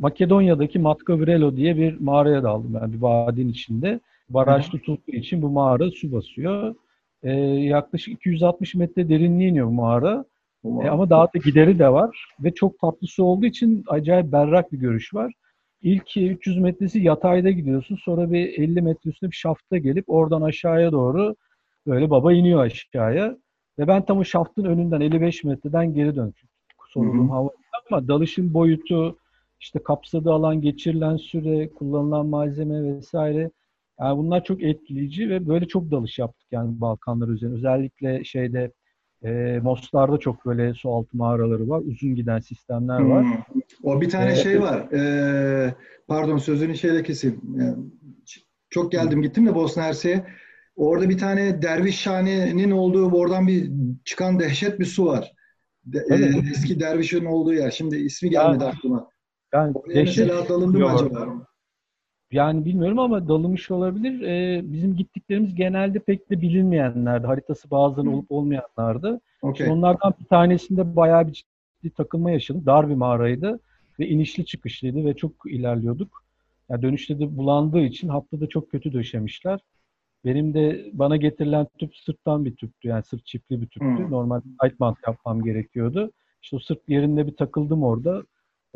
Makedonya'daki 0.00 0.78
Matka 0.78 1.18
Vrelo 1.20 1.56
diye 1.56 1.76
bir 1.76 2.00
mağaraya 2.00 2.42
daldım 2.42 2.78
ben 2.82 2.92
bir 2.92 3.02
vadinin 3.02 3.48
içinde. 3.48 4.00
Baraj 4.34 4.68
tutulduğu 4.68 5.12
için 5.12 5.42
bu 5.42 5.48
mağara 5.48 5.90
su 5.90 6.12
basıyor. 6.12 6.74
E, 7.22 7.32
yaklaşık 7.40 8.14
260 8.14 8.74
metre 8.74 9.08
derinliğe 9.08 9.50
iniyor 9.50 9.66
bu 9.66 9.72
mağara. 9.72 10.24
E, 10.64 10.88
ama 10.88 11.10
daha 11.10 11.26
da 11.26 11.38
gideri 11.44 11.78
de 11.78 11.88
var 11.88 12.26
ve 12.40 12.54
çok 12.54 12.78
tatlı 12.78 13.06
su 13.06 13.24
olduğu 13.24 13.46
için 13.46 13.84
acayip 13.88 14.32
berrak 14.32 14.72
bir 14.72 14.78
görüş 14.78 15.14
var. 15.14 15.32
İlk 15.82 16.16
300 16.16 16.58
metresi 16.58 16.98
yatayda 16.98 17.50
gidiyorsun. 17.50 17.96
Sonra 17.96 18.32
bir 18.32 18.58
50 18.58 18.82
metre 18.82 19.10
üstüne 19.10 19.30
bir 19.30 19.36
şafta 19.36 19.78
gelip 19.78 20.10
oradan 20.10 20.42
aşağıya 20.42 20.92
doğru 20.92 21.36
böyle 21.86 22.10
baba 22.10 22.32
iniyor 22.32 22.60
aşağıya. 22.60 23.36
Ve 23.78 23.88
ben 23.88 24.04
tam 24.04 24.18
o 24.18 24.24
şaftın 24.24 24.64
önünden 24.64 25.00
55 25.00 25.44
metreden 25.44 25.94
geri 25.94 26.16
döndüm. 26.16 26.48
Hı. 26.94 27.32
hava 27.32 27.50
ama 27.90 28.08
dalışın 28.08 28.54
boyutu, 28.54 29.18
işte 29.60 29.82
kapsadığı 29.82 30.32
alan, 30.32 30.60
geçirilen 30.60 31.16
süre, 31.16 31.68
kullanılan 31.68 32.26
malzeme 32.26 32.96
vesaire. 32.96 33.50
Yani 34.00 34.18
bunlar 34.18 34.44
çok 34.44 34.62
etkileyici 34.62 35.30
ve 35.30 35.48
böyle 35.48 35.68
çok 35.68 35.90
dalış 35.90 36.18
yaptık 36.18 36.46
yani 36.52 36.80
Balkanlar 36.80 37.28
üzerine. 37.28 37.54
Özellikle 37.54 38.24
şeyde 38.24 38.72
e, 39.24 39.60
Mostar'da 39.62 40.18
çok 40.18 40.46
böyle 40.46 40.74
su 40.74 40.90
altı 40.90 41.16
mağaraları 41.16 41.68
var. 41.68 41.82
Uzun 41.86 42.14
giden 42.14 42.38
sistemler 42.38 43.00
var. 43.00 43.24
Hmm. 43.24 43.60
O 43.82 44.00
bir 44.00 44.10
tane 44.10 44.32
Ee, 44.32 44.36
şey 44.36 44.60
var. 44.60 44.92
Ee, 44.92 45.74
pardon 46.08 46.38
sözünü 46.38 46.76
şeyle 46.76 47.02
keseyim. 47.02 47.40
Yani 47.56 47.76
çok 48.70 48.92
geldim 48.92 49.22
gittim 49.22 49.46
de 49.46 49.54
Bosna 49.54 49.82
Hersek'e. 49.82 50.24
Orada 50.76 51.08
bir 51.08 51.18
tane 51.18 51.62
Dervişhane'nin 51.62 52.70
olduğu 52.70 53.10
oradan 53.10 53.46
bir 53.46 53.70
çıkan 54.04 54.40
dehşet 54.40 54.80
bir 54.80 54.84
su 54.84 55.06
var. 55.06 55.32
De- 55.84 56.04
Evet. 56.10 56.34
eski 56.50 56.80
dervişin 56.80 57.24
olduğu 57.24 57.54
yer. 57.54 57.70
Şimdi 57.70 57.96
ismi 57.96 58.30
gelmedi 58.30 58.64
Ya, 58.64 58.70
aklıma. 58.70 59.08
Yani 59.54 59.72
Oraya 59.74 59.94
dehşet 59.94 60.26
mesela 60.26 60.48
dalındı 60.48 60.78
mı 60.78 60.86
acaba? 60.92 61.46
Yani 62.32 62.64
bilmiyorum 62.64 62.98
ama 62.98 63.28
dalınmış 63.28 63.70
olabilir. 63.70 64.20
Ee, 64.20 64.62
bizim 64.72 64.96
gittiklerimiz 64.96 65.54
genelde 65.54 65.98
pek 65.98 66.30
de 66.30 66.40
bilinmeyenlerdi. 66.40 67.26
Haritası 67.26 67.70
bazen 67.70 68.06
olup 68.06 68.30
olmayanlardı. 68.30 69.20
İşte 69.52 69.70
onlardan 69.70 70.14
bir 70.20 70.24
tanesinde 70.24 70.96
bayağı 70.96 71.28
bir 71.28 71.32
ciddi 71.32 71.90
takılma 71.90 72.30
yaşadım. 72.30 72.66
Dar 72.66 72.88
bir 72.88 72.94
mağaraydı 72.94 73.60
ve 74.00 74.08
inişli 74.08 74.44
çıkışlıydı 74.46 75.04
ve 75.04 75.14
çok 75.16 75.32
ilerliyorduk. 75.46 76.22
Yani 76.68 76.82
dönüşte 76.82 77.18
de 77.18 77.36
bulandığı 77.36 77.80
için 77.80 78.08
hatta 78.08 78.40
da 78.40 78.46
çok 78.46 78.70
kötü 78.70 78.92
döşemişler. 78.92 79.60
Benim 80.24 80.54
de 80.54 80.90
bana 80.92 81.16
getirilen 81.16 81.66
tüp 81.78 81.96
sırttan 81.96 82.44
bir 82.44 82.56
tüptü. 82.56 82.88
Yani 82.88 83.02
sırt 83.02 83.26
çiftli 83.26 83.60
bir 83.60 83.66
tüptü. 83.66 84.04
Hı. 84.04 84.10
Normal 84.10 84.40
tight 84.40 84.80
band 84.80 84.96
yapmam 85.06 85.42
gerekiyordu. 85.42 86.10
İşte 86.42 86.56
o 86.56 86.58
sırt 86.58 86.88
yerinde 86.88 87.26
bir 87.26 87.36
takıldım 87.36 87.82
orada. 87.82 88.22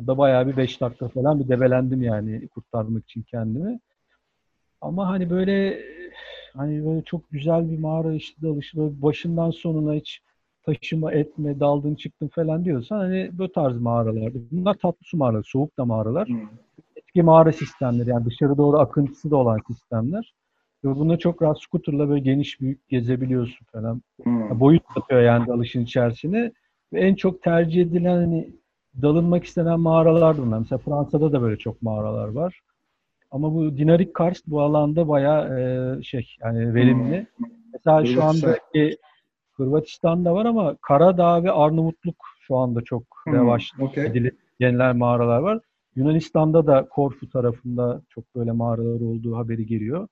O 0.02 0.06
da 0.06 0.18
bayağı 0.18 0.46
bir 0.46 0.56
5 0.56 0.80
dakika 0.80 1.08
falan 1.08 1.40
bir 1.40 1.48
debelendim 1.48 2.02
yani 2.02 2.48
kurtarmak 2.48 3.04
için 3.04 3.22
kendimi. 3.22 3.80
Ama 4.80 5.08
hani 5.08 5.30
böyle 5.30 5.82
hani 6.56 6.86
böyle 6.86 7.02
çok 7.02 7.30
güzel 7.30 7.70
bir 7.70 7.78
mağara 7.78 8.14
işte 8.14 8.42
dalışı 8.42 8.78
böyle 8.78 9.02
başından 9.02 9.50
sonuna 9.50 9.94
hiç 9.94 10.22
taşıma 10.62 11.12
etme, 11.12 11.60
daldın 11.60 11.94
çıktın 11.94 12.28
falan 12.28 12.64
diyorsan 12.64 12.98
hani 12.98 13.30
bu 13.32 13.52
tarz 13.52 13.78
mağaralardı. 13.78 14.38
Bunlar 14.50 14.74
tatlı 14.74 14.98
su 15.02 15.16
mağaraları, 15.16 15.44
soğuk 15.44 15.78
da 15.78 15.84
mağaralar. 15.84 16.28
Hmm. 16.28 16.48
Eski 16.96 17.22
mağara 17.22 17.52
sistemleri 17.52 18.10
yani 18.10 18.24
dışarı 18.24 18.56
doğru 18.56 18.78
akıntısı 18.78 19.30
da 19.30 19.36
olan 19.36 19.60
sistemler. 19.68 20.34
Ve 20.84 20.88
bunda 20.88 21.16
çok 21.16 21.42
rahat 21.42 21.62
scooterla 21.62 22.08
böyle 22.08 22.20
geniş 22.20 22.60
büyük 22.60 22.88
gezebiliyorsun 22.88 23.66
falan. 23.72 24.02
Hmm. 24.22 24.60
Boyut 24.60 24.84
katıyor 24.94 25.22
yani 25.22 25.46
dalışın 25.46 25.82
içerisine. 25.82 26.52
Ve 26.92 27.00
en 27.00 27.14
çok 27.14 27.42
tercih 27.42 27.82
edilen 27.82 28.16
hani 28.16 28.50
dalınmak 29.02 29.44
istenen 29.44 29.80
mağaralar 29.80 30.38
bunlar. 30.38 30.58
Mesela 30.58 30.78
Fransa'da 30.78 31.32
da 31.32 31.42
böyle 31.42 31.56
çok 31.56 31.82
mağaralar 31.82 32.28
var. 32.28 32.60
Ama 33.30 33.54
bu 33.54 33.76
Dinarik 33.76 34.14
Karst 34.14 34.46
bu 34.46 34.60
alanda 34.62 35.08
bayağı 35.08 35.60
e, 35.60 36.02
şey 36.02 36.36
yani 36.44 36.74
verimli. 36.74 37.26
Mesela 37.72 38.06
şu 38.06 38.24
andaki 38.24 38.96
Hırvatistan'da 39.56 40.34
var 40.34 40.44
ama 40.44 40.76
Karadağ 40.82 41.44
ve 41.44 41.52
Arnavutluk 41.52 42.16
şu 42.40 42.56
anda 42.56 42.80
çok 42.80 43.02
Hmm. 43.24 43.34
revaç 43.34 43.72
Okey. 43.80 44.06
edilip 44.06 44.38
yenilen 44.60 44.96
mağaralar 44.96 45.38
var. 45.38 45.60
Yunanistan'da 45.96 46.66
da 46.66 46.88
Korfu 46.90 47.30
tarafında 47.30 48.00
çok 48.08 48.36
böyle 48.36 48.52
mağaralar 48.52 49.00
olduğu 49.00 49.36
haberi 49.36 49.66
geliyor. 49.66 50.08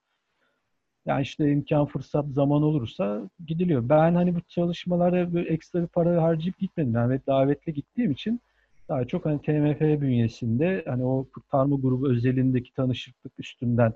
Yani 1.07 1.23
işte 1.23 1.53
imkan, 1.53 1.87
fırsat, 1.87 2.27
zaman 2.29 2.63
olursa 2.63 3.23
gidiliyor. 3.47 3.89
Ben 3.89 4.15
hani 4.15 4.35
bu 4.35 4.41
çalışmalara 4.41 5.35
böyle 5.35 5.49
ekstra 5.49 5.83
bir 5.83 5.87
para 5.87 6.23
harcayıp 6.23 6.59
gitmedim. 6.59 6.95
Yani 6.95 7.21
davetli 7.27 7.75
gittiğim 7.75 8.11
için 8.11 8.41
daha 8.89 9.05
çok 9.05 9.25
hani 9.25 9.43
TMF 9.43 9.81
bünyesinde 9.81 10.85
hani 10.87 11.05
o 11.05 11.27
kurtarma 11.35 11.77
grubu 11.77 12.11
özelindeki 12.11 12.75
tanışıklık 12.75 13.33
üstünden 13.39 13.93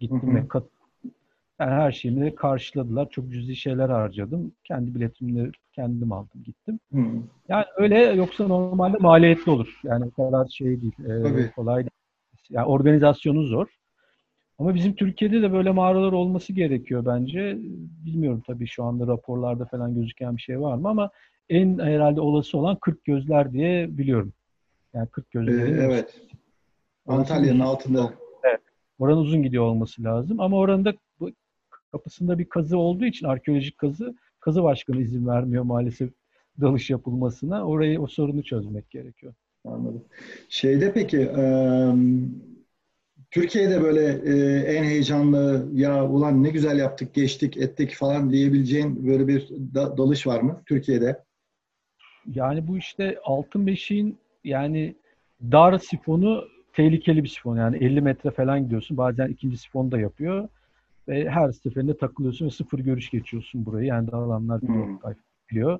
gittim 0.00 0.22
Hı 0.22 0.26
hı. 0.26 0.34
ve 0.34 0.48
kat 0.48 0.64
yani 1.60 1.70
her 1.70 1.92
şeyimi 1.92 2.34
karşıladılar. 2.34 3.08
Çok 3.10 3.32
cüzi 3.32 3.56
şeyler 3.56 3.88
harcadım. 3.88 4.52
Kendi 4.64 4.94
biletimi 4.94 5.36
de 5.36 5.50
kendim 5.72 6.12
aldım 6.12 6.42
gittim. 6.44 6.80
Hmm. 6.90 7.22
Yani 7.48 7.64
öyle 7.76 7.98
yoksa 7.98 8.46
normalde 8.46 8.96
maliyetli 8.98 9.50
olur. 9.50 9.80
Yani 9.84 10.04
o 10.04 10.10
kadar 10.10 10.46
şey 10.46 10.82
değil. 10.82 10.92
e, 11.04 11.22
Tabii. 11.22 11.50
kolay 11.56 11.82
değil. 11.82 11.90
Yani 12.50 12.66
organizasyonu 12.66 13.42
zor. 13.42 13.66
Ama 14.58 14.74
bizim 14.74 14.94
Türkiye'de 14.94 15.42
de 15.42 15.52
böyle 15.52 15.70
mağaralar 15.70 16.12
olması 16.12 16.52
gerekiyor 16.52 17.06
bence. 17.06 17.58
Bilmiyorum 18.06 18.42
tabii 18.46 18.66
şu 18.66 18.84
anda 18.84 19.06
raporlarda 19.06 19.64
falan 19.64 19.94
gözüken 19.94 20.36
bir 20.36 20.42
şey 20.42 20.60
var 20.60 20.76
mı 20.76 20.88
ama 20.88 21.10
en 21.52 21.78
herhalde 21.78 22.20
olası 22.20 22.58
olan 22.58 22.76
40 22.80 23.04
gözler 23.04 23.52
diye 23.52 23.98
biliyorum. 23.98 24.32
Yani 24.94 25.08
40 25.08 25.26
Ee, 25.26 25.28
gözlerin 25.32 25.78
evet. 25.78 26.20
Antalya'nın 27.06 27.60
altında. 27.60 28.14
oranın 28.98 29.16
uzun 29.20 29.42
gidiyor 29.42 29.64
olması 29.64 30.04
lazım. 30.04 30.40
Ama 30.40 30.56
oranın 30.58 30.84
da 30.84 30.92
bu- 31.20 31.30
kapısında 31.92 32.38
bir 32.38 32.44
kazı 32.48 32.78
olduğu 32.78 33.04
için 33.04 33.26
arkeolojik 33.26 33.78
kazı, 33.78 34.14
kazı 34.40 34.62
başkanı 34.62 35.00
izin 35.00 35.26
vermiyor 35.26 35.62
maalesef 35.64 36.10
dalış 36.60 36.90
yapılmasına. 36.90 37.66
Orayı 37.66 38.00
o 38.00 38.06
sorunu 38.06 38.42
çözmek 38.42 38.90
gerekiyor. 38.90 39.34
Anladım. 39.64 40.04
Şeyde 40.48 40.92
peki 40.92 41.16
eee, 41.18 41.92
Türkiye'de 43.30 43.82
böyle 43.82 44.20
eee, 44.24 44.76
en 44.76 44.84
heyecanlı 44.84 45.68
ya 45.72 46.08
ulan 46.10 46.42
ne 46.42 46.50
güzel 46.50 46.78
yaptık, 46.78 47.14
geçtik, 47.14 47.56
ettik 47.56 47.94
falan 47.94 48.30
diyebileceğin 48.30 49.06
böyle 49.06 49.28
bir 49.28 49.48
da- 49.74 49.98
dalış 49.98 50.26
var 50.26 50.40
mı 50.40 50.62
Türkiye'de? 50.66 51.24
Yani 52.34 52.68
bu 52.68 52.78
işte 52.78 53.18
altın 53.24 53.66
beşiğin 53.66 54.18
yani 54.44 54.94
dar 55.52 55.78
sifonu 55.78 56.44
tehlikeli 56.72 57.24
bir 57.24 57.28
sifon. 57.28 57.56
Yani 57.56 57.76
50 57.76 58.00
metre 58.00 58.30
falan 58.30 58.64
gidiyorsun. 58.64 58.96
Bazen 58.96 59.28
ikinci 59.28 59.56
sifonu 59.56 59.92
da 59.92 59.98
yapıyor. 60.00 60.48
Ve 61.08 61.28
her 61.30 61.52
seferinde 61.52 61.96
takılıyorsun 61.96 62.46
ve 62.46 62.50
sıfır 62.50 62.78
görüş 62.78 63.10
geçiyorsun 63.10 63.66
burayı. 63.66 63.86
Yani 63.86 64.10
dağılanlar 64.12 64.62
biliyor, 64.62 65.78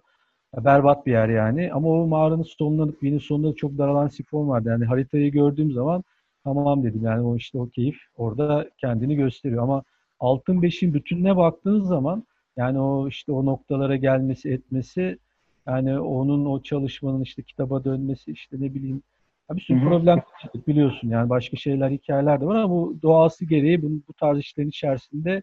Hmm. 0.54 0.64
berbat 0.64 1.06
bir 1.06 1.12
yer 1.12 1.28
yani. 1.28 1.72
Ama 1.72 1.88
o 1.88 2.06
mağaranın 2.06 2.42
sonunda, 2.42 2.92
birinin 3.02 3.18
sonunda 3.18 3.54
çok 3.56 3.78
daralan 3.78 4.08
sifon 4.08 4.48
vardı. 4.48 4.68
Yani 4.68 4.84
haritayı 4.84 5.32
gördüğüm 5.32 5.72
zaman 5.72 6.04
tamam 6.44 6.84
dedim. 6.84 7.00
Yani 7.04 7.26
o 7.26 7.36
işte 7.36 7.58
o 7.58 7.68
keyif 7.68 7.96
orada 8.16 8.70
kendini 8.78 9.16
gösteriyor. 9.16 9.62
Ama 9.62 9.82
altın 10.20 10.62
beşin 10.62 10.94
bütününe 10.94 11.36
baktığınız 11.36 11.88
zaman 11.88 12.24
yani 12.56 12.80
o 12.80 13.08
işte 13.08 13.32
o 13.32 13.46
noktalara 13.46 13.96
gelmesi, 13.96 14.50
etmesi 14.50 15.18
yani 15.66 16.00
onun 16.00 16.46
o 16.46 16.62
çalışmanın 16.62 17.20
işte 17.20 17.42
kitaba 17.42 17.84
dönmesi 17.84 18.32
işte 18.32 18.56
ne 18.60 18.74
bileyim 18.74 19.02
bir 19.50 19.60
sürü 19.60 19.80
problem 19.80 20.22
biliyorsun 20.66 21.08
yani 21.08 21.30
başka 21.30 21.56
şeyler 21.56 21.90
hikayeler 21.90 22.40
de 22.40 22.46
var 22.46 22.54
ama 22.54 22.74
bu 22.74 22.98
doğası 23.02 23.44
gereği 23.44 23.82
bu, 23.82 23.86
bu 24.08 24.12
tarz 24.12 24.38
işlerin 24.38 24.68
içerisinde 24.68 25.42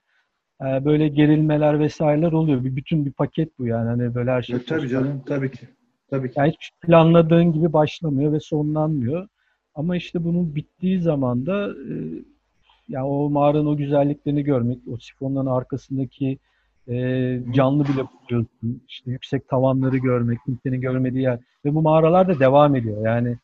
e, 0.62 0.86
böyle 0.86 1.08
gerilmeler 1.08 1.80
vesaireler 1.80 2.32
oluyor. 2.32 2.64
Bir 2.64 2.76
bütün 2.76 3.06
bir 3.06 3.12
paket 3.12 3.60
bu 3.60 3.68
yani 3.68 3.88
hani 3.88 4.16
böyle 4.16 4.32
her 4.32 4.42
şey. 4.42 4.56
Evet, 4.56 4.68
tabii 4.68 4.90
canım, 4.90 5.24
tabii 5.26 5.52
ki. 5.52 5.68
Tabii 6.10 6.32
ki. 6.32 6.40
Yani 6.40 6.52
hiç 6.52 6.72
planladığın 6.82 7.54
gibi 7.54 7.74
başlamıyor 7.74 8.32
ve 8.32 8.40
sonlanmıyor. 8.40 9.28
Ama 9.76 9.96
işte 9.96 10.24
bunun 10.24 10.56
bittiği 10.56 11.02
zaman 11.02 11.46
da 11.46 11.70
e, 11.70 11.94
yani 12.90 13.06
o 13.06 13.30
mağaranın 13.30 13.66
o 13.66 13.78
güzelliklerini 13.78 14.44
görmek, 14.44 14.80
o 14.88 14.98
sifonların 14.98 15.46
arkasındaki 15.46 16.38
e, 16.90 17.40
canlı 17.54 17.84
bile 17.84 18.04
buluyorsun. 18.04 18.82
İşte 18.88 19.12
yüksek 19.12 19.48
tavanları 19.50 19.98
görmek, 19.98 20.40
kimsenin 20.46 20.82
görmediği 20.82 21.24
yer. 21.24 21.40
Ve 21.66 21.76
bu 21.76 21.82
mağaralar 21.82 22.28
da 22.28 22.40
devam 22.40 22.76
ediyor. 22.76 23.06
Yani 23.06 23.38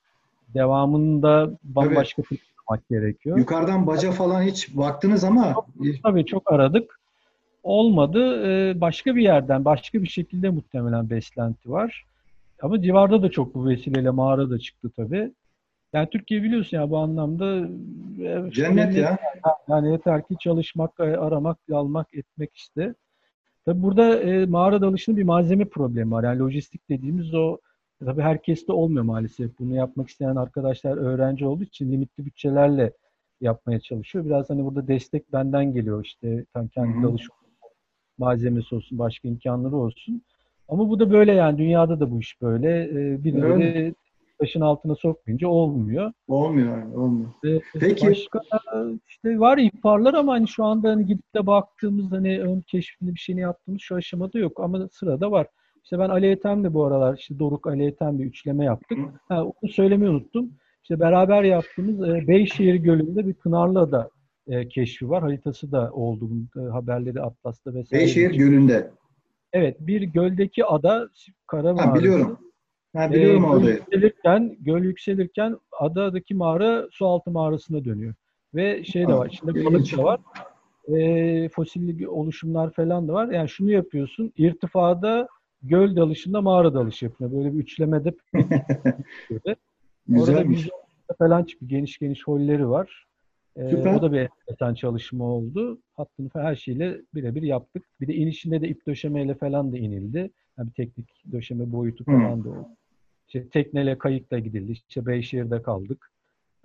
devamında 0.53 1.51
bambaşka 1.63 2.21
planlamak 2.21 2.89
gerekiyor. 2.89 3.37
Yukarıdan 3.37 3.87
baca 3.87 4.11
falan 4.11 4.41
hiç 4.41 4.77
baktınız 4.77 5.23
ama 5.23 5.55
Tabii 6.03 6.25
çok 6.25 6.51
aradık. 6.51 6.99
Olmadı. 7.63 8.47
Ee, 8.47 8.81
başka 8.81 9.15
bir 9.15 9.21
yerden, 9.21 9.65
başka 9.65 10.01
bir 10.03 10.07
şekilde 10.07 10.49
muhtemelen 10.49 11.09
beslenti 11.09 11.71
var. 11.71 12.05
Ama 12.61 12.81
civarda 12.81 13.21
da 13.21 13.31
çok 13.31 13.55
bu 13.55 13.65
vesileyle 13.65 14.09
mağara 14.09 14.49
da 14.49 14.59
çıktı 14.59 14.91
tabii. 14.95 15.31
Yani 15.93 16.09
Türkiye 16.09 16.43
biliyorsun 16.43 16.77
ya 16.77 16.89
bu 16.89 16.97
anlamda 16.97 17.67
e, 18.23 18.51
cennet 18.51 18.95
ya. 18.95 19.17
Yani 19.69 19.91
yeter 19.91 20.27
ki 20.27 20.35
çalışmak, 20.39 20.99
aramak, 20.99 21.57
almak, 21.71 22.13
etmek 22.13 22.49
işte. 22.55 22.93
Tabii 23.65 23.83
burada 23.83 24.21
e, 24.21 24.45
mağara 24.45 24.81
dalışının 24.81 25.17
bir 25.17 25.23
malzeme 25.23 25.65
problemi 25.65 26.11
var. 26.11 26.23
Yani 26.23 26.39
lojistik 26.39 26.89
dediğimiz 26.89 27.33
o 27.33 27.57
tabii 28.05 28.21
herkeste 28.21 28.71
olmuyor 28.71 29.03
maalesef. 29.03 29.59
Bunu 29.59 29.75
yapmak 29.75 30.09
isteyen 30.09 30.35
arkadaşlar 30.35 30.97
öğrenci 30.97 31.45
olduğu 31.45 31.63
için 31.63 31.91
limitli 31.91 32.25
bütçelerle 32.25 32.93
yapmaya 33.41 33.79
çalışıyor. 33.79 34.25
Biraz 34.25 34.49
hani 34.49 34.65
burada 34.65 34.87
destek 34.87 35.33
benden 35.33 35.73
geliyor 35.73 36.05
işte 36.05 36.45
tam 36.53 36.67
kendi 36.67 37.03
dalış 37.03 37.27
malzemesi 38.17 38.75
olsun, 38.75 38.99
başka 38.99 39.27
imkanları 39.27 39.75
olsun. 39.75 40.21
Ama 40.67 40.89
bu 40.89 40.99
da 40.99 41.11
böyle 41.11 41.31
yani 41.31 41.57
dünyada 41.57 41.99
da 41.99 42.11
bu 42.11 42.19
iş 42.19 42.41
böyle. 42.41 42.83
E, 42.83 43.23
birileri 43.23 43.95
taşın 44.39 44.61
altına 44.61 44.95
sokmayınca 44.95 45.47
olmuyor. 45.47 46.11
Olmuyor, 46.27 46.77
yani, 46.77 46.97
olmuyor. 46.97 47.29
Ve 47.43 47.61
Peki. 47.79 48.07
Başka 48.07 48.41
işte 49.07 49.39
var 49.39 49.57
ihbarlar 49.57 50.13
ama 50.13 50.33
hani 50.33 50.47
şu 50.47 50.63
anda 50.63 50.89
hani 50.89 51.05
gidip 51.05 51.35
de 51.35 51.47
baktığımız 51.47 52.11
hani 52.11 52.41
ön 52.41 52.61
keşfini 52.61 53.13
bir 53.13 53.19
şeyini 53.19 53.41
yaptığımız 53.41 53.81
şu 53.81 53.95
aşamada 53.95 54.39
yok 54.39 54.59
ama 54.59 54.87
sırada 54.91 55.31
var. 55.31 55.47
İşte 55.83 55.99
ben 55.99 56.09
Ali 56.09 56.27
Ethem'le 56.27 56.73
bu 56.73 56.85
aralar 56.85 57.17
işte 57.17 57.39
Doruk 57.39 57.67
Ali 57.67 57.85
Ethem 57.85 58.19
bir 58.19 58.25
üçleme 58.25 58.65
yaptık. 58.65 58.97
Ha, 59.29 59.43
onu 59.43 59.71
söylemeyi 59.71 60.11
unuttum. 60.11 60.51
İşte 60.83 60.99
beraber 60.99 61.43
yaptığımız 61.43 62.09
e, 62.09 62.27
Beyşehir 62.27 62.75
Gölü'nde 62.75 63.27
bir 63.27 63.33
Pınarlıada 63.33 64.09
e, 64.47 64.67
keşfi 64.67 65.09
var. 65.09 65.21
Haritası 65.21 65.71
da 65.71 65.91
oldu. 65.93 66.29
E, 66.57 66.59
haberleri 66.59 67.21
Atlas'ta 67.21 67.73
vesaire. 67.73 68.01
Beyşehir 68.01 68.31
Gölü'nde. 68.31 68.91
Evet, 69.53 69.77
bir 69.79 70.01
göldeki 70.01 70.65
ada 70.65 71.09
Kara 71.47 71.69
Ha, 71.69 71.73
Mağarası. 71.73 71.99
biliyorum. 71.99 72.39
Ha, 72.95 73.11
biliyorum 73.11 73.43
Ee, 73.43 73.47
o 73.47 73.59
göl 73.59 73.67
yükselirken, 73.67 74.57
göl 74.59 74.83
yükselirken 74.83 75.57
adadaki 75.79 76.35
mağara 76.35 76.87
su 76.91 77.05
altı 77.05 77.31
mağarasına 77.31 77.85
dönüyor. 77.85 78.13
Ve 78.55 78.83
şey 78.83 79.07
de 79.07 79.13
var, 79.13 79.27
içinde 79.27 79.65
balık 79.65 79.97
da 79.97 80.03
var. 80.03 80.19
Ee, 80.87 81.49
fosilli 81.49 82.07
oluşumlar 82.07 82.71
falan 82.71 83.07
da 83.07 83.13
var. 83.13 83.31
Yani 83.31 83.49
şunu 83.49 83.71
yapıyorsun, 83.71 84.33
irtifada 84.37 85.27
göl 85.63 85.95
dalışında 85.95 86.41
mağara 86.41 86.73
dalışı 86.73 87.05
yapıyor. 87.05 87.31
Böyle 87.31 87.53
bir 87.53 87.59
üçlemede 87.59 88.13
Orada 89.33 89.55
Güzelmiş. 90.07 90.65
bir 90.65 90.71
falan 91.17 91.43
çıktı. 91.43 91.65
Geniş 91.65 91.97
geniş 91.97 92.27
holleri 92.27 92.69
var. 92.69 93.05
Ee, 93.57 93.69
Süper. 93.69 93.95
o 93.95 94.01
da 94.01 94.11
bir 94.11 94.17
enteresan 94.17 94.73
çalışma 94.73 95.25
oldu. 95.25 95.79
Hattını 95.93 96.29
falan 96.29 96.45
her 96.45 96.55
şeyle 96.55 97.01
birebir 97.13 97.41
yaptık. 97.41 97.83
Bir 98.01 98.07
de 98.07 98.13
inişinde 98.13 98.61
de 98.61 98.67
ip 98.67 98.87
döşemeyle 98.87 99.35
falan 99.35 99.73
da 99.73 99.77
inildi. 99.77 100.31
Yani 100.57 100.67
bir 100.67 100.73
teknik 100.73 101.07
döşeme 101.31 101.71
boyutu 101.71 102.07
Hı. 102.07 102.11
falan 102.11 102.43
da 102.43 102.49
oldu. 102.49 102.67
İşte 103.27 103.49
tekneyle 103.49 103.97
kayıkla 103.97 104.39
gidildi. 104.39 104.71
İşte 104.71 105.05
Beyşehir'de 105.05 105.61
kaldık. 105.61 106.11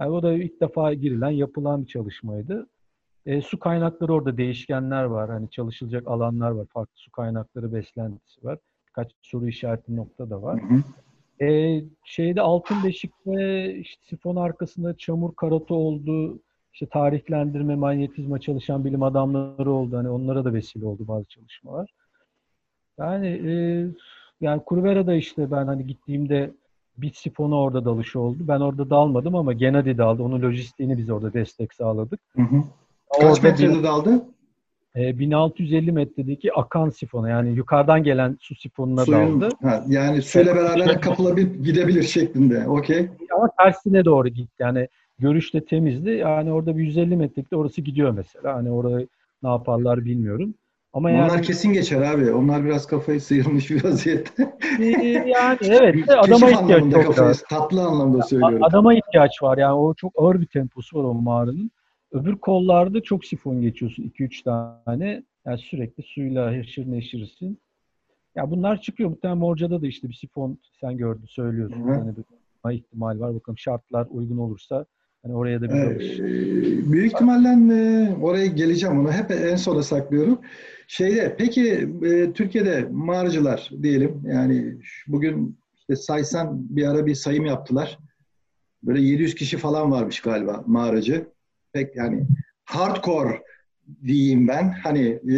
Yani 0.00 0.10
o 0.10 0.22
da 0.22 0.32
ilk 0.32 0.60
defa 0.60 0.94
girilen, 0.94 1.30
yapılan 1.30 1.82
bir 1.82 1.88
çalışmaydı. 1.88 2.66
E, 3.26 3.40
su 3.40 3.58
kaynakları 3.58 4.12
orada 4.12 4.36
değişkenler 4.36 5.04
var. 5.04 5.30
Hani 5.30 5.50
çalışılacak 5.50 6.08
alanlar 6.08 6.50
var. 6.50 6.66
Farklı 6.66 6.92
su 6.96 7.10
kaynakları 7.10 7.72
beslentisi 7.72 8.44
var. 8.44 8.58
Birkaç 8.88 9.12
soru 9.22 9.48
işareti 9.48 9.96
nokta 9.96 10.30
da 10.30 10.42
var. 10.42 10.62
Hı 10.62 10.74
hı. 10.74 10.82
Ee, 11.44 11.84
şeyde 12.04 12.40
altın 12.40 12.84
beşik 12.84 13.12
ve 13.26 13.74
işte 13.74 14.02
sifon 14.04 14.36
arkasında 14.36 14.96
çamur 14.96 15.34
karatı 15.34 15.74
oldu. 15.74 16.40
İşte 16.72 16.86
tarihlendirme, 16.86 17.74
manyetizma 17.74 18.38
çalışan 18.38 18.84
bilim 18.84 19.02
adamları 19.02 19.70
oldu. 19.70 19.96
Hani 19.96 20.08
onlara 20.08 20.44
da 20.44 20.54
vesile 20.54 20.86
oldu 20.86 21.08
bazı 21.08 21.24
çalışmalar. 21.24 21.90
Yani 22.98 23.26
e, 23.26 23.52
yani 24.40 24.62
Kurvera'da 24.64 25.14
işte 25.14 25.50
ben 25.50 25.66
hani 25.66 25.86
gittiğimde 25.86 26.50
bir 26.98 27.12
sifona 27.12 27.54
orada 27.56 27.84
dalışı 27.84 28.20
oldu. 28.20 28.38
Ben 28.40 28.60
orada 28.60 28.90
dalmadım 28.90 29.34
ama 29.34 29.52
Genadi 29.52 29.98
daldı. 29.98 30.22
Onun 30.22 30.42
lojistiğini 30.42 30.98
biz 30.98 31.10
orada 31.10 31.32
destek 31.32 31.74
sağladık. 31.74 32.20
Hı 32.36 32.42
hı. 32.42 32.62
Kaç 33.20 33.24
Orada 33.24 33.36
bir- 33.42 33.42
metrede 33.68 33.82
daldı? 33.82 34.22
e, 34.96 35.18
1650 35.18 35.92
metredeki 35.92 36.52
akan 36.52 36.90
sifona 36.90 37.28
yani 37.28 37.50
yukarıdan 37.52 38.02
gelen 38.02 38.36
su 38.40 38.54
sifonuna 38.54 39.04
Suyun, 39.04 39.40
daldı. 39.40 39.54
ha, 39.62 39.84
yani 39.88 40.22
suyla 40.22 40.54
beraber 40.56 41.00
kapılabilir, 41.00 41.64
gidebilir 41.64 42.02
şeklinde. 42.02 42.68
Okey. 42.68 43.08
ama 43.36 43.48
tersine 43.58 44.04
doğru 44.04 44.28
gitti. 44.28 44.52
Yani 44.58 44.88
görüşte 45.18 45.64
temizdi. 45.64 46.10
Yani 46.10 46.52
orada 46.52 46.76
bir 46.76 46.82
150 46.82 47.16
metrelikte 47.16 47.56
orası 47.56 47.80
gidiyor 47.80 48.10
mesela. 48.10 48.54
Hani 48.56 48.70
orada 48.70 48.98
ne 49.42 49.48
yaparlar 49.48 50.04
bilmiyorum. 50.04 50.54
Ama 50.92 51.10
yani, 51.10 51.30
Onlar 51.30 51.42
kesin 51.42 51.72
geçer 51.72 52.02
abi. 52.02 52.32
Onlar 52.32 52.64
biraz 52.64 52.86
kafayı 52.86 53.20
sıyırmış 53.20 53.70
bir 53.70 53.84
vaziyette. 53.84 54.54
e, 54.80 54.84
yani 55.26 55.58
evet 55.62 56.08
de 56.08 56.18
adama 56.18 56.50
ihtiyaç 56.50 56.82
çok 56.82 56.92
kafayı, 56.92 57.28
var. 57.28 57.36
tatlı 57.50 57.82
anlamda 57.82 58.22
söylüyorum. 58.22 58.64
Adama 58.64 58.94
ihtiyaç 58.94 59.42
var. 59.42 59.58
Yani 59.58 59.74
o 59.74 59.94
çok 59.94 60.12
ağır 60.16 60.40
bir 60.40 60.46
temposu 60.46 60.98
var 60.98 61.04
o 61.04 61.14
mağaranın. 61.14 61.70
Öbür 62.12 62.36
kollarda 62.36 63.02
çok 63.02 63.24
sifon 63.24 63.60
geçiyorsun. 63.60 64.12
2-3 64.18 64.44
tane. 64.84 65.22
Yani 65.46 65.58
sürekli 65.58 66.02
suyla 66.02 66.58
haşır 66.58 66.90
neşirsin. 66.90 67.58
Ya 68.36 68.50
bunlar 68.50 68.80
çıkıyor. 68.80 69.10
Muhtemelen 69.10 69.38
Morca'da 69.38 69.82
da 69.82 69.86
işte 69.86 70.08
bir 70.08 70.14
sifon 70.14 70.58
sen 70.80 70.96
gördün 70.96 71.26
söylüyorsun. 71.26 71.88
Hı 71.88 71.92
hı. 71.92 71.98
Hani 71.98 72.16
bir 72.16 72.24
ihtimal 72.74 73.20
var. 73.20 73.34
Bakalım 73.34 73.58
şartlar 73.58 74.06
uygun 74.10 74.38
olursa 74.38 74.86
hani 75.22 75.34
oraya 75.34 75.60
da 75.60 75.64
bir 75.64 75.74
Ee, 75.74 76.92
büyük 76.92 77.12
ihtimalle 77.12 77.48
e, 77.48 78.14
oraya 78.22 78.46
geleceğim. 78.46 78.98
Onu 78.98 79.12
hep 79.12 79.30
en 79.30 79.56
sona 79.56 79.82
saklıyorum. 79.82 80.40
Şeyde, 80.92 81.34
peki 81.38 81.88
e, 82.04 82.32
Türkiye'de 82.32 82.88
mağaracılar 82.90 83.70
diyelim 83.82 84.22
yani 84.26 84.74
bugün 85.06 85.58
işte 85.74 85.96
saysan 85.96 86.76
bir 86.76 86.86
ara 86.86 87.06
bir 87.06 87.14
sayım 87.14 87.46
yaptılar. 87.46 87.98
Böyle 88.82 89.00
700 89.00 89.34
kişi 89.34 89.56
falan 89.56 89.90
varmış 89.90 90.20
galiba 90.20 90.64
mağaracı. 90.66 91.26
Pek 91.72 91.96
yani 91.96 92.26
hardcore 92.64 93.42
diyeyim 94.06 94.48
ben. 94.48 94.70
Hani 94.82 95.08
e, 95.08 95.36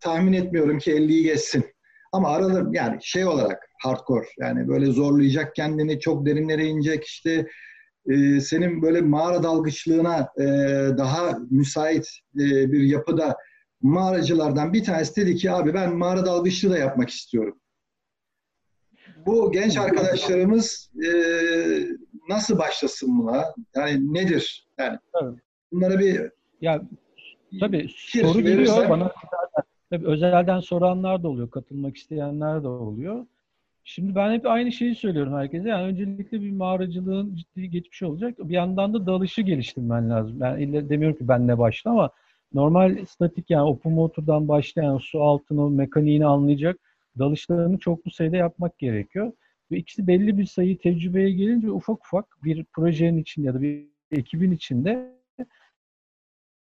tahmin 0.00 0.32
etmiyorum 0.32 0.78
ki 0.78 0.92
50'yi 0.92 1.22
geçsin. 1.22 1.64
Ama 2.12 2.28
arada 2.28 2.68
yani 2.72 2.98
şey 3.02 3.24
olarak 3.24 3.68
hardcore 3.82 4.26
yani 4.38 4.68
böyle 4.68 4.86
zorlayacak 4.86 5.54
kendini 5.54 6.00
çok 6.00 6.26
derinlere 6.26 6.66
inecek 6.66 7.04
işte 7.04 7.46
e, 8.10 8.40
senin 8.40 8.82
böyle 8.82 9.00
mağara 9.00 9.42
dalgıçlığına 9.42 10.28
e, 10.38 10.44
daha 10.98 11.38
müsait 11.50 12.08
e, 12.34 12.72
bir 12.72 12.82
yapıda 12.82 13.36
mağaracılardan 13.84 14.72
bir 14.72 14.84
tanesi 14.84 15.16
dedi 15.20 15.36
ki 15.36 15.50
abi 15.52 15.74
ben 15.74 15.96
mağara 15.96 16.26
dalgıçlığı 16.26 16.70
da 16.70 16.78
yapmak 16.78 17.10
istiyorum. 17.10 17.58
Bu 19.26 19.52
genç 19.52 19.76
arkadaşlarımız 19.78 20.90
e, 21.06 21.08
nasıl 22.28 22.58
başlasın 22.58 23.18
buna? 23.18 23.44
Yani 23.76 24.14
nedir? 24.14 24.66
Yani 24.78 24.98
Evet. 25.22 25.34
bunlara 25.72 25.98
bir 25.98 26.30
Ya 26.60 26.82
tabii 27.60 27.88
soru 27.96 28.40
geliyor 28.40 28.58
verirsen- 28.58 28.90
bana. 28.90 29.12
Tabii 29.90 30.06
özelden 30.06 30.60
soranlar 30.60 31.22
da 31.22 31.28
oluyor, 31.28 31.50
katılmak 31.50 31.96
isteyenler 31.96 32.62
de 32.62 32.68
oluyor. 32.68 33.26
Şimdi 33.84 34.14
ben 34.14 34.32
hep 34.32 34.46
aynı 34.46 34.72
şeyi 34.72 34.94
söylüyorum 34.94 35.34
herkese. 35.34 35.68
Yani 35.68 35.82
öncelikle 35.86 36.40
bir 36.40 36.50
mağaracılığın 36.52 37.34
ciddi 37.36 37.70
geçmişi 37.70 38.06
olacak. 38.06 38.34
Bir 38.38 38.54
yandan 38.54 38.94
da 38.94 39.06
dalışı 39.06 39.42
geliştirmen 39.42 40.10
lazım. 40.10 40.40
Ben 40.40 40.58
illa 40.58 40.88
demiyorum 40.88 41.18
ki 41.18 41.28
benle 41.28 41.58
başla 41.58 41.90
ama 41.90 42.10
normal 42.54 43.04
statik 43.06 43.50
yani 43.50 43.68
open 43.68 43.92
motor'dan 43.92 44.48
başlayan 44.48 44.98
su 44.98 45.22
altını, 45.22 45.70
mekaniğini 45.70 46.26
anlayacak 46.26 46.80
dalışlarını 47.18 47.78
çoklu 47.78 48.10
sayıda 48.10 48.36
yapmak 48.36 48.78
gerekiyor. 48.78 49.32
Ve 49.70 49.76
ikisi 49.76 50.06
belli 50.06 50.38
bir 50.38 50.46
sayı 50.46 50.78
tecrübeye 50.78 51.30
gelince 51.30 51.70
ufak 51.70 52.06
ufak 52.06 52.26
bir 52.44 52.64
projenin 52.64 53.18
içinde 53.18 53.46
ya 53.46 53.54
da 53.54 53.62
bir 53.62 53.86
ekibin 54.12 54.52
içinde 54.52 55.14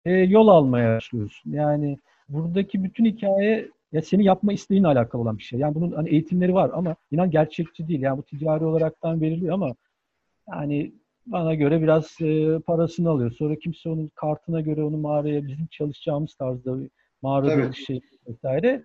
e, 0.04 0.12
yol 0.12 0.48
almaya 0.48 0.96
başlıyorsun. 0.96 1.52
Yani 1.52 1.98
buradaki 2.28 2.84
bütün 2.84 3.04
hikaye 3.04 3.68
ya 3.92 4.02
seni 4.02 4.24
yapma 4.24 4.52
isteğinle 4.52 4.86
alakalı 4.86 5.22
olan 5.22 5.38
bir 5.38 5.42
şey. 5.42 5.58
Yani 5.58 5.74
bunun 5.74 5.92
hani 5.92 6.08
eğitimleri 6.08 6.54
var 6.54 6.70
ama 6.74 6.96
inan 7.10 7.30
gerçekçi 7.30 7.88
değil. 7.88 8.00
Yani 8.00 8.18
bu 8.18 8.22
ticari 8.22 8.64
olaraktan 8.64 9.20
veriliyor 9.20 9.54
ama 9.54 9.74
yani 10.50 10.92
bana 11.26 11.54
göre 11.54 11.82
biraz 11.82 12.20
e, 12.20 12.58
parasını 12.58 13.10
alıyor. 13.10 13.30
Sonra 13.30 13.56
kimse 13.56 13.88
onun 13.88 14.10
kartına 14.14 14.60
göre 14.60 14.82
onu 14.82 14.96
mağaraya 14.96 15.46
bizim 15.46 15.66
çalışacağımız 15.66 16.34
tarzda 16.34 16.80
bir 16.80 16.90
mağara 17.22 17.46
Tabii. 17.46 17.62
dalış 17.62 17.86
şey 17.86 18.00
vesaire 18.28 18.84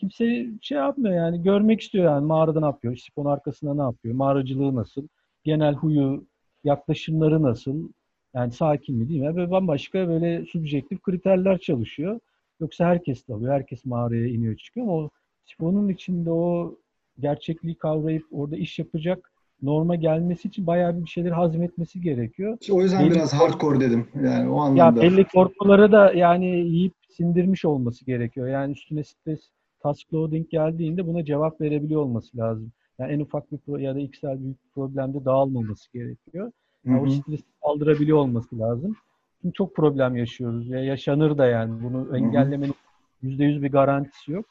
kimse 0.00 0.46
şey 0.60 0.78
yapmıyor 0.78 1.14
yani 1.14 1.42
görmek 1.42 1.80
istiyor 1.80 2.04
yani 2.04 2.26
mağarada 2.26 2.60
ne 2.60 2.66
yapıyor, 2.66 2.96
sifon 2.96 3.24
arkasında 3.24 3.74
ne 3.74 3.82
yapıyor, 3.82 4.14
mağaracılığı 4.14 4.74
nasıl, 4.74 5.08
genel 5.44 5.74
huyu, 5.74 6.26
yaklaşımları 6.64 7.42
nasıl, 7.42 7.88
yani 8.34 8.52
sakin 8.52 8.96
mi 8.96 9.08
değil 9.08 9.20
mi? 9.20 9.36
Böyle 9.36 9.50
bambaşka 9.50 10.08
böyle 10.08 10.44
subjektif 10.46 11.02
kriterler 11.02 11.58
çalışıyor. 11.58 12.20
Yoksa 12.60 12.84
herkes 12.84 13.28
dalıyor, 13.28 13.52
herkes 13.52 13.84
mağaraya 13.84 14.26
iniyor 14.26 14.56
çıkıyor 14.56 14.86
ama 14.86 14.96
o 14.96 15.10
sifonun 15.44 15.88
içinde 15.88 16.30
o 16.30 16.76
gerçekliği 17.18 17.74
kavrayıp 17.74 18.26
orada 18.32 18.56
iş 18.56 18.78
yapacak 18.78 19.32
norma 19.62 19.94
gelmesi 19.96 20.48
için 20.48 20.66
bayağı 20.66 21.02
bir 21.02 21.06
şeyleri 21.06 21.34
hazmetmesi 21.34 22.00
gerekiyor. 22.00 22.58
İşte 22.60 22.72
o 22.72 22.82
yüzden 22.82 23.00
Belli- 23.04 23.10
biraz 23.14 23.32
hardcore 23.34 23.80
dedim. 23.80 24.08
Yani 24.24 24.50
o 24.50 24.56
Ya 24.56 24.62
anlamda. 24.62 25.00
belli 25.00 25.24
korkuları 25.24 25.92
da 25.92 26.12
yani 26.12 26.46
yiyip 26.46 26.94
sindirmiş 27.08 27.64
olması 27.64 28.04
gerekiyor. 28.04 28.48
Yani 28.48 28.72
üstüne 28.72 29.04
stres, 29.04 29.40
task 29.82 30.14
loading 30.14 30.50
geldiğinde 30.50 31.06
buna 31.06 31.24
cevap 31.24 31.60
verebiliyor 31.60 32.02
olması 32.02 32.38
lazım. 32.38 32.72
Yani 32.98 33.12
en 33.12 33.20
ufak 33.20 33.44
bir 33.52 33.78
ya 33.78 33.94
da 33.94 33.98
XL 34.00 34.26
büyük 34.42 34.64
bir 34.64 34.70
problemde 34.74 35.24
dağılmaması 35.24 35.92
gerekiyor. 35.92 36.46
Hı 36.46 36.90
Yani 36.90 37.00
o 37.00 37.10
stresi 37.10 37.44
kaldırabiliyor 37.64 38.18
olması 38.18 38.58
lazım. 38.58 38.96
Çünkü 39.42 39.54
çok 39.54 39.76
problem 39.76 40.16
yaşıyoruz 40.16 40.68
ya 40.68 40.84
yaşanır 40.84 41.38
da 41.38 41.46
yani 41.46 41.82
bunu 41.82 42.16
engellemenin 42.16 42.74
yüzde 43.22 43.44
yüz 43.44 43.62
bir 43.62 43.72
garantisi 43.72 44.32
yok. 44.32 44.46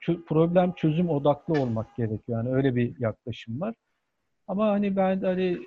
Çok 0.00 0.26
problem 0.26 0.72
çözüm 0.72 1.08
odaklı 1.08 1.54
olmak 1.60 1.96
gerekiyor. 1.96 2.38
Yani 2.44 2.54
öyle 2.56 2.76
bir 2.76 3.00
yaklaşım 3.00 3.60
var. 3.60 3.74
Ama 4.48 4.68
hani 4.70 4.96
ben 4.96 5.22
de 5.22 5.26
hani 5.26 5.58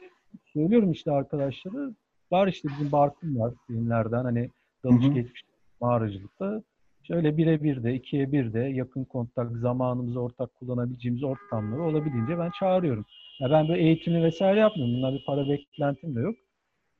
söylüyorum 0.53 0.91
işte 0.91 1.11
arkadaşlara 1.11 1.91
var 2.31 2.47
işte 2.47 2.69
bizim 2.69 2.91
Barkın 2.91 3.39
var 3.39 3.53
filmlerden 3.67 4.23
hani 4.23 4.49
dalış 4.83 5.05
Hı 5.05 5.09
hı. 5.09 5.13
geçmiş 5.13 5.41
mağaracılıkta. 5.81 6.63
Şöyle 7.03 7.37
birebir 7.37 7.83
de 7.83 7.93
ikiye 7.93 8.31
bir 8.31 8.53
de 8.53 8.59
yakın 8.59 9.03
kontak 9.03 9.57
zamanımızı 9.57 10.21
ortak 10.21 10.55
kullanabileceğimiz 10.55 11.23
ortamları 11.23 11.81
olabildiğince 11.81 12.39
ben 12.39 12.51
çağırıyorum. 12.59 13.05
Ya 13.39 13.51
ben 13.51 13.67
böyle 13.67 13.81
eğitimi 13.81 14.23
vesaire 14.23 14.59
yapmıyorum. 14.59 14.95
Bunlar 14.95 15.13
bir 15.13 15.25
para 15.25 15.49
beklentim 15.49 16.15
de 16.15 16.19
yok. 16.19 16.35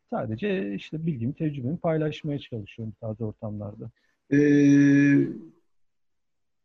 Sadece 0.09 0.73
işte 0.75 1.05
bildiğim 1.05 1.33
tecrübemi 1.33 1.77
paylaşmaya 1.77 2.39
çalışıyorum 2.39 2.93
bu 2.95 3.07
tarz 3.07 3.21
ortamlarda. 3.21 3.89
Ee, 4.33 5.27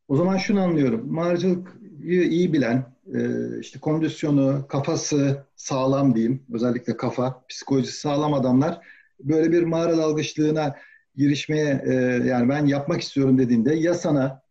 o 0.09 0.17
zaman 0.17 0.37
şunu 0.37 0.61
anlıyorum. 0.61 1.13
Mağaracılığı 1.13 1.65
iyi 2.03 2.53
bilen, 2.53 2.85
e, 3.15 3.19
işte 3.61 3.79
kondisyonu, 3.79 4.67
kafası 4.69 5.47
sağlam 5.57 6.15
diyeyim. 6.15 6.43
Özellikle 6.53 6.97
kafa, 6.97 7.43
psikolojisi 7.49 8.01
sağlam 8.01 8.35
adamlar 8.35 8.81
böyle 9.21 9.53
bir 9.53 9.63
mağara 9.63 9.97
dalgıçlığına 9.97 10.77
girişmeye 11.17 11.83
e, 11.87 11.93
yani 12.27 12.49
ben 12.49 12.67
yapmak 12.67 13.01
istiyorum 13.01 13.39
dediğinde 13.39 13.75
ya 13.75 13.95
sana 13.95 14.43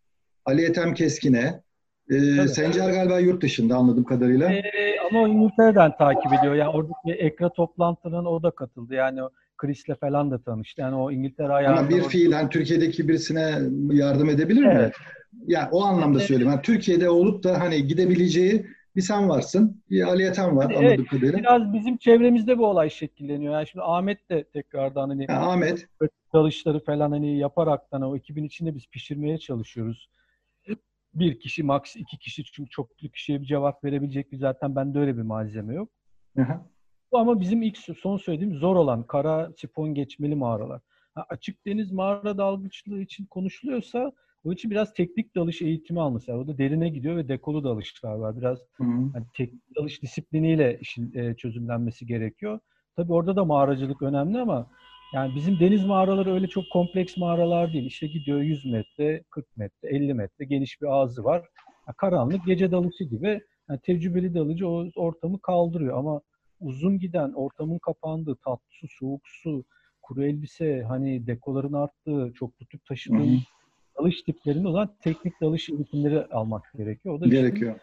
Ali 0.46 0.66
Ethem 0.66 0.94
Keskin'e 0.94 1.62
e, 2.10 2.38
Tabii. 2.38 2.50
Sencer 2.50 2.90
galiba 2.90 3.20
yurt 3.20 3.44
dışında 3.44 3.76
anladığım 3.76 4.04
kadarıyla. 4.04 4.52
Ee, 4.52 5.00
ama 5.10 5.22
o 5.22 5.28
İngiltere'den 5.28 5.98
takip 5.98 6.34
ediyor. 6.34 6.56
Yani 6.56 6.70
oradaki 6.70 7.12
ekra 7.12 7.50
toplantılarına 7.50 8.30
o 8.30 8.44
da 8.44 8.52
katıldı. 8.52 8.94
Yani 8.94 9.20
Chris'le 9.62 9.96
falan 10.00 10.32
da 10.32 10.42
tanıştı. 10.44 10.82
Yani 10.82 10.96
o 10.96 11.12
İngiltere 11.12 11.54
ayağında 11.54 11.80
Ama 11.80 11.90
bir 11.90 11.96
orada- 11.96 12.08
fiilen 12.08 12.50
Türkiye'deki 12.50 13.08
birisine 13.08 13.60
yardım 13.92 14.30
edebilir 14.30 14.62
mi? 14.62 14.74
Evet. 14.76 14.94
Yani 15.48 15.70
o 15.72 15.84
anlamda 15.84 16.20
söylüyorum. 16.20 16.54
Yani 16.54 16.62
Türkiye'de 16.62 17.10
olup 17.10 17.44
da 17.44 17.60
hani 17.60 17.88
gidebileceği 17.88 18.66
bir 18.96 19.02
sen 19.02 19.30
varsın, 19.30 19.84
bir 19.90 20.04
Ali 20.08 20.24
Ethem 20.24 20.58
var 20.58 20.66
Evet, 20.70 20.78
anladığım 20.78 21.06
kadarıyla. 21.06 21.38
Biraz 21.38 21.74
bizim 21.74 21.98
çevremizde 21.98 22.58
bu 22.58 22.66
olay 22.66 22.90
şekilleniyor. 22.90 23.54
Yani 23.54 23.68
şimdi 23.68 23.84
Ahmet 23.84 24.30
de 24.30 24.44
tekrardan 24.44 25.10
hani 25.10 25.28
Ha, 25.28 25.52
Ahmet, 25.52 25.88
dalışları 26.34 26.80
falan 26.84 27.12
hani 27.12 27.38
yaparaktan 27.38 28.02
o 28.02 28.16
ekibin 28.18 28.44
içinde 28.44 28.76
biz 28.76 28.88
pişirmeye 28.88 29.38
çalışıyoruz. 29.38 30.10
Bir 31.14 31.40
kişi, 31.40 31.64
max 31.64 31.96
iki 31.96 32.18
kişi 32.20 32.44
çünkü 32.44 32.70
çoklu 32.70 33.10
kişiye 33.10 33.42
bir 33.42 33.46
cevap 33.46 33.84
verebilecek 33.84 34.32
bir 34.32 34.38
zaten 34.38 34.76
bende 34.76 35.00
öyle 35.00 35.18
bir 35.18 35.22
malzeme 35.22 35.74
yok. 35.76 35.90
Aha. 36.40 36.66
Bu 37.12 37.18
ama 37.20 37.40
bizim 37.40 37.62
ilk 37.62 37.78
son 37.78 38.18
söylediğim 38.18 38.56
zor 38.56 38.76
olan 38.76 39.04
kara 39.04 39.52
sifon 39.58 39.94
geçmeli 39.94 40.36
mağaralar. 40.36 40.82
Ha, 41.16 41.26
açık 41.30 41.66
deniz 41.66 41.92
mağara 41.92 42.38
dalgıçlığı 42.38 43.02
için 43.02 43.26
konuşuluyorsa 43.26 44.12
o 44.46 44.54
için 44.54 44.72
biraz 44.72 44.94
teknik 44.94 45.36
dalış 45.36 45.62
eğitimi 45.62 46.02
alması 46.02 46.32
lazım. 46.32 46.44
O 46.44 46.48
da 46.48 46.58
derine 46.58 46.90
gidiyor 46.90 47.18
ve 47.18 47.28
dekolu 47.28 47.64
dalışlar 47.64 48.14
var. 48.14 48.38
Biraz 48.38 48.60
hani 49.14 49.26
teknik 49.38 49.62
dalış 49.76 50.02
disipliniyle 50.02 50.78
işin 50.82 51.14
e, 51.14 51.36
çözümlenmesi 51.36 52.06
gerekiyor. 52.06 52.60
Tabii 52.96 53.14
orada 53.14 53.36
da 53.36 53.46
mağaracılık 53.46 54.02
önemli 54.02 54.40
ama 54.42 54.68
yani 55.14 55.36
bizim 55.36 55.60
deniz 55.60 55.86
mağaraları 55.86 56.34
öyle 56.34 56.48
çok 56.48 56.64
kompleks 56.74 57.18
mağaralar 57.18 57.74
değil. 57.74 57.86
İşte 57.86 58.08
gidiyor 58.08 58.42
100 58.42 58.66
metre, 58.66 59.24
40 59.30 59.58
metre, 59.58 59.90
50 59.90 60.14
metre 60.14 60.46
geniş 60.46 60.82
bir 60.82 60.88
ağzı 60.88 61.24
var. 61.24 61.48
Ya 61.88 61.94
karanlık 61.98 62.46
gece 62.46 62.72
dalışı 62.72 63.04
gibi. 63.04 63.42
Yani 63.70 63.80
tecrübeli 63.84 64.34
dalıcı 64.34 64.68
o 64.70 64.86
ortamı 64.96 65.42
kaldırıyor 65.42 65.98
ama 65.98 66.22
uzun 66.62 67.00
giden, 67.00 67.34
ortamın 67.34 67.78
kapandığı, 67.80 68.36
tatlı 68.36 68.66
su, 68.70 68.88
soğuk 68.88 69.22
su, 69.26 69.64
kuru 70.02 70.26
elbise, 70.26 70.84
hani 70.88 71.28
dekoların 71.28 71.74
arttığı, 71.74 72.34
çoklu 72.36 72.66
tüp 72.66 72.82
Hı 72.82 72.88
taşıdığı 72.88 73.18
hı. 73.18 73.38
dalış 74.00 74.22
tiplerinde 74.22 74.68
o 74.68 74.72
zaman 74.72 74.96
teknik 75.02 75.42
dalış 75.42 75.70
eğitimleri 75.70 76.26
almak 76.26 76.74
gerekiyor. 76.78 77.16
O 77.16 77.22
da 77.22 77.28
Gerekiyor. 77.28 77.80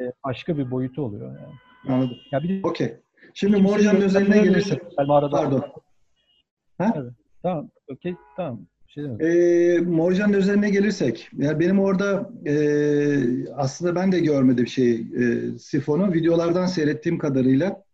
e, 0.00 0.12
başka 0.24 0.58
bir 0.58 0.70
boyutu 0.70 1.02
oluyor 1.02 1.40
yani. 1.40 1.54
Anladım. 1.88 2.18
Ya 2.32 2.42
bir 2.42 2.48
de 2.48 2.66
Okey. 2.68 2.96
Şimdi 3.34 3.56
Morcan'ın 3.56 4.00
özeline 4.00 4.42
gelirsek. 4.42 4.82
Pardon. 4.96 5.64
Ha? 6.78 6.92
Evet. 6.96 7.12
Tamam. 7.42 7.70
Okey. 7.88 8.16
Tamam. 8.36 8.66
Şey 8.94 9.80
Morcan'ın 9.80 10.32
özeline 10.32 10.70
gelirsek. 10.70 11.28
Yani 11.36 11.60
benim 11.60 11.80
orada 11.80 12.30
e, 12.46 12.54
aslında 13.54 13.94
ben 13.94 14.12
de 14.12 14.20
görmedim 14.20 14.66
şey 14.66 14.94
e, 14.94 15.04
sifonu. 15.58 16.12
Videolardan 16.12 16.66
seyrettiğim 16.66 17.18
kadarıyla 17.18 17.84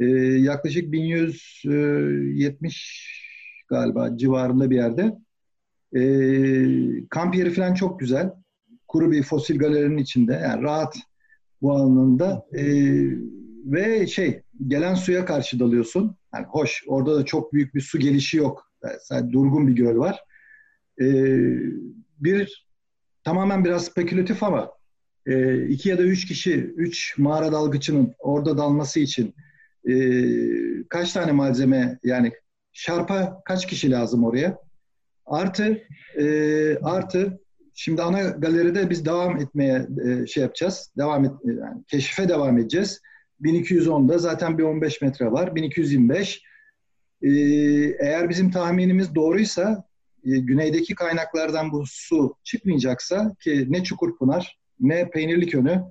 e, 0.00 0.04
yaklaşık 0.38 0.92
1170 0.92 3.66
galiba 3.68 4.16
civarında 4.16 4.70
bir 4.70 4.76
yerde. 4.76 5.12
E, 5.96 6.02
kamp 7.08 7.34
yeri 7.34 7.50
falan 7.50 7.74
çok 7.74 8.00
güzel. 8.00 8.32
Kuru 8.88 9.10
bir 9.10 9.22
fosil 9.22 9.58
galerinin 9.58 9.98
içinde. 9.98 10.32
Yani 10.32 10.62
rahat 10.62 10.96
bu 11.62 11.72
anlamda. 11.72 12.46
E, 12.56 12.64
ve 13.64 14.06
şey 14.06 14.42
gelen 14.66 14.94
suya 14.94 15.24
karşı 15.24 15.60
dalıyorsun. 15.60 16.16
Yani 16.34 16.46
hoş 16.46 16.84
orada 16.86 17.16
da 17.16 17.24
çok 17.24 17.52
büyük 17.52 17.74
bir 17.74 17.80
su 17.80 17.98
gelişi 17.98 18.36
yok. 18.36 18.72
Yani 19.10 19.32
durgun 19.32 19.66
bir 19.66 19.72
göl 19.72 19.96
var. 19.96 20.24
E, 21.00 21.06
bir 22.18 22.66
tamamen 23.24 23.64
biraz 23.64 23.84
spekülatif 23.84 24.42
ama 24.42 24.70
e, 25.26 25.62
iki 25.66 25.88
ya 25.88 25.98
da 25.98 26.02
üç 26.02 26.26
kişi, 26.26 26.54
üç 26.54 27.18
mağara 27.18 27.52
dalgıçının 27.52 28.14
orada 28.18 28.58
dalması 28.58 29.00
için 29.00 29.34
e, 29.88 29.94
kaç 30.88 31.12
tane 31.12 31.32
malzeme 31.32 31.98
yani 32.04 32.32
şarpa 32.72 33.42
kaç 33.44 33.66
kişi 33.66 33.90
lazım 33.90 34.24
oraya? 34.24 34.58
Artı 35.26 35.82
e, 36.18 36.24
artı 36.82 37.40
şimdi 37.74 38.02
ana 38.02 38.22
galeride 38.22 38.90
biz 38.90 39.04
devam 39.04 39.40
etmeye 39.40 39.86
e, 40.06 40.26
şey 40.26 40.42
yapacağız. 40.42 40.92
Devam 40.98 41.24
et 41.24 41.32
yani 41.44 41.84
keşfe 41.88 42.28
devam 42.28 42.58
edeceğiz. 42.58 43.00
1210'da 43.42 44.18
zaten 44.18 44.58
bir 44.58 44.62
15 44.62 45.02
metre 45.02 45.32
var. 45.32 45.54
1225 45.54 46.42
e, 47.22 47.28
eğer 48.00 48.28
bizim 48.28 48.50
tahminimiz 48.50 49.14
doğruysa 49.14 49.84
e, 49.88 49.91
güneydeki 50.24 50.94
kaynaklardan 50.94 51.72
bu 51.72 51.84
su 51.86 52.34
çıkmayacaksa 52.44 53.34
ki 53.40 53.66
ne 53.68 53.84
Çukurpınar 53.84 54.58
ne 54.80 55.10
Peynirlikönü 55.10 55.82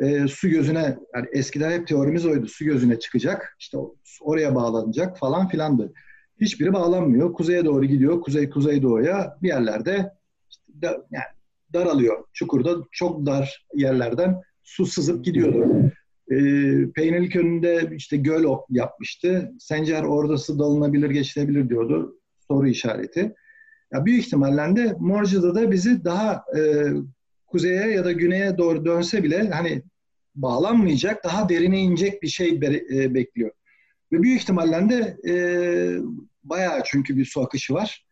e, 0.00 0.28
su 0.28 0.48
gözüne 0.48 0.98
yani 1.14 1.26
eskiden 1.32 1.70
hep 1.70 1.86
teorimiz 1.86 2.26
oydu 2.26 2.46
su 2.48 2.64
gözüne 2.64 2.98
çıkacak 2.98 3.56
işte 3.58 3.78
oraya 4.20 4.54
bağlanacak 4.54 5.18
falan 5.18 5.48
filandı. 5.48 5.92
Hiçbiri 6.40 6.72
bağlanmıyor. 6.72 7.32
Kuzeye 7.32 7.64
doğru 7.64 7.84
gidiyor. 7.84 8.20
Kuzey 8.20 8.50
kuzey 8.50 8.82
doğuya 8.82 9.38
bir 9.42 9.48
yerlerde 9.48 10.12
işte 10.50 10.82
da, 10.82 11.06
yani 11.10 11.24
daralıyor. 11.72 12.24
Çukurda 12.32 12.76
çok 12.92 13.26
dar 13.26 13.66
yerlerden 13.74 14.42
su 14.62 14.86
sızıp 14.86 15.24
gidiyordu. 15.24 15.90
E, 16.30 16.36
Peynirlikönü'nde 16.92 17.90
işte 17.96 18.16
göl 18.16 18.44
yapmıştı. 18.70 19.52
Sencer 19.58 20.02
oradası 20.02 20.58
dalınabilir, 20.58 21.10
geçilebilir 21.10 21.68
diyordu. 21.68 22.18
Soru 22.48 22.68
işareti. 22.68 23.34
Ya 23.92 24.04
büyük 24.04 24.26
ihtimalle 24.26 24.76
de 24.76 24.96
Morca'da 24.98 25.54
da 25.54 25.70
bizi 25.70 26.04
daha 26.04 26.44
e, 26.58 26.60
kuzeye 27.46 27.90
ya 27.90 28.04
da 28.04 28.12
güneye 28.12 28.58
doğru 28.58 28.84
dönse 28.84 29.22
bile 29.22 29.50
hani 29.50 29.82
bağlanmayacak, 30.34 31.24
daha 31.24 31.48
derine 31.48 31.80
inecek 31.80 32.22
bir 32.22 32.28
şey 32.28 32.60
be, 32.60 32.82
e, 32.92 33.14
bekliyor. 33.14 33.50
Ve 34.12 34.22
büyük 34.22 34.40
ihtimalle 34.40 34.88
de 34.88 35.16
e, 35.30 35.34
bayağı 36.44 36.82
çünkü 36.84 37.16
bir 37.16 37.24
su 37.24 37.40
akışı 37.40 37.74
var. 37.74 38.06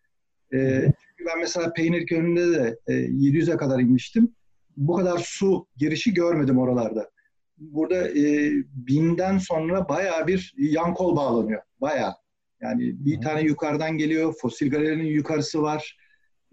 E, 0.53 0.59
çünkü 0.81 1.31
ben 1.31 1.39
mesela 1.39 1.73
Peynirköy'ünde 1.73 2.53
de 2.53 2.79
e, 2.87 2.93
700'e 2.93 3.57
kadar 3.57 3.81
inmiştim. 3.81 4.35
Bu 4.77 4.97
kadar 4.97 5.19
su 5.19 5.67
girişi 5.77 6.15
görmedim 6.15 6.59
oralarda. 6.59 7.11
Burada 7.59 8.09
e, 8.09 8.53
binden 8.75 9.39
sonra 9.39 9.89
bayağı 9.89 10.27
bir 10.27 10.55
yan 10.57 10.95
kol 10.95 11.17
bağlanıyor. 11.17 11.63
Bayağı. 11.81 12.15
Yani 12.63 12.95
bir 13.05 13.21
tane 13.21 13.41
yukarıdan 13.43 13.99
geliyor. 13.99 14.35
Fosil 14.41 14.71
galerinin 14.71 15.05
yukarısı 15.07 15.63
var. 15.63 15.97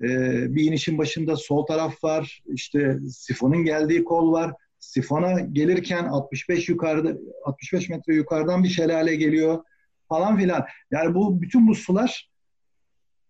Ee, 0.02 0.56
bir 0.56 0.64
inişin 0.64 0.98
başında 0.98 1.36
sol 1.36 1.66
taraf 1.66 2.04
var. 2.04 2.44
İşte 2.48 2.98
sifonun 3.10 3.64
geldiği 3.64 4.04
kol 4.04 4.32
var. 4.32 4.54
Sifona 4.80 5.40
gelirken 5.40 6.04
65 6.04 6.70
yukarıda 6.70 7.18
65 7.46 7.90
metre 7.90 8.16
yukarıdan 8.16 8.64
bir 8.64 8.70
şelale 8.70 9.16
geliyor 9.16 9.64
falan 10.10 10.38
filan. 10.38 10.66
Yani 10.92 11.16
bu 11.16 11.42
bütün 11.42 11.68
bu 11.68 11.76
sular 11.76 12.30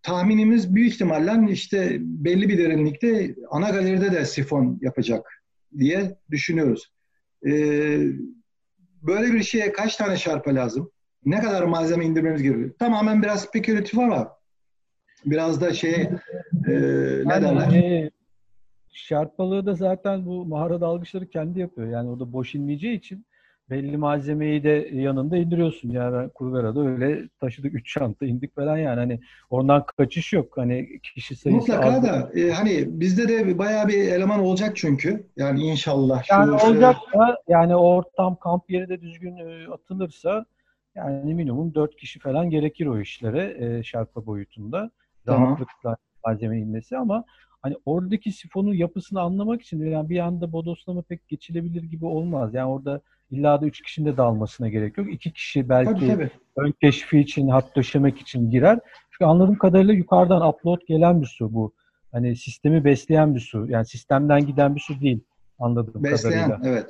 tahminimiz 0.02 0.76
büyük 0.76 0.94
ihtimalle 0.94 1.52
işte 1.52 1.98
belli 2.00 2.50
bir 2.50 2.58
derinlikte 2.58 3.36
ana 3.50 3.70
galeride 3.70 4.12
de 4.12 4.26
sifon 4.26 4.80
yapacak 4.82 5.44
diye 5.78 6.18
düşünüyoruz. 6.32 6.92
Ee, 7.48 8.00
böyle 9.02 9.34
bir 9.34 9.44
şeye 9.44 9.72
kaç 9.72 9.96
tane 9.96 10.18
şarpa 10.18 10.56
lazım? 10.56 10.92
Ne 11.26 11.40
kadar 11.40 11.64
malzeme 11.64 12.06
indirmemiz 12.06 12.44
gerekiyor? 12.44 12.72
Tamamen 12.80 13.22
biraz 13.24 13.42
spekülatif 13.42 14.00
ama 14.00 14.38
biraz 15.26 15.62
da 15.62 15.74
şey 15.74 15.94
e, 15.94 16.10
ne 16.68 17.34
Yani, 17.34 17.44
derler? 17.44 17.74
e, 17.74 18.12
şarpalığı 18.92 19.66
da 19.66 19.74
zaten 19.74 20.26
bu 20.26 20.46
mağara 20.46 20.82
dalgıçları 20.82 21.28
kendi 21.30 21.60
yapıyor. 21.60 21.88
Yani 21.88 22.10
o 22.10 22.20
da 22.20 22.34
boş 22.34 22.56
inmeyeceği 22.56 22.98
için 22.98 23.26
belli 23.70 23.98
malzemeyi 23.98 24.64
de 24.64 24.90
yanında 24.94 25.38
indiriyorsun. 25.38 25.90
Yani 25.90 26.14
ben 26.14 26.30
Kurgara'da 26.30 26.82
öyle 26.88 27.30
taşıdık 27.40 27.74
3 27.74 27.94
çanta 27.94 28.26
indik 28.26 28.56
falan 28.56 28.78
yani. 28.78 29.00
Hani 29.00 29.20
oradan 29.50 29.86
kaçış 29.98 30.34
yok. 30.34 30.58
Hani 30.58 31.00
kişi 31.00 31.36
sayısı 31.36 31.60
Mutlaka 31.60 31.90
az. 31.94 32.04
da 32.04 32.32
e, 32.40 32.52
hani 32.52 33.00
bizde 33.00 33.28
de 33.30 33.58
bayağı 33.58 33.88
bir 33.88 33.98
eleman 33.98 34.40
olacak 34.40 34.72
çünkü. 34.76 35.28
Yani 35.38 35.62
inşallah. 35.62 36.24
Yani 36.32 36.60
şu- 36.60 36.68
olacaksa 36.68 37.38
yani 37.48 37.76
ortam 37.76 38.36
kamp 38.36 38.70
yeri 38.70 38.90
de 38.90 39.02
düzgün 39.02 39.38
e, 39.38 39.68
atılırsa 39.72 40.46
yani 40.96 41.34
minimum 41.34 41.76
4 41.76 41.96
kişi 41.96 42.20
falan 42.20 42.50
gerekir 42.50 42.86
o 42.86 43.00
işlere 43.00 43.56
e, 43.60 43.84
şarpa 43.84 44.26
boyutunda. 44.26 44.92
Rahatlıkla 45.28 45.98
malzeme 46.26 46.60
inmesi 46.60 46.98
ama 46.98 47.24
hani 47.62 47.76
oradaki 47.86 48.32
sifonun 48.32 48.74
yapısını 48.74 49.22
anlamak 49.22 49.62
için 49.62 49.86
yani 49.86 50.10
bir 50.10 50.20
anda 50.20 50.52
bodoslama 50.52 51.02
pek 51.02 51.28
geçilebilir 51.28 51.84
gibi 51.84 52.06
olmaz. 52.06 52.54
Yani 52.54 52.70
orada 52.70 53.02
illa 53.32 53.62
da 53.62 53.66
3 53.66 53.82
kişinin 53.82 54.06
de 54.12 54.18
dalmasına 54.18 54.70
gerek 54.70 54.98
yok. 54.98 55.14
2 55.14 55.34
kişi 55.34 55.70
belki 55.70 55.94
Tabii 55.94 56.08
tabii. 56.08 56.30
ön 56.58 56.74
keşfi 56.82 57.20
için, 57.20 57.48
hat 57.48 57.76
döşemek 57.76 58.20
için 58.22 58.52
girer. 58.52 58.80
Çünkü 59.12 59.26
anladığım 59.26 59.58
kadarıyla 59.58 59.94
yukarıdan 59.94 60.50
upload 60.50 60.80
gelen 60.88 61.22
bir 61.22 61.28
su 61.28 61.54
bu. 61.54 61.74
Hani 62.12 62.36
sistemi 62.36 62.86
besleyen 62.86 63.36
bir 63.36 63.40
su. 63.40 63.66
Yani 63.70 63.86
sistemden 63.86 64.46
giden 64.46 64.76
bir 64.76 64.80
su 64.80 65.02
değil 65.02 65.20
anladığım 65.60 66.04
Besleyen 66.04 66.50
kadarıyla. 66.50 66.72
evet. 66.72 66.88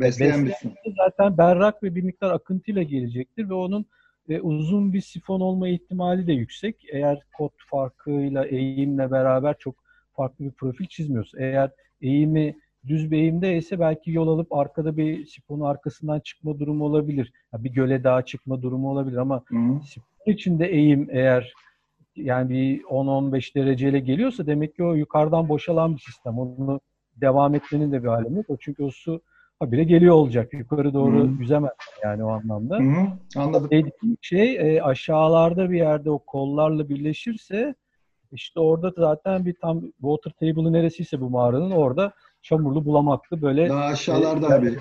Besleyen 0.00 0.46
bir 0.46 0.52
su. 0.52 0.72
Zaten 0.96 1.38
berrak 1.38 1.82
ve 1.82 1.94
bir 1.94 2.02
miktar 2.02 2.30
akıntıyla 2.30 2.82
gelecektir 2.82 3.48
ve 3.48 3.54
onun 3.54 3.86
e, 4.28 4.40
uzun 4.40 4.92
bir 4.92 5.00
sifon 5.00 5.40
olma 5.40 5.68
ihtimali 5.68 6.26
de 6.26 6.32
yüksek. 6.32 6.84
Eğer 6.92 7.22
kod 7.36 7.52
farkıyla, 7.70 8.46
eğimle 8.46 9.10
beraber 9.10 9.54
çok 9.58 9.74
farklı 10.12 10.44
bir 10.44 10.50
profil 10.50 10.86
çizmiyorsa. 10.86 11.38
Eğer 11.40 11.70
eğimi 12.02 12.56
düz 12.86 13.10
bir 13.10 13.18
eğimde 13.18 13.56
ise 13.56 13.80
belki 13.80 14.10
yol 14.10 14.28
alıp 14.28 14.52
arkada 14.52 14.96
bir 14.96 15.26
sifonun 15.26 15.64
arkasından 15.64 16.20
çıkma 16.20 16.58
durumu 16.58 16.84
olabilir. 16.84 17.32
Ya 17.52 17.64
bir 17.64 17.70
göle 17.70 18.04
daha 18.04 18.22
çıkma 18.22 18.62
durumu 18.62 18.90
olabilir 18.90 19.16
ama 19.16 19.42
hı. 19.46 19.80
Sifon 19.86 20.32
içinde 20.32 20.66
eğim 20.66 21.08
eğer 21.10 21.52
yani 22.16 22.50
bir 22.50 22.82
10-15 22.82 23.54
dereceyle 23.54 24.00
geliyorsa 24.00 24.46
demek 24.46 24.76
ki 24.76 24.84
o 24.84 24.94
yukarıdan 24.94 25.48
boşalan 25.48 25.94
bir 25.94 26.00
sistem. 26.00 26.38
Onu 26.38 26.80
devam 27.16 27.54
etmenin 27.54 27.92
de 27.92 28.02
bir 28.02 28.08
alemi 28.08 28.36
yok. 28.36 28.46
O 28.48 28.56
Çünkü 28.56 28.82
o 28.82 28.90
su 28.90 29.20
habire 29.60 29.84
geliyor 29.84 30.14
olacak. 30.14 30.52
Yukarı 30.52 30.94
doğru 30.94 31.26
Hı. 31.28 31.30
yüzemez 31.38 31.72
yani 32.04 32.24
o 32.24 32.28
anlamda. 32.28 32.78
Hı 32.78 32.82
hı. 32.82 33.06
Anladım. 33.36 33.70
Dediğim 33.70 34.16
şey 34.20 34.76
e, 34.76 34.82
aşağılarda 34.82 35.70
bir 35.70 35.76
yerde 35.78 36.10
o 36.10 36.18
kollarla 36.18 36.88
birleşirse 36.88 37.74
işte 38.32 38.60
orada 38.60 38.92
zaten 38.96 39.46
bir 39.46 39.54
tam 39.54 39.80
water 40.00 40.30
table'ı 40.30 40.72
neresiyse 40.72 41.20
bu 41.20 41.30
mağaranın 41.30 41.70
orada 41.70 42.12
çamurlu 42.42 42.84
bulamaklı 42.84 43.42
böyle 43.42 43.68
Daha 43.68 43.84
aşağılarda 43.84 44.48
e, 44.48 44.58
abi. 44.58 44.76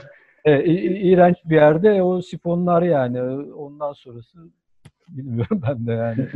e, 0.46 0.64
i- 0.66 0.88
i- 0.88 1.10
iğrenç 1.10 1.38
bir 1.46 1.56
yerde 1.56 2.04
o 2.04 2.22
sifonlar 2.22 2.82
yani 2.82 3.22
ondan 3.54 3.94
sonrası 3.94 4.38
bilmiyorum 5.08 5.62
ben 5.70 5.88
de 5.88 5.92
yani. 5.92 6.28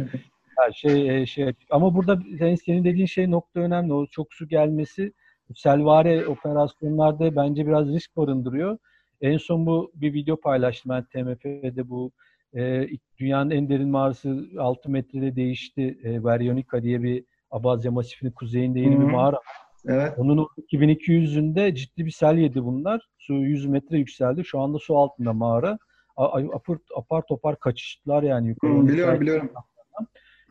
Her 0.57 0.71
şey 0.71 1.21
e, 1.21 1.25
şey. 1.25 1.53
Ama 1.69 1.95
burada 1.95 2.19
senin, 2.39 2.55
senin 2.55 2.83
dediğin 2.83 3.05
şey 3.05 3.31
nokta 3.31 3.59
önemli. 3.59 3.93
O 3.93 4.05
çok 4.05 4.33
su 4.33 4.47
gelmesi 4.47 5.13
selvari 5.55 6.27
operasyonlarda 6.27 7.35
bence 7.35 7.67
biraz 7.67 7.87
risk 7.87 8.17
barındırıyor. 8.17 8.77
En 9.21 9.37
son 9.37 9.65
bu 9.65 9.91
bir 9.95 10.13
video 10.13 10.35
paylaştım 10.35 10.89
ben 10.89 11.03
TMF'de 11.03 11.89
bu 11.89 12.11
e, 12.57 12.87
dünyanın 13.19 13.49
en 13.51 13.69
derin 13.69 13.89
mağarası 13.89 14.45
6 14.59 14.89
metrede 14.91 15.35
değişti. 15.35 15.97
E, 16.03 16.23
Veryonika 16.23 16.83
diye 16.83 17.03
bir 17.03 17.23
Abazya 17.51 17.91
Masifinin 17.91 18.31
kuzeyinde 18.31 18.79
yeni 18.79 18.95
Hı 18.95 18.99
bir 18.99 19.05
mağara. 19.05 19.39
Evet. 19.87 20.13
Onun 20.17 20.47
2200'ünde 20.71 21.75
ciddi 21.75 22.05
bir 22.05 22.11
sel 22.11 22.37
yedi 22.37 22.63
bunlar. 22.63 23.07
Su 23.17 23.33
100 23.33 23.65
metre 23.65 23.97
yükseldi. 23.97 24.45
Şu 24.45 24.59
anda 24.59 24.79
su 24.79 24.97
altında 24.97 25.33
mağara. 25.33 25.77
A- 26.15 26.39
Apar, 26.55 26.77
apar 26.95 27.21
topar 27.27 27.59
kaçıştılar 27.59 28.23
yani 28.23 28.47
yukarı. 28.47 28.73
Hı, 28.73 28.87
biliyorum 28.87 29.21
biliyorum. 29.21 29.51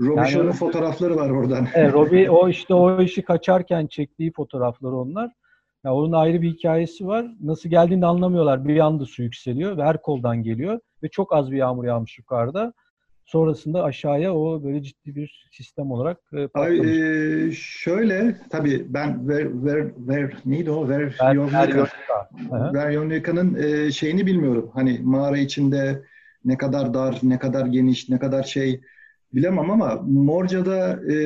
Robbie 0.01 0.39
Yani- 0.39 0.53
fotoğrafları 0.53 1.17
var 1.17 1.31
oradan. 1.31 1.67
Evet, 1.75 1.93
Robbie 1.93 2.31
o 2.31 2.49
işte 2.49 2.75
o 2.75 3.03
işi 3.03 3.23
kaçarken 3.23 3.87
çektiği 3.87 4.33
fotoğraflar 4.33 4.93
onlar. 4.93 5.31
Ya 5.85 5.95
onun 5.95 6.13
ayrı 6.13 6.43
bir 6.43 6.53
hikayesi 6.53 7.07
var. 7.07 7.27
Nasıl 7.41 7.69
geldiğini 7.69 8.07
anlamıyorlar. 8.07 8.69
Bir 8.69 8.79
anda 8.79 9.05
su 9.05 9.23
yükseliyor 9.23 9.77
ve 9.77 9.83
her 9.83 10.03
koldan 10.03 10.43
geliyor 10.43 10.81
ve 11.03 11.09
çok 11.09 11.35
az 11.35 11.51
bir 11.51 11.57
yağmur 11.57 11.85
yağmış 11.85 12.19
yukarıda. 12.19 12.73
Sonrasında 13.25 13.85
aşağıya 13.85 14.35
o 14.35 14.63
böyle 14.65 14.83
ciddi 14.83 15.15
bir 15.15 15.49
sistem 15.53 15.91
olarak 15.91 16.19
e, 16.33 16.47
patlamış. 16.47 16.89
e, 16.89 17.53
şöyle 17.53 18.37
tabii 18.51 18.87
ben 18.89 19.29
ver 19.29 19.65
ver 19.65 19.87
ver 19.99 20.37
neydi 20.45 20.71
o 20.71 20.89
ver. 20.89 21.17
Veryonika'nın 22.75 23.55
e, 23.55 23.93
şeyini 23.93 24.27
bilmiyorum. 24.27 24.71
Hani 24.75 25.01
mağara 25.03 25.39
içinde 25.39 26.03
ne 26.45 26.57
kadar 26.59 26.95
dar, 26.95 27.19
ne 27.23 27.39
kadar 27.39 27.67
geniş, 27.67 28.09
ne 28.09 28.19
kadar 28.19 28.43
şey 28.43 28.81
bilemem 29.37 29.71
ama 29.71 30.03
Morca'da 30.07 31.13
e, 31.13 31.17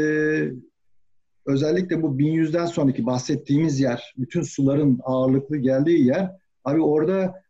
özellikle 1.47 2.03
bu 2.03 2.07
1100'den 2.19 2.67
sonraki 2.67 3.07
bahsettiğimiz 3.07 3.81
yer, 3.81 4.15
bütün 4.19 4.43
suların 4.43 5.01
ağırlıklı 5.05 5.57
geldiği 5.57 6.07
yer, 6.07 6.31
abi 6.65 6.83
orada 6.83 7.43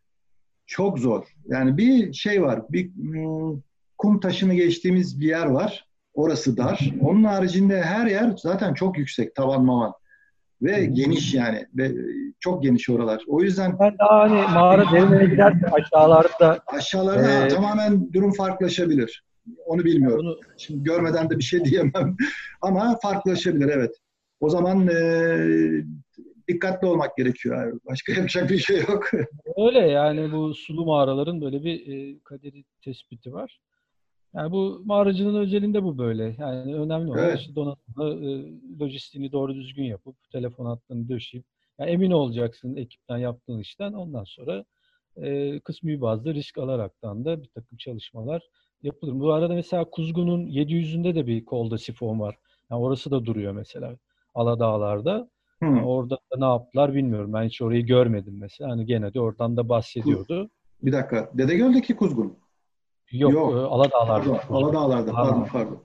çok 0.66 0.98
zor. 0.98 1.24
Yani 1.46 1.76
bir 1.76 2.12
şey 2.12 2.42
var, 2.42 2.62
bir 2.70 2.94
hmm, 2.94 3.60
kum 3.98 4.20
taşını 4.20 4.54
geçtiğimiz 4.54 5.20
bir 5.20 5.28
yer 5.28 5.46
var. 5.46 5.86
Orası 6.14 6.56
dar. 6.56 6.90
Onun 7.00 7.24
haricinde 7.24 7.82
her 7.82 8.06
yer 8.06 8.34
zaten 8.36 8.74
çok 8.74 8.98
yüksek, 8.98 9.34
tavan 9.34 9.64
mavan. 9.64 9.92
Ve 10.62 10.84
geniş 10.84 11.34
yani. 11.34 11.66
Ve 11.74 11.92
çok 12.40 12.62
geniş 12.62 12.90
oralar. 12.90 13.22
O 13.26 13.42
yüzden 13.42 13.78
Ben 13.78 13.98
daha 13.98 14.20
hani 14.20 14.54
mağara 14.54 14.92
derinine 14.92 15.24
giderken 15.24 15.70
aşağılarda 15.72 16.60
aşağılarda 16.66 17.46
Ee, 17.46 17.48
tamamen 17.48 18.12
durum 18.12 18.32
farklılaşabilir. 18.32 19.24
Onu 19.66 19.84
bilmiyorum. 19.84 20.18
bunu 20.18 20.38
Şimdi 20.56 20.84
görmeden 20.84 21.30
de 21.30 21.38
bir 21.38 21.44
şey 21.44 21.64
diyemem. 21.64 22.16
Ama 22.62 22.98
farklılaşabilir 23.02 23.68
evet. 23.68 23.96
O 24.40 24.48
zaman 24.48 24.88
e, 24.88 25.84
dikkatli 26.48 26.86
olmak 26.86 27.16
gerekiyor. 27.16 27.62
abi. 27.62 27.78
Başka 27.86 28.12
yapacak 28.16 28.50
bir 28.50 28.58
şey 28.58 28.80
yok. 28.80 29.10
Öyle 29.56 29.78
yani 29.78 30.32
bu 30.32 30.54
sulu 30.54 30.84
mağaraların 30.84 31.40
böyle 31.40 31.64
bir 31.64 31.86
e, 31.86 32.18
kaderi 32.24 32.64
tespiti 32.84 33.32
var. 33.32 33.60
Yani 34.34 34.52
bu 34.52 34.82
mağaracının 34.84 35.40
özelinde 35.40 35.82
bu 35.82 35.98
böyle. 35.98 36.36
Yani 36.38 36.74
önemli 36.74 37.10
olan 37.10 37.24
Evet. 37.24 37.38
işte 37.38 37.54
donatımı, 37.54 38.26
e, 38.26 38.44
lojistiğini 38.80 39.32
doğru 39.32 39.54
düzgün 39.54 39.84
yapıp 39.84 40.16
telefon 40.32 40.66
hattını 40.66 41.08
döşeyip 41.08 41.44
yani 41.78 41.90
emin 41.90 42.10
olacaksın 42.10 42.76
ekipten 42.76 43.18
yaptığın 43.18 43.58
işten. 43.58 43.92
Ondan 43.92 44.24
sonra 44.24 44.64
e, 45.16 45.60
kısmi 45.60 46.00
bazda 46.00 46.34
risk 46.34 46.58
alaraktan 46.58 47.24
da 47.24 47.42
bir 47.42 47.48
takım 47.48 47.78
çalışmalar 47.78 48.42
yapılır. 48.82 49.20
Bu 49.20 49.32
arada 49.32 49.54
mesela 49.54 49.84
Kuzgun'un 49.84 50.46
700'ünde 50.46 51.14
de 51.14 51.26
bir 51.26 51.44
kolda 51.44 51.78
sifon 51.78 52.20
var. 52.20 52.38
Yani 52.70 52.82
orası 52.82 53.10
da 53.10 53.24
duruyor 53.26 53.52
mesela 53.52 53.96
Aladağlar'da. 54.34 55.28
Hı. 55.62 55.64
Yani 55.64 55.84
orada 55.86 56.14
da 56.14 56.38
ne 56.38 56.44
yaptılar 56.44 56.94
bilmiyorum. 56.94 57.32
Ben 57.32 57.44
hiç 57.44 57.62
orayı 57.62 57.86
görmedim 57.86 58.36
mesela. 58.40 58.70
Hani 58.70 58.86
gene 58.86 59.14
de 59.14 59.20
oradan 59.20 59.56
da 59.56 59.68
bahsediyordu. 59.68 60.50
Bir 60.82 60.92
dakika. 60.92 61.30
Dedegöl'deki 61.34 61.96
kuzgun. 61.96 62.38
Yok, 63.12 63.32
Yok. 63.32 63.52
e, 63.52 63.56
Aladağlar'da. 63.56 64.40
Pardon. 64.48 64.54
Aladağlar'da. 64.54 65.12
Pardon 65.12 65.48
pardon. 65.52 65.82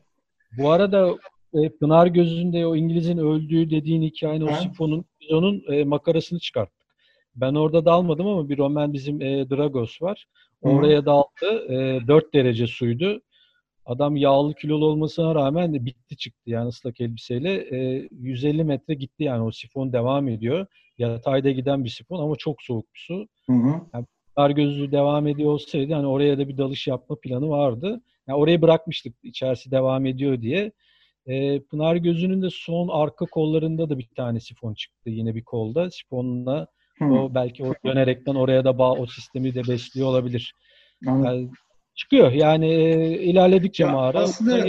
Bu 0.57 0.71
arada 0.71 1.15
e, 1.53 1.69
Pınar 1.69 2.07
Gözü'nde 2.07 2.65
o 2.67 2.75
İngiliz'in 2.75 3.17
öldüğü 3.17 3.69
dediğin 3.69 4.01
hikayenin 4.01 4.47
o 4.47 4.51
sifonun 4.51 5.05
onun 5.31 5.63
e, 5.67 5.83
makarasını 5.83 6.39
çıkarttık. 6.39 6.74
Ben 7.35 7.55
orada 7.55 7.85
dalmadım 7.85 8.27
ama 8.27 8.49
bir 8.49 8.57
Roman 8.57 8.93
bizim 8.93 9.21
e, 9.21 9.49
Dragos 9.49 10.01
var. 10.01 10.25
Oraya 10.61 11.05
daldı. 11.05 11.73
E, 11.73 12.07
4 12.07 12.33
derece 12.33 12.67
suydu. 12.67 13.21
Adam 13.85 14.15
yağlı 14.15 14.53
kilolu 14.53 14.85
olmasına 14.85 15.35
rağmen 15.35 15.73
de 15.73 15.85
bitti 15.85 16.17
çıktı 16.17 16.49
yani 16.49 16.67
ıslak 16.67 17.01
elbiseyle. 17.01 17.53
E, 17.53 18.07
150 18.11 18.63
metre 18.63 18.93
gitti 18.93 19.23
yani 19.23 19.43
o 19.43 19.51
sifon 19.51 19.93
devam 19.93 20.27
ediyor. 20.27 20.65
Yatayda 20.97 21.51
giden 21.51 21.83
bir 21.83 21.89
sifon 21.89 22.19
ama 22.23 22.35
çok 22.35 22.61
soğuk 22.61 22.93
bir 22.93 22.99
su. 22.99 23.27
Hı 23.49 23.53
hı. 23.53 24.05
Pınar 24.35 24.49
Gözü 24.49 24.91
devam 24.91 25.27
ediyor 25.27 25.51
olsaydı 25.51 25.93
hani 25.93 26.07
oraya 26.07 26.37
da 26.37 26.47
bir 26.47 26.57
dalış 26.57 26.87
yapma 26.87 27.15
planı 27.15 27.49
vardı. 27.49 28.01
Yani 28.27 28.37
orayı 28.37 28.61
bırakmıştık 28.61 29.15
içerisi 29.23 29.71
devam 29.71 30.05
ediyor 30.05 30.41
diye. 30.41 30.71
Ee, 31.27 31.59
Pınar 31.59 31.95
Gözü'nün 31.95 32.41
de 32.41 32.49
son 32.51 32.87
arka 32.87 33.25
kollarında 33.25 33.89
da 33.89 33.97
bir 33.97 34.07
tane 34.15 34.39
sifon 34.39 34.73
çıktı 34.73 35.09
yine 35.09 35.35
bir 35.35 35.43
kolda. 35.43 35.91
Sifonla. 35.91 36.67
O 37.01 37.35
belki 37.35 37.63
o 37.65 37.73
dönerekten 37.85 38.35
oraya 38.35 38.63
da 38.63 38.77
bağ 38.77 38.91
o 38.93 39.05
sistemi 39.05 39.55
de 39.55 39.61
besliyor 39.67 40.07
olabilir. 40.07 40.55
Anladım. 41.07 41.25
Yani 41.25 41.49
çıkıyor 41.95 42.31
yani 42.31 42.73
e, 42.73 43.09
ilerledikçe 43.21 43.83
Ya 43.83 43.91
mağara. 43.91 44.19
aslında- 44.19 44.67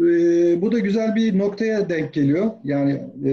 Ee, 0.00 0.62
bu 0.62 0.72
da 0.72 0.78
güzel 0.78 1.14
bir 1.16 1.38
noktaya 1.38 1.88
denk 1.88 2.12
geliyor. 2.14 2.50
Yani 2.64 2.92
e, 3.26 3.32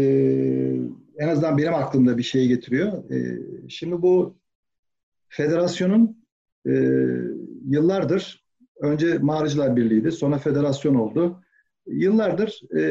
en 1.18 1.28
azından 1.28 1.58
benim 1.58 1.74
aklımda 1.74 2.18
bir 2.18 2.24
şey 2.24 2.48
getiriyor. 2.48 3.12
E, 3.12 3.40
şimdi 3.70 4.02
bu 4.02 4.38
federasyonun 5.30 6.26
e, 6.68 6.72
yıllardır 7.68 8.44
önce 8.82 9.18
Mağaracılar 9.18 9.76
Birliği'ydi, 9.76 10.12
sonra 10.12 10.38
federasyon 10.38 10.96
oldu. 10.96 11.42
Yıllardır 11.88 12.62
e, 12.78 12.82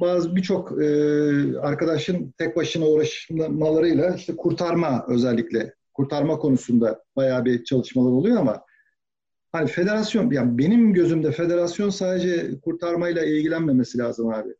bazı 0.00 0.36
birçok 0.36 0.82
e, 0.82 1.58
arkadaşın 1.58 2.34
tek 2.38 2.56
başına 2.56 2.86
uğraşmalarıyla 2.86 4.14
işte 4.14 4.36
kurtarma 4.36 5.04
özellikle 5.08 5.74
kurtarma 5.94 6.38
konusunda 6.38 7.02
bayağı 7.16 7.44
bir 7.44 7.64
çalışmalar 7.64 8.10
oluyor 8.10 8.36
ama 8.36 8.64
hani 9.52 9.66
federasyon 9.66 10.30
yani 10.30 10.58
benim 10.58 10.92
gözümde 10.92 11.32
federasyon 11.32 11.90
sadece 11.90 12.60
kurtarmayla 12.60 13.24
ilgilenmemesi 13.24 13.98
lazım 13.98 14.28
abi. 14.28 14.50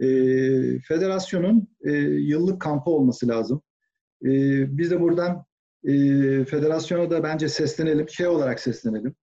E, 0.00 0.08
federasyonun 0.80 1.68
e, 1.84 1.92
yıllık 2.02 2.60
kampı 2.60 2.90
olması 2.90 3.28
lazım. 3.28 3.62
E, 4.24 4.30
biz 4.78 4.90
de 4.90 5.00
buradan 5.00 5.44
e, 5.84 5.92
federasyona 6.44 7.10
da 7.10 7.22
bence 7.22 7.48
seslenelim, 7.48 8.08
şey 8.08 8.26
olarak 8.26 8.60
seslenelim. 8.60 9.14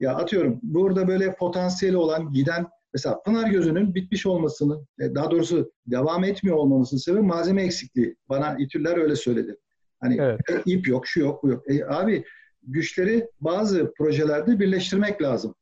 Ya 0.00 0.14
atıyorum 0.14 0.60
burada 0.62 1.08
böyle 1.08 1.34
potansiyeli 1.34 1.96
olan 1.96 2.32
giden 2.32 2.66
mesela 2.94 3.22
Pınar 3.22 3.50
Gözü'nün 3.50 3.94
bitmiş 3.94 4.26
olmasının 4.26 4.86
e, 5.00 5.14
daha 5.14 5.30
doğrusu 5.30 5.72
devam 5.86 6.24
etmiyor 6.24 6.56
olmamasının 6.56 7.00
sebebi 7.00 7.22
malzeme 7.22 7.62
eksikliği. 7.62 8.16
Bana 8.28 8.56
İTÜ'ler 8.58 8.96
öyle 8.96 9.16
söyledi. 9.16 9.56
Hani 10.00 10.16
Evet. 10.20 10.40
ip 10.66 10.88
yok, 10.88 11.06
şu 11.06 11.20
yok, 11.20 11.42
bu 11.42 11.48
yok. 11.48 11.70
E, 11.70 11.84
abi 11.84 12.24
güçleri 12.62 13.28
bazı 13.40 13.92
projelerde 13.98 14.58
birleştirmek 14.60 15.22
lazım. 15.22 15.54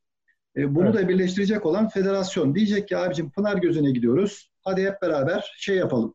E, 0.57 0.75
bunu 0.75 0.85
Evet. 0.85 0.95
da 0.95 1.09
birleştirecek 1.09 1.67
olan 1.67 1.89
federasyon. 1.89 2.55
Diyecek 2.55 2.89
ki 2.89 2.97
abicim 2.97 3.31
Pınar 3.31 3.57
Gözü'ne 3.57 3.91
gidiyoruz. 3.91 4.51
Hadi 4.65 4.83
hep 4.83 5.03
beraber 5.03 5.55
şey 5.59 5.77
yapalım. 5.77 6.15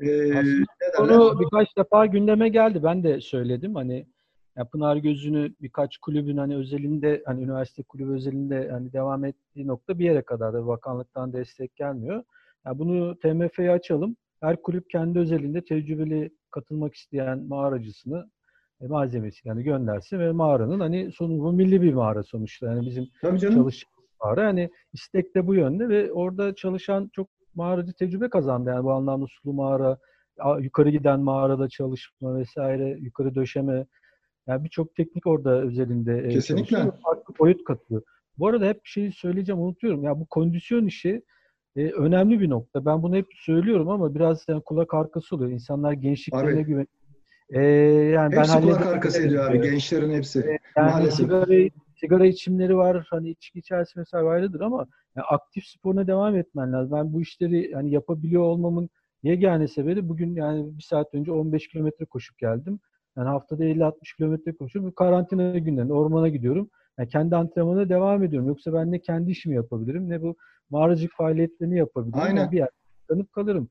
E, 0.00 0.06
Aslında 0.38 0.40
ne 0.42 0.92
derler? 0.98 1.18
Konu 1.18 1.40
birkaç 1.40 1.76
defa 1.76 2.06
gündeme 2.06 2.48
geldi. 2.48 2.82
Ben 2.82 3.04
de 3.04 3.20
söyledim. 3.20 3.74
Hani 3.74 4.06
ya 4.58 4.64
Pınar 4.64 4.96
Gözü'nü 4.96 5.54
birkaç 5.60 5.98
kulübün 5.98 6.36
hani 6.36 6.56
özelinde 6.56 7.22
hani 7.26 7.42
üniversite 7.42 7.82
kulübü 7.82 8.12
özelinde 8.12 8.70
hani 8.70 8.92
devam 8.92 9.24
ettiği 9.24 9.66
nokta 9.66 9.98
bir 9.98 10.04
yere 10.04 10.22
kadar 10.22 10.52
da 10.52 10.66
bakanlıktan 10.66 11.32
destek 11.32 11.76
gelmiyor. 11.76 12.22
Ya 12.66 12.78
bunu 12.78 13.18
TMF'ye 13.18 13.70
açalım. 13.70 14.16
Her 14.40 14.62
kulüp 14.62 14.90
kendi 14.90 15.18
özelinde 15.18 15.64
tecrübeli 15.64 16.30
katılmak 16.50 16.94
isteyen 16.94 17.38
mağaracısını 17.48 18.30
e, 18.80 18.86
malzemesi 18.86 19.48
yani 19.48 19.62
göndersin 19.62 20.18
ve 20.18 20.32
mağaranın 20.32 20.80
hani 20.80 21.12
sonu 21.12 21.38
bu 21.38 21.52
milli 21.52 21.82
bir 21.82 21.94
mağara 21.94 22.22
sonuçta. 22.22 22.66
Yani 22.66 22.86
bizim 22.86 23.06
çalışan 23.22 23.62
mağara. 24.22 24.42
Yani 24.42 24.70
istek 24.92 25.34
de 25.34 25.46
bu 25.46 25.54
yönde 25.54 25.88
ve 25.88 26.12
orada 26.12 26.54
çalışan 26.54 27.10
çok 27.12 27.28
mağaracı 27.54 27.92
tecrübe 27.92 28.28
kazandı. 28.28 28.70
Yani 28.70 28.84
bu 28.84 28.92
anlamda 28.92 29.26
sulu 29.26 29.52
mağara, 29.52 29.98
yukarı 30.60 30.90
giden 30.90 31.20
mağarada 31.20 31.68
çalışma 31.68 32.38
vesaire, 32.38 32.98
yukarı 33.00 33.34
döşeme. 33.34 33.86
Yani 34.48 34.64
birçok 34.64 34.94
teknik 34.94 35.26
orada 35.26 35.62
özelinde 35.62 36.18
e, 36.18 36.28
Kesinlikle. 36.28 36.76
Farklı 36.76 37.34
boyut 37.38 37.64
katıyor. 37.64 38.02
Bu 38.38 38.48
arada 38.48 38.66
hep 38.66 38.84
bir 38.84 38.88
şey 38.88 39.12
söyleyeceğim 39.12 39.60
unutuyorum. 39.60 40.02
Ya 40.02 40.20
bu 40.20 40.26
kondisyon 40.26 40.86
işi 40.86 41.22
e, 41.76 41.90
önemli 41.90 42.40
bir 42.40 42.50
nokta. 42.50 42.84
Ben 42.84 43.02
bunu 43.02 43.16
hep 43.16 43.26
söylüyorum 43.34 43.88
ama 43.88 44.14
biraz 44.14 44.44
yani 44.48 44.62
kulak 44.62 44.94
arkası 44.94 45.36
oluyor. 45.36 45.50
İnsanlar 45.50 45.92
gençliklerine 45.92 46.62
güven. 46.62 46.86
E, 47.50 47.62
yani 47.62 48.32
ben 48.32 48.38
Hepsi 48.38 48.60
kulak 48.60 48.86
arkası 48.86 49.22
ediyor 49.22 49.50
abi. 49.50 49.60
Gençlerin 49.62 50.14
hepsi. 50.14 50.58
Yani 50.76 50.90
Maalesef. 50.90 51.16
sigara, 51.16 51.70
sigara 52.00 52.26
içimleri 52.26 52.76
var. 52.76 53.06
Hani 53.10 53.30
içki 53.30 53.58
içerisi 53.58 53.98
mesela 53.98 54.28
ayrıdır 54.28 54.60
ama 54.60 54.86
yani 55.16 55.24
aktif 55.24 55.64
sporuna 55.66 56.06
devam 56.06 56.36
etmen 56.36 56.72
lazım. 56.72 56.92
Ben 56.92 57.12
bu 57.12 57.20
işleri 57.20 57.72
hani 57.74 57.90
yapabiliyor 57.90 58.42
olmamın 58.42 58.90
yegane 59.22 59.68
sebebi 59.68 60.08
bugün 60.08 60.34
yani 60.34 60.78
bir 60.78 60.82
saat 60.82 61.14
önce 61.14 61.32
15 61.32 61.68
kilometre 61.68 62.04
koşup 62.04 62.38
geldim. 62.38 62.80
Yani 63.18 63.28
haftada 63.28 63.64
50-60 63.64 64.16
kilometre 64.16 64.52
koşuyorum. 64.52 64.92
Karantina 64.92 65.58
günlerinde 65.58 65.92
ormana 65.92 66.28
gidiyorum. 66.28 66.70
Yani 66.98 67.08
kendi 67.08 67.36
antrenmanına 67.36 67.88
devam 67.88 68.24
ediyorum. 68.24 68.48
Yoksa 68.48 68.72
ben 68.72 68.92
ne 68.92 68.98
kendi 68.98 69.30
işimi 69.30 69.54
yapabilirim 69.54 70.08
ne 70.10 70.22
bu 70.22 70.36
mağaracılık 70.70 71.12
faaliyetlerini 71.12 71.78
yapabilirim. 71.78 72.20
Aynen. 72.22 72.40
Yani 72.40 72.52
bir 72.52 72.56
yerde 72.56 72.70
tıkanıp 73.00 73.32
kalırım. 73.32 73.68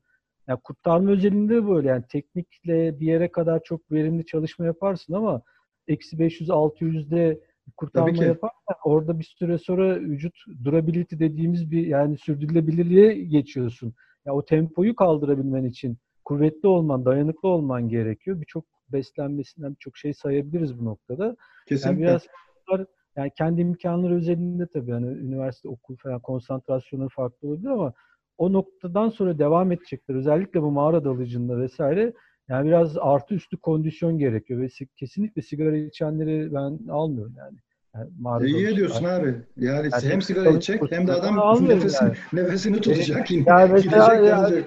Yani 0.48 0.60
kurtarma 0.64 1.10
özelinde 1.10 1.54
de 1.54 1.68
böyle 1.68 1.88
yani 1.88 2.04
teknikle 2.08 3.00
bir 3.00 3.06
yere 3.06 3.32
kadar 3.32 3.62
çok 3.64 3.92
verimli 3.92 4.26
çalışma 4.26 4.64
yaparsın 4.64 5.12
ama 5.12 5.42
eksi 5.88 6.16
500-600'de 6.16 7.40
kurtarma 7.76 8.24
yaparsan 8.24 8.76
orada 8.84 9.18
bir 9.18 9.24
süre 9.38 9.58
sonra 9.58 10.00
vücut 10.00 10.34
durability 10.64 11.18
dediğimiz 11.18 11.70
bir 11.70 11.86
yani 11.86 12.18
sürdürülebilirliğe 12.18 13.14
geçiyorsun. 13.24 13.94
Ya 14.26 14.34
o 14.34 14.44
tempoyu 14.44 14.96
kaldırabilmen 14.96 15.64
için 15.64 15.98
kuvvetli 16.24 16.68
olman, 16.68 17.04
dayanıklı 17.04 17.48
olman 17.48 17.88
gerekiyor. 17.88 18.40
Birçok 18.40 18.64
beslenmesinden 18.92 19.70
birçok 19.74 19.96
şey 19.96 20.12
sayabiliriz 20.14 20.80
bu 20.80 20.84
noktada. 20.84 21.24
Yani 21.24 21.36
Kesinlikle. 21.66 22.02
biraz 22.02 22.22
bunlar- 22.68 22.86
yani 23.16 23.30
kendi 23.38 23.60
imkanları 23.60 24.14
özelinde 24.14 24.66
tabii 24.66 24.92
hani 24.92 25.06
üniversite, 25.06 25.68
okul 25.68 25.96
falan 25.96 26.20
konsantrasyonu 26.20 27.08
farklı 27.08 27.48
olabilir 27.48 27.68
ama 27.68 27.92
o 28.38 28.52
noktadan 28.52 29.08
sonra 29.08 29.38
devam 29.38 29.72
edecekler. 29.72 30.14
Özellikle 30.14 30.62
bu 30.62 30.70
mağara 30.70 31.04
dalıcında 31.04 31.58
vesaire 31.58 32.12
yani 32.48 32.66
biraz 32.66 32.98
artı 32.98 33.34
üstü 33.34 33.56
kondisyon 33.56 34.18
gerekiyor 34.18 34.60
ve 34.60 34.68
si- 34.68 34.86
kesinlikle 34.96 35.42
sigara 35.42 35.76
içenleri 35.76 36.54
ben 36.54 36.78
almıyorum 36.88 37.34
yani. 37.38 37.56
yani 37.94 38.46
iyi 38.48 38.66
ediyorsun 38.66 39.04
abi. 39.04 39.26
Yani 39.56 39.88
Yani 39.92 39.92
hem 40.02 40.22
sigara 40.22 40.50
içecek 40.50 40.92
hem 40.92 41.06
de 41.06 41.12
adam 41.12 41.36
nefesini, 41.68 42.08
yani. 42.08 42.16
nefesini 42.32 42.80
tutacak. 42.80 43.30
Yani 43.30 43.72
mesela 43.72 44.14
Gidecek, 44.14 44.28
yani-. 44.28 44.62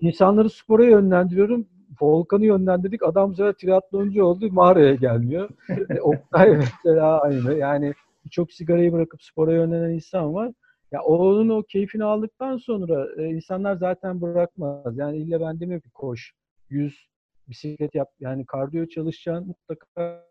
İnsanları 0.00 0.50
spora 0.50 0.84
yönlendiriyorum. 0.84 1.66
Volkan'ı 2.00 2.44
yönlendirdik. 2.44 3.02
Adam 3.02 3.34
sefer 3.34 3.52
triatloncu 3.52 4.24
oldu. 4.24 4.52
Mağaraya 4.52 4.94
gelmiyor. 4.94 5.50
E, 5.90 6.00
Oktay 6.00 6.56
mesela 6.56 7.20
aynı. 7.20 7.54
Yani 7.54 7.94
birçok 8.24 8.52
sigarayı 8.52 8.92
bırakıp 8.92 9.22
spora 9.22 9.52
yönlenen 9.52 9.90
insan 9.90 10.34
var. 10.34 10.52
Ya 10.92 11.02
onun 11.02 11.48
o 11.48 11.62
keyfini 11.62 12.04
aldıktan 12.04 12.56
sonra 12.56 13.22
e, 13.22 13.28
insanlar 13.28 13.76
zaten 13.76 14.20
bırakmaz. 14.20 14.98
Yani 14.98 15.16
illa 15.18 15.40
ben 15.40 15.60
demiyorum 15.60 15.82
ki 15.82 15.90
koş, 15.94 16.32
yüz, 16.70 17.08
bisiklet 17.48 17.94
yap. 17.94 18.08
Yani 18.20 18.46
kardiyo 18.46 18.86
çalışacaksın 18.86 19.46
mutlaka 19.46 20.24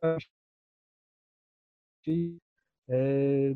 şeyi 2.05 2.39
e, 2.89 2.97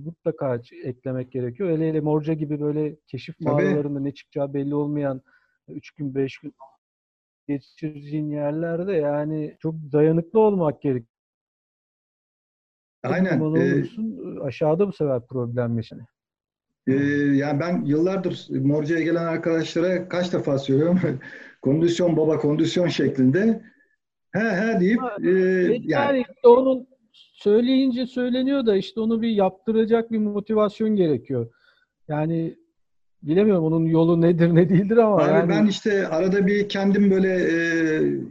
mutlaka 0.06 0.62
eklemek 0.84 1.32
gerekiyor. 1.32 1.70
Hele 1.70 1.90
hele 1.90 2.02
Morca 2.02 2.34
gibi 2.34 2.62
böyle 2.62 2.96
keşif 3.08 3.40
mağaralarında 3.40 4.00
ne 4.00 4.14
çıkacağı 4.14 4.54
belli 4.54 4.76
olmayan 4.76 5.22
3 5.68 5.92
gün 5.92 6.16
5 6.16 6.38
gün 6.38 6.54
geçireceğin 7.52 8.30
yerlerde 8.30 8.94
yani 8.94 9.58
çok 9.60 9.76
dayanıklı 9.76 10.40
olmak 10.40 10.82
gerekiyor. 10.82 11.08
Aynen. 13.04 13.40
E, 13.40 13.44
olursun, 13.44 14.40
aşağıda 14.44 14.88
bu 14.88 14.94
sefer 14.94 15.28
problem 15.28 15.78
yaşanır. 15.78 16.06
Ee, 16.88 16.94
yani 17.36 17.60
ben 17.60 17.86
yıllardır 17.86 18.48
Morca'ya 18.50 19.02
gelen 19.02 19.26
arkadaşlara 19.26 20.10
kaç 20.10 20.34
defa 20.34 20.58
söylüyorum. 20.58 21.00
kondisyon 21.62 22.18
baba 22.18 22.38
kondisyon 22.38 22.88
şeklinde. 22.88 23.62
He 24.32 24.40
he 24.40 24.80
deyip 24.80 25.02
e, 25.24 25.30
Yani, 25.30 25.84
yani 25.88 26.20
işte 26.20 26.48
onun 26.48 26.88
söyleyince 27.14 28.06
söyleniyor 28.06 28.66
da 28.66 28.76
işte 28.76 29.00
onu 29.00 29.22
bir 29.22 29.30
yaptıracak 29.30 30.12
bir 30.12 30.18
motivasyon 30.18 30.96
gerekiyor. 30.96 31.54
Yani 32.08 32.56
bilemiyorum 33.24 33.64
onun 33.64 33.86
yolu 33.86 34.22
nedir 34.22 34.56
ne 34.56 34.70
değildir 34.70 34.98
ama 34.98 35.16
abi 35.16 35.32
yani 35.32 35.50
ben 35.50 35.66
işte 35.66 36.08
arada 36.08 36.48
bir 36.48 36.70
kendim 36.70 37.12
böyle 37.12 37.34
e, 37.34 37.56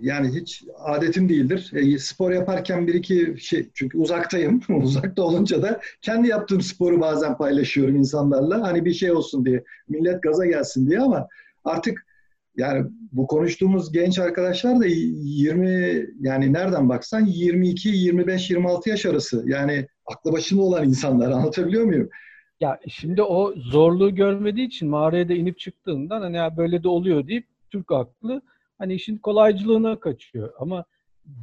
yani 0.03 0.29
hiç 0.29 0.65
adetim 0.79 1.29
değildir. 1.29 1.71
E, 1.75 1.99
spor 1.99 2.31
yaparken 2.31 2.87
bir 2.87 2.95
iki 2.95 3.35
şey 3.39 3.69
çünkü 3.75 3.99
uzaktayım. 3.99 4.61
Uzakta 4.83 5.23
olunca 5.23 5.63
da 5.63 5.81
kendi 6.03 6.29
yaptığım 6.29 6.61
sporu 6.61 7.01
bazen 7.01 7.37
paylaşıyorum 7.37 7.97
insanlarla. 7.97 8.63
Hani 8.63 8.85
bir 8.85 8.93
şey 8.93 9.13
olsun 9.13 9.45
diye. 9.45 9.65
Millet 9.89 10.23
gaza 10.23 10.47
gelsin 10.47 10.91
diye 10.91 11.01
ama 11.01 11.29
artık 11.65 12.07
yani 12.57 12.87
bu 13.13 13.27
konuştuğumuz 13.27 13.93
genç 13.93 14.19
arkadaşlar 14.19 14.81
da 14.81 14.87
20 14.87 16.07
yani 16.21 16.53
nereden 16.53 16.89
baksan 16.89 17.27
22, 17.27 17.89
25, 17.89 18.51
26 18.51 18.91
yaş 18.91 19.07
arası. 19.07 19.45
Yani 19.47 19.87
aklı 20.07 20.33
başında 20.33 20.63
olan 20.63 20.89
insanlar 20.89 21.31
anlatabiliyor 21.31 21.85
muyum? 21.85 22.09
Ya 22.61 22.81
şimdi 22.89 23.23
o 23.23 23.55
zorluğu 23.57 24.15
görmediği 24.15 24.67
için 24.67 24.89
mağaraya 24.89 25.29
da 25.29 25.33
inip 25.35 25.59
çıktığından 25.59 26.21
hani 26.21 26.37
ya 26.37 26.57
böyle 26.57 26.83
de 26.83 26.89
oluyor 26.89 27.27
deyip 27.27 27.47
Türk 27.71 27.93
aklı 27.93 28.43
hani 28.79 28.95
işin 28.95 29.19
kolaycılığına 29.19 30.01
kaçıyor. 30.01 30.53
Ama 30.59 30.85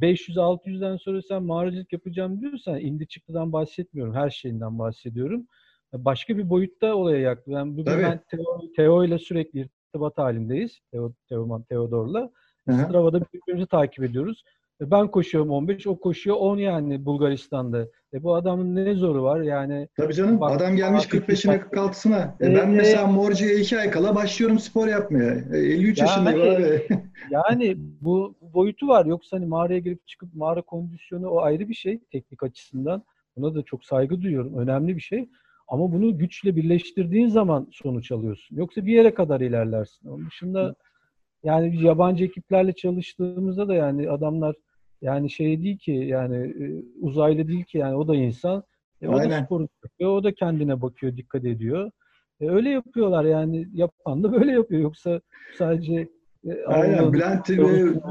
500-600'den 0.00 0.96
sonra 0.96 1.22
sen 1.22 1.42
mağaracılık 1.42 1.92
yapacağım 1.92 2.40
diyorsan 2.40 2.80
indi 2.80 3.06
çıktıdan 3.06 3.52
bahsetmiyorum. 3.52 4.14
Her 4.14 4.30
şeyinden 4.30 4.78
bahsediyorum. 4.78 5.46
Başka 5.92 6.38
bir 6.38 6.50
boyutta 6.50 6.94
olaya 6.94 7.18
yaktı. 7.18 7.50
Ben 7.54 7.72
bugün 7.72 7.84
Tabii. 7.84 8.02
ben 8.02 8.20
Teo, 8.30 8.72
Teo 8.76 9.04
ile 9.04 9.18
sürekli 9.18 9.60
irtibat 9.60 10.18
halindeyiz. 10.18 10.80
Teo, 10.90 11.12
Teoman, 11.28 11.62
Teodor'la. 11.62 12.30
Strava'da 12.70 13.20
birbirimizi 13.20 13.66
takip 13.66 14.04
ediyoruz. 14.04 14.44
E, 14.80 14.90
Ben 14.90 15.08
koşuyorum 15.08 15.50
15, 15.50 15.86
o 15.86 16.00
koşuyor 16.00 16.36
10 16.36 16.56
yani 16.58 17.04
Bulgaristan'da. 17.04 17.88
E 18.14 18.22
bu 18.22 18.34
adamın 18.34 18.74
ne 18.76 18.94
zoru 18.94 19.22
var 19.22 19.40
yani? 19.40 19.88
Tabii 19.96 20.14
canım 20.14 20.40
Bak- 20.40 20.56
adam 20.56 20.76
gelmiş 20.76 21.04
Bak- 21.04 21.12
45'ine 21.28 21.60
46'sına. 21.60 22.34
E 22.40 22.46
Ee, 22.46 22.54
ben 22.56 22.70
mesela 22.70 23.06
Morcu'ya 23.06 23.54
2 23.54 23.78
ay 23.78 23.90
kala 23.90 24.14
başlıyorum 24.14 24.58
spor 24.58 24.88
yapmaya. 24.88 25.34
E 25.52 25.58
53 25.58 25.98
Yani- 25.98 26.08
yaşındayım 26.08 26.56
abi. 26.56 26.88
Yani 27.30 27.76
bu, 28.00 28.34
boyutu 28.54 28.88
var. 28.88 29.06
Yoksa 29.06 29.36
hani 29.36 29.46
mağaraya 29.46 29.78
girip 29.78 30.06
çıkıp 30.08 30.34
mağara 30.34 30.62
kondisyonu 30.62 31.28
o 31.28 31.40
ayrı 31.40 31.68
bir 31.68 31.74
şey 31.74 31.98
teknik 32.12 32.42
açısından. 32.42 33.02
Buna 33.36 33.54
da 33.54 33.62
çok 33.62 33.84
saygı 33.84 34.22
duyuyorum. 34.22 34.54
Önemli 34.58 34.96
bir 34.96 35.00
şey. 35.00 35.28
Ama 35.68 35.92
bunu 35.92 36.18
güçle 36.18 36.56
birleştirdiğin 36.56 37.28
zaman 37.28 37.68
sonuç 37.72 38.12
alıyorsun. 38.12 38.56
Yoksa 38.56 38.86
bir 38.86 38.92
yere 38.92 39.14
kadar 39.14 39.40
ilerlersin. 39.40 40.08
Onun 40.08 40.26
dışında 40.26 40.74
yani 41.44 41.84
yabancı 41.84 42.24
ekiplerle 42.24 42.72
çalıştığımızda 42.72 43.68
da 43.68 43.74
yani 43.74 44.10
adamlar 44.10 44.56
yani 45.02 45.30
şey 45.30 45.62
değil 45.62 45.78
ki 45.78 45.92
yani 45.92 46.36
e, 46.36 46.82
uzaylı 47.00 47.48
değil 47.48 47.64
ki 47.64 47.78
yani 47.78 47.96
o 47.96 48.08
da 48.08 48.14
insan. 48.14 48.62
E, 49.02 49.08
o 49.08 49.12
da 49.12 49.20
Aynen. 49.20 49.44
sporu 49.44 49.68
yapıyor. 49.84 50.10
O 50.10 50.24
da 50.24 50.34
kendine 50.34 50.82
bakıyor, 50.82 51.16
dikkat 51.16 51.44
ediyor. 51.44 51.90
E, 52.40 52.50
öyle 52.50 52.70
yapıyorlar 52.70 53.24
yani 53.24 53.68
yapan 53.72 54.24
da 54.24 54.32
böyle 54.40 54.52
yapıyor. 54.52 54.82
Yoksa 54.82 55.20
sadece 55.58 56.08
e, 56.46 56.64
Aynen 56.66 57.12
Bülent 57.12 57.48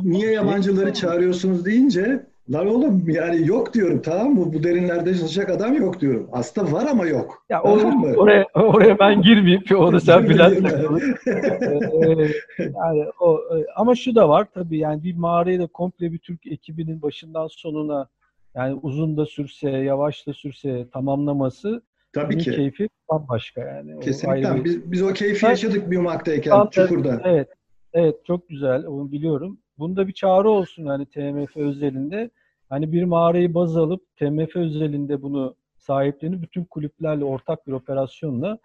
niye 0.03 0.31
yabancıları 0.31 0.93
çağırıyorsunuz 0.93 1.65
deyince 1.65 2.25
lan 2.53 2.67
oğlum 2.67 3.09
yani 3.09 3.47
yok 3.47 3.73
diyorum 3.73 4.01
tamam 4.01 4.33
mı? 4.33 4.53
Bu 4.53 4.63
derinlerde 4.63 5.15
çalışacak 5.15 5.49
adam 5.49 5.73
yok 5.75 6.01
diyorum. 6.01 6.29
Aslında 6.31 6.71
var 6.71 6.85
ama 6.91 7.05
yok. 7.07 7.43
Ya 7.49 7.61
Tamam 7.63 7.79
o, 7.85 7.91
mı? 7.97 8.13
oraya 8.17 8.45
oraya 8.55 8.99
ben 8.99 9.21
girmeyeyim. 9.21 9.63
Onu 9.77 9.99
sen 10.01 10.25
konuş. 10.27 11.03
Ee, 11.27 12.31
yani 12.59 13.05
o 13.19 13.35
e, 13.57 13.65
ama 13.75 13.95
şu 13.95 14.15
da 14.15 14.29
var 14.29 14.47
tabii 14.53 14.77
yani 14.77 15.03
bir 15.03 15.15
mağarayı 15.15 15.59
da 15.59 15.67
komple 15.67 16.11
bir 16.13 16.17
Türk 16.19 16.47
ekibinin 16.47 17.01
başından 17.01 17.47
sonuna 17.47 18.07
yani 18.55 18.79
uzun 18.81 19.17
da 19.17 19.25
sürse, 19.25 19.69
yavaş 19.69 20.27
da 20.27 20.33
sürse 20.33 20.87
tamamlaması 20.93 21.81
Tabii 22.13 22.37
ki. 22.37 22.51
keyfi 22.51 22.89
bambaşka 23.11 23.61
yani. 23.61 23.95
O 23.97 23.99
Kesinlikle. 23.99 24.55
bir- 24.55 24.63
Biz, 24.63 24.91
biz 24.91 25.03
o 25.03 25.07
keyfi 25.13 25.45
yaşadık 25.45 25.91
Biumak'tayken, 25.91 26.51
Tam 26.51 26.67
da- 26.67 26.71
Çukur'da. 26.71 27.21
Evet. 27.25 27.47
Evet 27.93 28.15
çok 28.25 28.49
güzel. 28.49 28.85
Onu 28.85 29.11
biliyorum. 29.11 29.57
Bunda 29.79 30.07
bir 30.07 30.13
çağrı 30.13 30.49
olsun 30.49 30.85
yani 30.85 31.05
TMF 31.05 31.57
özelinde. 31.57 32.29
Hani 32.69 32.91
bir 32.91 33.03
mağarayı 33.03 33.53
baz 33.53 33.77
alıp 33.77 34.01
TMF 34.15 34.55
özelinde 34.55 35.21
bunu 35.21 35.55
sahiplenip 35.77 36.41
bütün 36.41 36.63
kulüplerle 36.63 37.23
ortak 37.23 37.67
bir 37.67 37.71
operasyonla 37.71 38.57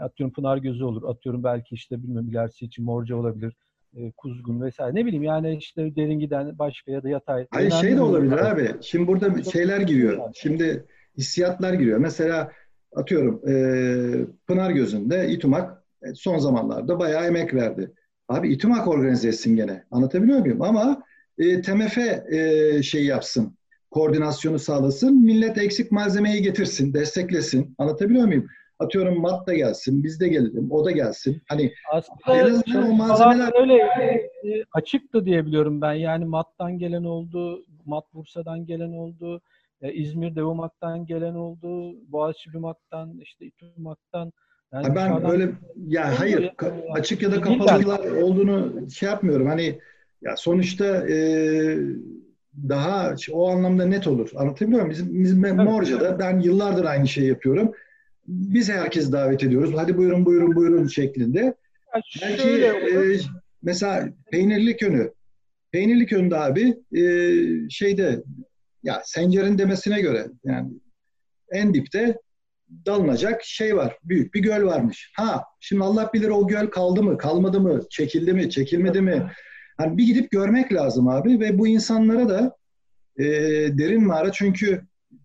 atıyorum 0.00 0.34
Pınar 0.34 0.56
Gözü 0.56 0.84
olur. 0.84 1.02
Atıyorum 1.10 1.44
belki 1.44 1.74
işte 1.74 2.02
bilmem 2.02 2.28
ilerisi 2.28 2.64
için 2.64 2.84
Morca 2.84 3.16
olabilir. 3.16 3.56
e, 3.96 4.12
Kuzgun 4.12 4.60
vesaire. 4.62 4.94
Ne 4.94 5.06
bileyim 5.06 5.22
yani 5.22 5.56
işte 5.56 5.96
derin 5.96 6.18
giden 6.18 6.58
başka 6.58 6.92
ya 6.92 7.02
da 7.02 7.08
yatay. 7.08 7.46
Hayır 7.50 7.70
şey 7.70 7.96
de 7.96 8.02
olabilir 8.02 8.38
abi. 8.38 8.70
Şimdi 8.80 9.06
burada 9.06 9.42
şeyler 9.42 9.80
giriyor. 9.80 10.30
Şimdi 10.34 10.84
hissiyatlar 11.18 11.72
giriyor. 11.72 11.98
Mesela 11.98 12.52
atıyorum 12.96 13.48
e, 13.48 13.52
Pınar 14.46 14.70
Gözü'nde 14.70 15.28
İTUMAK 15.28 15.84
e, 16.02 16.14
son 16.14 16.38
zamanlarda 16.38 16.98
bayağı 16.98 17.26
emek 17.26 17.54
verdi. 17.54 17.92
Abi 18.28 18.52
İTUMAK 18.52 18.88
organize 18.88 19.28
etsin 19.28 19.56
gene. 19.56 19.84
Anlatabiliyor 19.90 20.38
muyum? 20.38 20.62
Ama 20.62 21.02
e, 21.38 21.62
TMF 21.62 21.98
e, 21.98 22.82
şey 22.82 23.04
yapsın. 23.06 23.56
Koordinasyonu 23.90 24.58
sağlasın. 24.58 25.24
Millet 25.24 25.58
eksik 25.58 25.92
malzemeyi 25.92 26.42
getirsin, 26.42 26.94
desteklesin. 26.94 27.74
Anlatabiliyor 27.78 28.26
muyum? 28.26 28.46
Atıyorum 28.78 29.20
mat 29.20 29.46
da 29.46 29.54
gelsin, 29.54 30.04
biz 30.04 30.20
de 30.20 30.28
gelelim, 30.28 30.70
o 30.72 30.84
da 30.84 30.90
gelsin. 30.90 31.42
Hani 31.48 31.62
En 31.62 31.70
Aslında 31.98 32.32
azından 32.32 32.90
o 32.90 32.94
malzemeler- 32.96 33.60
öyle 33.60 33.74
e, 33.76 34.64
açıktı 34.72 35.24
diye 35.24 35.46
biliyorum 35.46 35.80
ben. 35.80 35.92
Yani 35.92 36.24
Mat'tan 36.24 36.78
gelen 36.78 37.04
oldu, 37.04 37.64
Mat 37.86 38.04
Bursa'dan 38.14 38.66
gelen 38.66 38.92
oldu, 38.92 39.40
e, 39.82 39.92
İzmir 39.92 40.36
Devumak'tan 40.36 41.06
gelen 41.06 41.34
oldu, 41.34 41.94
Boğaziçi 42.12 42.52
Bimak'tan, 42.52 43.18
işte 43.22 43.46
İTÜMAK'tan. 43.46 44.32
Yani 44.72 44.86
Ha, 44.88 44.94
Ben 44.94 45.08
dışarıdan- 45.10 45.30
öyle 45.30 45.50
ya 45.88 46.20
hayır 46.20 46.42
ka- 46.42 46.92
açık 46.92 47.22
ya 47.22 47.32
da 47.32 47.40
kapalılar 47.40 48.10
olduğunu 48.10 48.90
şey 48.90 49.08
yapmıyorum. 49.08 49.46
Hani 49.46 49.78
ya 50.22 50.36
sonuçta 50.36 51.08
e, 51.08 51.16
daha 52.68 53.14
o 53.32 53.48
anlamda 53.48 53.86
net 53.86 54.06
olur. 54.06 54.30
Anlatabiliyor 54.36 54.80
muyum? 54.82 54.90
Bizim, 54.90 55.24
bizim 55.24 55.42
ben 55.42 55.56
Morca'da 55.56 56.18
ben 56.18 56.40
yıllardır 56.40 56.84
aynı 56.84 57.08
şeyi 57.08 57.28
yapıyorum. 57.28 57.72
Biz 58.26 58.68
herkes 58.70 59.12
davet 59.12 59.44
ediyoruz. 59.44 59.72
Hadi 59.76 59.96
buyurun 59.96 60.26
buyurun 60.26 60.54
buyurun 60.56 60.86
şeklinde. 60.86 61.38
Yani 61.94 62.02
Belki 62.22 62.48
e, 62.48 63.16
mesela 63.62 64.08
peynirli 64.32 64.76
könü. 64.76 65.12
Peynirli 65.72 66.06
könde 66.06 66.36
abi 66.36 66.76
e, 66.92 67.02
şeyde 67.70 68.22
ya 68.82 69.02
Sencer'in 69.04 69.58
demesine 69.58 70.00
göre 70.00 70.26
yani 70.44 70.70
en 71.52 71.74
dipte 71.74 72.18
dalınacak 72.86 73.44
şey 73.44 73.76
var. 73.76 73.98
Büyük 74.04 74.34
bir 74.34 74.40
göl 74.40 74.64
varmış. 74.64 75.12
Ha 75.16 75.44
şimdi 75.60 75.84
Allah 75.84 76.10
bilir 76.14 76.28
o 76.28 76.46
göl 76.46 76.66
kaldı 76.66 77.02
mı, 77.02 77.18
kalmadı 77.18 77.60
mı, 77.60 77.80
çekildi 77.90 78.32
mi, 78.32 78.50
çekilmedi 78.50 79.00
mi? 79.00 79.30
Hani 79.76 79.98
bir 79.98 80.06
gidip 80.06 80.30
görmek 80.30 80.72
lazım 80.72 81.08
abi 81.08 81.40
ve 81.40 81.58
bu 81.58 81.68
insanlara 81.68 82.28
da 82.28 82.56
e, 83.18 83.24
derin 83.78 84.06
mağara 84.06 84.32
çünkü 84.32 84.82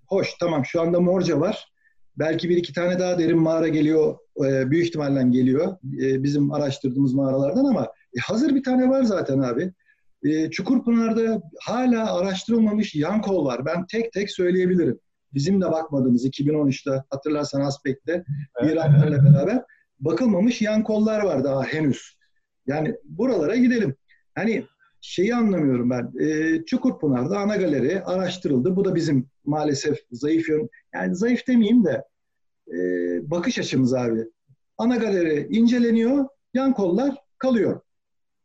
hoş 0.08 0.34
tamam 0.40 0.66
şu 0.66 0.82
anda 0.82 1.00
Morca 1.00 1.40
var. 1.40 1.74
Belki 2.18 2.50
bir 2.50 2.58
iki 2.58 2.74
tane 2.74 3.00
daha 3.00 3.20
derin 3.20 3.40
mağara 3.40 3.68
geliyor. 3.68 4.18
e, 4.46 4.72
büyük 4.72 4.86
ihtimalle 4.86 5.30
geliyor. 5.30 5.78
e, 6.02 6.24
bizim 6.24 6.52
araştırdığımız 6.52 7.14
mağaralardan 7.14 7.66
ama 7.66 7.84
e, 8.18 8.20
hazır 8.20 8.56
bir 8.56 8.64
tane 8.64 8.90
var 8.90 9.04
zaten 9.04 9.40
abi. 9.40 9.72
E, 10.24 10.50
Çukurpınar'da 10.50 11.42
hala 11.62 12.16
araştırılmamış 12.16 12.96
yan 12.96 13.22
kol 13.22 13.46
var. 13.46 13.66
Ben 13.66 13.86
tek 13.86 14.14
tek 14.14 14.32
söyleyebilirim. 14.32 15.00
Bizim 15.34 15.62
de 15.62 15.66
bakmadığımız 15.66 16.26
2013'te 16.26 17.04
hatırlarsan 17.10 17.62
Aspek'te 17.62 18.24
İranlarla 18.64 19.26
beraber 19.26 19.64
bakılmamış 20.00 20.62
yan 20.62 20.84
kollar 20.84 21.24
var 21.24 21.44
daha 21.44 21.64
henüz. 21.64 22.18
Yani 22.68 22.96
buralara 23.04 23.56
gidelim. 23.56 23.96
Hani 24.36 24.66
şeyi 25.02 25.36
anlamıyorum 25.36 25.90
ben. 25.90 26.12
E, 26.20 26.60
Çukurpınar'da 26.66 27.38
ana 27.38 27.56
galeri 27.56 28.04
araştırıldı. 28.04 28.76
Bu 28.76 28.86
da 28.86 28.96
bizim 28.96 29.30
maalesef 29.46 30.00
zayıf 30.12 30.50
yön. 30.50 30.70
Yani 30.94 31.16
zayıf 31.16 31.48
demeyeyim 31.48 31.86
de 31.86 32.04
e, 32.68 32.78
bakış 33.32 33.60
açımız 33.60 33.94
abi. 33.94 34.26
Ana 34.78 34.96
galeri 34.96 35.48
inceleniyor, 35.50 36.28
yan 36.54 36.74
kollar 36.74 37.16
kalıyor. 37.38 37.82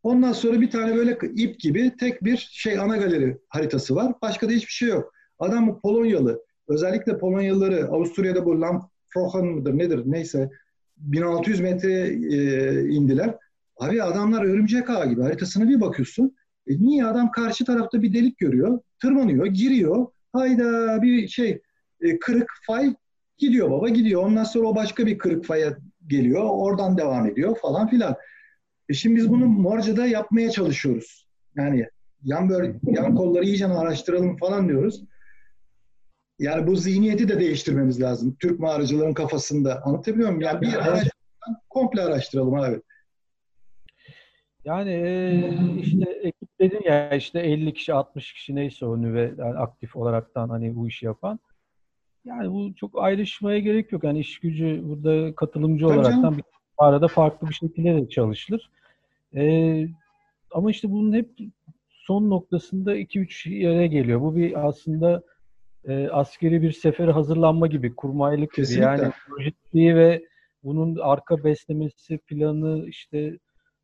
Ondan 0.02 0.32
sonra 0.32 0.60
bir 0.60 0.70
tane 0.70 0.96
böyle 0.96 1.18
ip 1.36 1.60
gibi 1.60 1.96
tek 2.00 2.24
bir 2.24 2.48
şey 2.52 2.78
ana 2.78 2.96
galeri 2.96 3.38
haritası 3.48 3.94
var. 3.96 4.14
Başka 4.22 4.48
da 4.48 4.52
hiçbir 4.52 4.72
şey 4.72 4.88
yok. 4.88 5.12
Adam 5.38 5.80
Polonyalı. 5.80 6.42
Özellikle 6.68 7.18
Polonyalıları 7.18 7.88
Avusturya'da 7.88 8.44
bu 8.44 8.60
Lamfrochen 8.60 9.44
mıdır 9.44 9.78
nedir 9.78 10.02
neyse 10.06 10.50
1600 10.96 11.60
metre 11.60 11.92
e, 12.08 12.88
indiler. 12.88 13.34
Abi 13.76 14.02
adamlar 14.02 14.44
örümcek 14.44 14.90
ağı 14.90 15.08
gibi 15.08 15.22
haritasına 15.22 15.68
bir 15.68 15.80
bakıyorsun. 15.80 16.36
E 16.66 16.78
niye 16.80 17.06
adam 17.06 17.30
karşı 17.30 17.64
tarafta 17.64 18.02
bir 18.02 18.14
delik 18.14 18.38
görüyor, 18.38 18.80
tırmanıyor, 19.02 19.46
giriyor. 19.46 20.06
Hayda 20.32 21.02
bir 21.02 21.28
şey 21.28 21.60
e, 22.00 22.18
kırık 22.18 22.50
fay 22.66 22.94
gidiyor 23.38 23.70
baba 23.70 23.88
gidiyor. 23.88 24.22
Ondan 24.22 24.44
sonra 24.44 24.66
o 24.66 24.76
başka 24.76 25.06
bir 25.06 25.18
kırık 25.18 25.44
faya 25.44 25.78
geliyor. 26.06 26.44
Oradan 26.50 26.98
devam 26.98 27.26
ediyor 27.26 27.56
falan 27.62 27.88
filan. 27.88 28.16
E 28.88 28.94
şimdi 28.94 29.16
biz 29.16 29.30
bunu 29.30 29.46
Morca'da 29.46 30.06
yapmaya 30.06 30.50
çalışıyoruz. 30.50 31.28
Yani 31.56 31.86
yan 32.22 32.48
böyle 32.48 32.80
yan 32.82 33.14
kolları 33.14 33.44
iyice 33.44 33.66
araştıralım 33.66 34.36
falan 34.36 34.68
diyoruz. 34.68 35.04
Yani 36.38 36.66
bu 36.66 36.76
zihniyeti 36.76 37.28
de 37.28 37.40
değiştirmemiz 37.40 38.00
lazım. 38.00 38.36
Türk 38.40 38.60
mağaracıların 38.60 39.14
kafasında. 39.14 39.82
Anlatabiliyor 39.84 40.28
muyum? 40.28 40.40
Yani 40.42 40.60
bir 40.60 40.74
araştıralım, 40.74 41.60
komple 41.70 42.02
araştıralım 42.02 42.54
abi. 42.54 42.82
Yani 44.64 44.90
e, 44.90 45.42
işte 45.80 46.10
ekip 46.22 46.48
dedin 46.60 46.80
ya 46.84 47.14
işte 47.14 47.40
50 47.40 47.74
kişi 47.74 47.94
60 47.94 48.32
kişi 48.32 48.54
neyse 48.54 48.86
o 48.86 49.02
nüve 49.02 49.34
yani 49.38 49.58
aktif 49.58 49.96
olaraktan 49.96 50.48
hani 50.48 50.76
bu 50.76 50.88
işi 50.88 51.06
yapan. 51.06 51.40
Yani 52.24 52.52
bu 52.52 52.74
çok 52.74 53.02
ayrışmaya 53.02 53.58
gerek 53.58 53.92
yok. 53.92 54.04
Yani 54.04 54.18
iş 54.18 54.38
gücü 54.38 54.80
burada 54.84 55.34
katılımcı 55.34 55.86
Tabii 55.86 55.98
olaraktan 55.98 56.22
canım. 56.22 56.36
bir 56.38 56.44
arada 56.78 57.08
farklı 57.08 57.48
bir 57.48 57.54
şekilde 57.54 57.94
de 57.94 58.08
çalışılır. 58.08 58.70
E, 59.34 59.88
ama 60.50 60.70
işte 60.70 60.90
bunun 60.90 61.12
hep 61.12 61.30
son 61.90 62.30
noktasında 62.30 62.96
2-3 62.96 63.50
yere 63.50 63.86
geliyor. 63.86 64.20
Bu 64.20 64.36
bir 64.36 64.68
aslında 64.68 65.22
e, 65.88 66.08
askeri 66.08 66.62
bir 66.62 66.72
sefere 66.72 67.12
hazırlanma 67.12 67.66
gibi, 67.66 67.94
kurmaylık 67.94 68.54
gibi. 68.54 68.72
Yani 68.72 69.12
projektliği 69.28 69.96
ve 69.96 70.24
bunun 70.64 70.96
arka 70.96 71.44
beslemesi, 71.44 72.18
planı 72.18 72.86
işte 72.86 73.38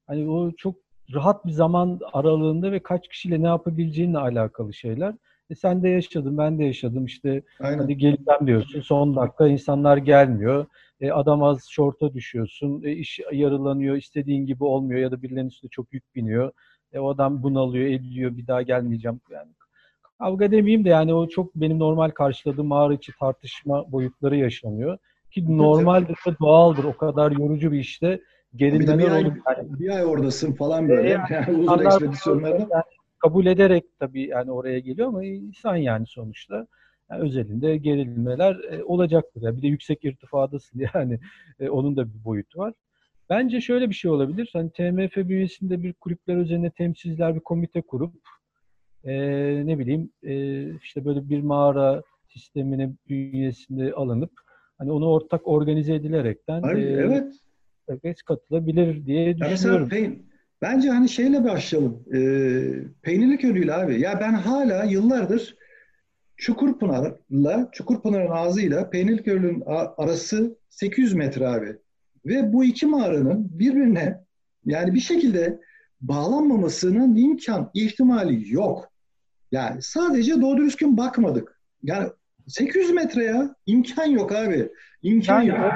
hani 0.07 0.31
o 0.31 0.53
çok 0.53 0.75
rahat 1.15 1.47
bir 1.47 1.53
zaman 1.53 2.01
aralığında 2.13 2.73
ve 2.73 2.79
kaç 2.79 3.09
kişiyle 3.09 3.43
ne 3.43 3.47
yapabileceğinle 3.47 4.19
alakalı 4.19 4.75
şeyler. 4.75 5.15
E 5.51 5.55
sen 5.55 5.83
de 5.83 5.89
yaşadın, 5.89 6.39
ben 6.39 6.59
de 6.59 6.65
yaşadım. 6.65 7.05
İşte 7.05 7.43
Aynen. 7.61 7.79
hadi 7.79 7.97
geleceğim 7.97 8.47
diyorsun. 8.47 8.81
Son 8.81 9.17
dakika 9.17 9.49
insanlar 9.49 9.97
gelmiyor. 9.97 10.67
E, 11.01 11.11
adam 11.11 11.43
az 11.43 11.67
şorta 11.71 12.15
düşüyorsun. 12.15 12.83
E, 12.83 12.93
iş 12.93 13.21
yarılanıyor. 13.33 13.97
istediğin 13.97 14.47
gibi 14.47 14.65
olmuyor 14.65 15.01
ya 15.01 15.11
da 15.11 15.23
birilerinin 15.23 15.49
üstüne 15.49 15.69
çok 15.69 15.93
yük 15.93 16.15
biniyor. 16.15 16.53
E, 16.93 16.99
o 16.99 17.09
adam 17.09 17.43
bunalıyor, 17.43 17.87
ediyor. 17.87 18.37
Bir 18.37 18.47
daha 18.47 18.63
gelmeyeceğim. 18.63 19.21
Yani 19.31 19.51
kavga 20.25 20.51
demeyeyim 20.51 20.85
de 20.85 20.89
yani 20.89 21.15
o 21.15 21.29
çok 21.29 21.55
benim 21.55 21.79
normal 21.79 22.11
karşıladığım 22.11 22.67
mağara 22.67 22.95
içi 22.95 23.13
tartışma 23.21 23.93
boyutları 23.93 24.37
yaşanıyor. 24.37 24.99
Ki 25.31 25.59
normaldir 25.59 26.17
ve 26.27 26.31
doğaldır. 26.41 26.85
O 26.85 26.97
kadar 26.97 27.31
yorucu 27.33 27.73
bir 27.73 27.79
işte 27.79 28.07
Bir 28.53 28.73
de 28.73 28.75
bir 28.75 28.79
gerilmeler 28.79 29.11
ay. 29.11 29.23
Yani 29.23 29.79
bir 29.81 29.89
ay 29.91 30.05
oradasın 30.05 30.53
falan 30.53 30.89
böyle. 30.89 31.11
Yani 31.11 31.27
Yani 31.31 31.59
uzun 31.59 31.85
ekspedisyonlarda. 31.85 32.59
yani 32.59 32.83
kabul 33.19 33.47
ederek 33.47 33.85
tabii 33.99 34.29
yani 34.29 34.53
oraya 34.53 34.79
geliyor 34.79 35.09
ama 35.09 35.25
insan 35.25 35.77
yani 35.77 36.07
sonuçta. 36.07 36.67
Yani 37.11 37.23
özelinde 37.23 37.77
gerilmeler 37.77 38.57
e, 38.71 38.85
olacaktır. 38.85 39.43
Yani 39.43 39.57
bir 39.57 39.63
de 39.63 39.67
yüksek 39.67 40.05
irtifadasın 40.05 40.83
yani 40.95 41.19
E, 41.61 41.69
onun 41.69 41.97
da 41.97 42.15
bir 42.15 42.25
boyutu 42.25 42.59
var. 42.59 42.75
Bence 43.31 43.61
şöyle 43.61 43.89
bir 43.91 43.95
şey 43.95 44.11
olabilir. 44.11 44.51
Hani 44.53 44.71
TMF 44.71 45.17
bünyesinde 45.17 45.83
bir 45.83 45.93
kulüpler 45.93 46.37
üzerine 46.37 46.71
temsilciler 46.71 47.35
bir 47.35 47.41
komite 47.41 47.83
kurup 47.83 48.13
e, 49.05 49.13
ne 49.67 49.79
bileyim 49.79 50.11
e, 50.23 50.65
işte 50.77 51.05
böyle 51.05 51.29
bir 51.29 51.41
mağara 51.41 52.03
sisteminin 52.29 52.99
bünyesinde 53.09 53.93
alınıp 53.93 54.31
hani 54.79 54.93
onu 54.93 55.07
ortak 55.09 55.49
organize 55.49 55.95
edilerekten 55.95 56.63
Abi, 56.63 56.79
e, 56.81 56.83
evet. 56.83 57.33
herkes 57.89 58.23
katılabilir 58.23 59.07
diye 59.07 59.29
Ya 59.29 59.35
mesela 59.41 59.55
düşünüyorum. 59.55 59.89
peyn- 59.89 60.19
bence 60.63 60.89
hani 60.91 61.09
şeyle 61.09 61.45
başlayalım. 61.45 62.05
Ee, 62.15 62.19
peynirli 63.03 63.39
köylüyle 63.39 63.75
abi. 63.75 64.01
Ya 64.01 64.21
ben 64.21 64.33
hala 64.33 64.85
yıllardır 64.85 65.57
Çukurpınar'la 66.37 67.69
Çukurpınar'ın 67.73 68.31
ağzıyla 68.31 68.91
a- 69.67 70.03
arası 70.03 70.59
800 70.69 71.15
metre 71.15 71.47
abi. 71.49 71.77
Ve 72.27 72.53
bu 72.53 72.65
iki 72.65 72.87
mağaranın 72.87 73.59
birbirine 73.59 74.21
yani 74.65 74.95
bir 74.95 75.01
şekilde 75.01 75.61
bağlanmamasının 76.01 77.17
imkan, 77.17 77.71
ihtimali 77.75 78.53
yok. 78.55 78.93
Yani 79.55 79.83
sadece 79.83 80.41
doğru 80.41 80.57
düzgün 80.57 80.97
bakmadık. 80.97 81.61
Yani 81.83 82.09
800 82.47 82.91
metre 82.91 83.25
ya 83.25 83.55
imkan 83.67 84.07
yok 84.07 84.33
abi. 84.33 84.69
İmkan 85.03 85.43
Yani 85.43 85.59
yok. 85.59 85.73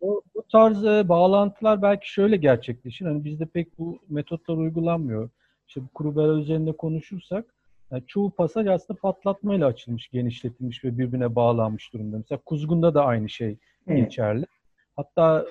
o, 0.00 0.22
bu 0.34 0.42
tarz 0.52 0.84
e, 0.84 1.08
bağlantılar 1.08 1.82
belki 1.82 2.12
şöyle 2.12 2.36
gerçekleşir. 2.36 3.06
Hani 3.06 3.24
bizde 3.24 3.46
pek 3.46 3.78
bu 3.78 3.98
metotlar 4.08 4.56
uygulanmıyor. 4.56 5.30
İşte 5.68 5.80
bu 5.80 5.98
Krubera 5.98 6.32
üzerinde 6.32 6.72
konuşursak 6.72 7.44
yani 7.90 8.02
çoğu 8.06 8.30
pasaj 8.30 8.66
aslında 8.66 9.00
patlatmayla 9.00 9.66
açılmış, 9.66 10.08
genişletilmiş 10.08 10.84
ve 10.84 10.98
birbirine 10.98 11.34
bağlanmış 11.34 11.92
durumda. 11.92 12.16
Mesela 12.16 12.40
Kuzgun'da 12.44 12.94
da 12.94 13.04
aynı 13.04 13.28
şey 13.28 13.56
Hı. 13.88 13.94
geçerli. 13.94 14.46
Hatta 14.96 15.46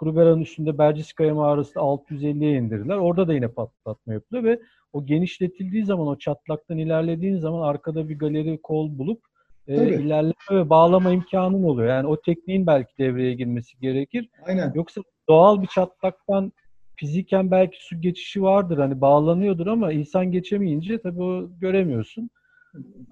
Krubera'nın 0.00 0.40
üstünde 0.40 0.78
Berciskaya 0.78 1.34
mağarası 1.34 1.78
650'ye 1.78 2.58
indirdiler. 2.58 2.96
Orada 2.96 3.28
da 3.28 3.34
yine 3.34 3.48
patlatma 3.48 4.12
yapılıyor 4.12 4.44
ve 4.44 4.60
o 4.92 5.06
genişletildiği 5.06 5.84
zaman, 5.84 6.06
o 6.06 6.18
çatlaktan 6.18 6.78
ilerlediğin 6.78 7.38
zaman 7.38 7.68
arkada 7.68 8.08
bir 8.08 8.18
galeri 8.18 8.58
kol 8.62 8.98
bulup 8.98 9.20
e, 9.68 9.76
Tabii. 9.76 9.94
ilerleme 9.94 10.34
ve 10.50 10.70
bağlama 10.70 11.12
imkanın 11.12 11.62
oluyor. 11.62 11.88
Yani 11.88 12.06
o 12.06 12.20
tekniğin 12.20 12.66
belki 12.66 12.98
devreye 12.98 13.34
girmesi 13.34 13.80
gerekir. 13.80 14.28
Aynen. 14.46 14.72
Yoksa 14.74 15.02
doğal 15.28 15.62
bir 15.62 15.66
çatlaktan 15.66 16.52
fiziken 16.96 17.50
belki 17.50 17.84
su 17.84 18.00
geçişi 18.00 18.42
vardır. 18.42 18.78
Hani 18.78 19.00
bağlanıyordur 19.00 19.66
ama 19.66 19.92
insan 19.92 20.32
geçemeyince 20.32 20.98
tabii 20.98 21.22
o 21.22 21.50
göremiyorsun. 21.60 22.30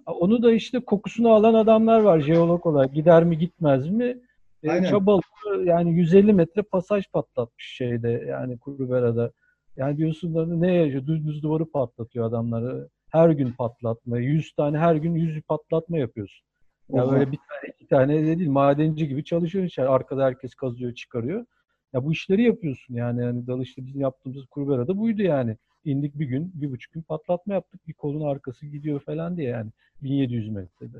Onu 0.06 0.42
da 0.42 0.52
işte 0.52 0.80
kokusunu 0.80 1.32
alan 1.32 1.54
adamlar 1.54 2.00
var 2.00 2.20
jeolog 2.20 2.66
olarak. 2.66 2.94
Gider 2.94 3.24
mi 3.24 3.38
gitmez 3.38 3.88
mi? 3.88 4.18
E, 4.62 4.70
Aynen. 4.70 4.90
çabalıyor. 4.90 5.64
Yani 5.64 5.92
150 5.92 6.32
metre 6.32 6.62
pasaj 6.62 7.04
patlatmış 7.12 7.74
şeyde 7.76 8.24
yani 8.28 8.58
Kurubera'da. 8.58 9.32
Yani 9.80 9.96
diyorsun 9.96 10.34
da 10.34 10.46
ne 10.46 10.74
yaşıyor? 10.74 11.06
Düz 11.06 11.42
duvarı 11.42 11.70
patlatıyor 11.70 12.24
adamları. 12.24 12.88
Her 13.10 13.30
gün 13.30 13.52
patlatma. 13.52 14.18
100 14.18 14.52
tane 14.52 14.78
her 14.78 14.94
gün 14.94 15.14
100 15.14 15.42
patlatma 15.42 15.98
yapıyorsun. 15.98 16.46
Ya 16.90 17.10
böyle 17.10 17.32
bir 17.32 17.36
tane 17.36 17.72
iki 17.74 17.86
tane 17.86 18.26
de 18.26 18.38
değil 18.38 18.50
madenci 18.50 19.08
gibi 19.08 19.24
çalışıyorsun 19.24 19.66
içeri. 19.66 19.88
Arkada 19.88 20.24
herkes 20.24 20.54
kazıyor 20.54 20.94
çıkarıyor. 20.94 21.46
Ya 21.92 22.04
bu 22.04 22.12
işleri 22.12 22.42
yapıyorsun 22.42 22.94
yani. 22.94 23.22
yani 23.22 23.46
dalışta 23.46 23.86
bizim 23.86 24.00
yaptığımız 24.00 24.46
Kurbera'da 24.46 24.98
buydu 24.98 25.22
yani. 25.22 25.56
İndik 25.84 26.18
bir 26.18 26.26
gün, 26.26 26.52
bir 26.54 26.70
buçuk 26.70 26.92
gün 26.92 27.02
patlatma 27.02 27.54
yaptık. 27.54 27.88
Bir 27.88 27.92
kolun 27.92 28.28
arkası 28.28 28.66
gidiyor 28.66 29.00
falan 29.00 29.36
diye 29.36 29.50
yani. 29.50 29.70
1700 30.02 30.48
metrede. 30.48 30.98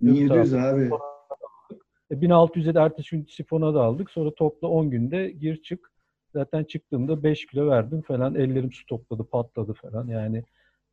1700 0.00 0.54
abi. 0.54 0.90
E, 2.10 2.14
1600'e 2.14 2.74
de 2.74 2.78
ertesi 2.78 3.16
gün 3.16 3.24
sifona 3.24 3.74
da 3.74 3.82
aldık. 3.82 4.10
Sonra 4.10 4.34
topla 4.34 4.68
10 4.68 4.90
günde 4.90 5.30
gir 5.30 5.62
çık. 5.62 5.95
Zaten 6.36 6.64
çıktığımda 6.64 7.22
5 7.22 7.46
kilo 7.46 7.70
verdim 7.70 8.02
falan. 8.02 8.34
Ellerim 8.34 8.72
su 8.72 8.86
topladı, 8.86 9.24
patladı 9.24 9.72
falan. 9.72 10.08
Yani 10.08 10.42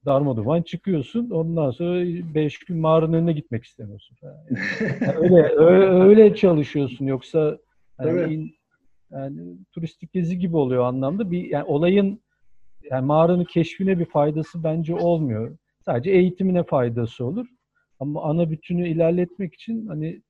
darmaduman 0.05 0.61
çıkıyorsun. 0.61 1.29
Ondan 1.29 1.71
sonra 1.71 2.05
5 2.35 2.59
gün 2.59 2.77
mağaranın 2.77 3.13
önüne 3.13 3.33
gitmek 3.33 3.63
istemiyorsun 3.63 4.15
falan. 4.15 4.33
Yani. 4.33 4.59
Öyle, 5.17 5.55
öyle 5.57 5.85
öyle 5.85 6.35
çalışıyorsun 6.35 7.05
yoksa 7.05 7.57
yani, 8.01 8.33
in- 8.33 8.55
yani 9.11 9.57
turistik 9.71 10.13
gezi 10.13 10.39
gibi 10.39 10.57
oluyor 10.57 10.83
anlamda. 10.83 11.31
Bir 11.31 11.43
yani 11.43 11.63
olayın 11.63 12.19
yani 12.91 13.05
mağaranın 13.05 13.43
keşfine 13.45 13.99
bir 13.99 14.05
faydası 14.05 14.63
bence 14.63 14.95
olmuyor. 14.95 15.57
Sadece 15.85 16.11
eğitimine 16.11 16.63
faydası 16.63 17.25
olur. 17.25 17.47
Ama 17.99 18.23
ana 18.23 18.49
bütünü 18.51 18.87
ilerletmek 18.87 19.53
için 19.53 19.87
hani 19.87 20.21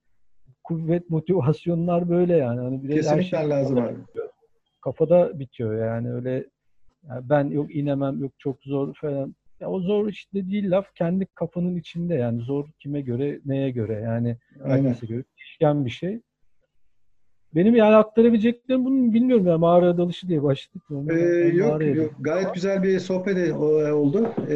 kuvvet 0.64 1.10
motivasyonlar 1.10 2.10
böyle 2.10 2.36
yani. 2.36 2.60
Hani 2.60 2.84
bir 2.84 2.90
her 2.90 2.96
Kesinlikle 2.96 3.38
şey 3.38 3.50
lazım 3.50 3.78
abi. 3.78 3.96
Kafada 4.84 5.40
bitiyor 5.40 5.86
yani 5.86 6.14
öyle 6.14 6.46
yani 7.10 7.30
ben 7.30 7.46
yok 7.46 7.76
inemem 7.76 8.22
yok 8.22 8.32
çok 8.38 8.64
zor 8.64 8.94
falan. 8.94 9.36
Ya 9.60 9.70
o 9.70 9.80
zor 9.80 10.08
işte 10.08 10.50
değil 10.52 10.72
laf 10.72 10.94
kendi 10.96 11.26
kafanın 11.26 11.76
içinde 11.76 12.16
yani 12.16 12.42
zor 12.42 12.66
kime 12.80 13.02
göre 13.02 13.40
neye 13.46 13.70
göre 13.70 13.94
yani 13.94 14.38
herkese 14.64 15.06
göre 15.06 15.24
değişken 15.38 15.86
bir 15.86 15.90
şey. 15.90 16.20
Benim 17.56 17.76
yani 17.76 17.96
aktarabileceklerim 17.96 18.86
bunu 18.86 19.14
bilmiyorum 19.14 19.48
ya 19.48 19.58
mağara 19.58 19.98
dalışı 19.98 20.28
diye 20.28 20.44
başladık. 20.44 20.84
Ee, 21.10 21.14
yok, 21.54 21.96
yok. 21.96 22.12
Gayet 22.20 22.54
güzel 22.54 22.84
bir 22.84 23.00
sohbet 23.00 23.38
e- 23.38 23.54
oldu. 23.54 24.34
Ee, 24.50 24.56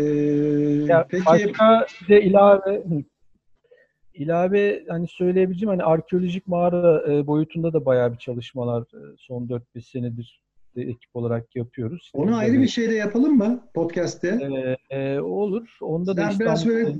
Ya 0.87 1.07
peki 1.09 1.25
başka 1.25 1.85
de 2.09 2.21
ilave 2.21 2.83
ilave 4.17 4.83
hani 4.89 5.07
söyleyebileceğim 5.07 5.69
hani 5.69 5.83
arkeolojik 5.83 6.47
mağara 6.47 7.13
e, 7.13 7.27
boyutunda 7.27 7.73
da 7.73 7.85
bayağı 7.85 8.13
bir 8.13 8.17
çalışmalar 8.17 8.81
e, 8.81 9.15
son 9.17 9.47
4-5 9.75 9.81
senedir 9.91 10.41
de 10.75 10.81
ekip 10.81 11.15
olarak 11.15 11.55
yapıyoruz. 11.55 12.11
onu 12.13 12.25
Biz 12.25 12.31
de 12.33 12.35
ayrı 12.37 12.51
bir 12.53 12.57
böyle- 12.57 12.67
şey 12.67 12.89
de 12.89 12.93
yapalım 12.95 13.37
mı 13.37 13.63
podcast'te? 13.73 14.39
E, 14.89 14.95
e, 14.97 15.19
olur. 15.19 15.67
Onda 15.81 16.17
da 16.17 16.21
Yani 16.21 16.39
biraz 16.39 16.65
böyle 16.67 16.95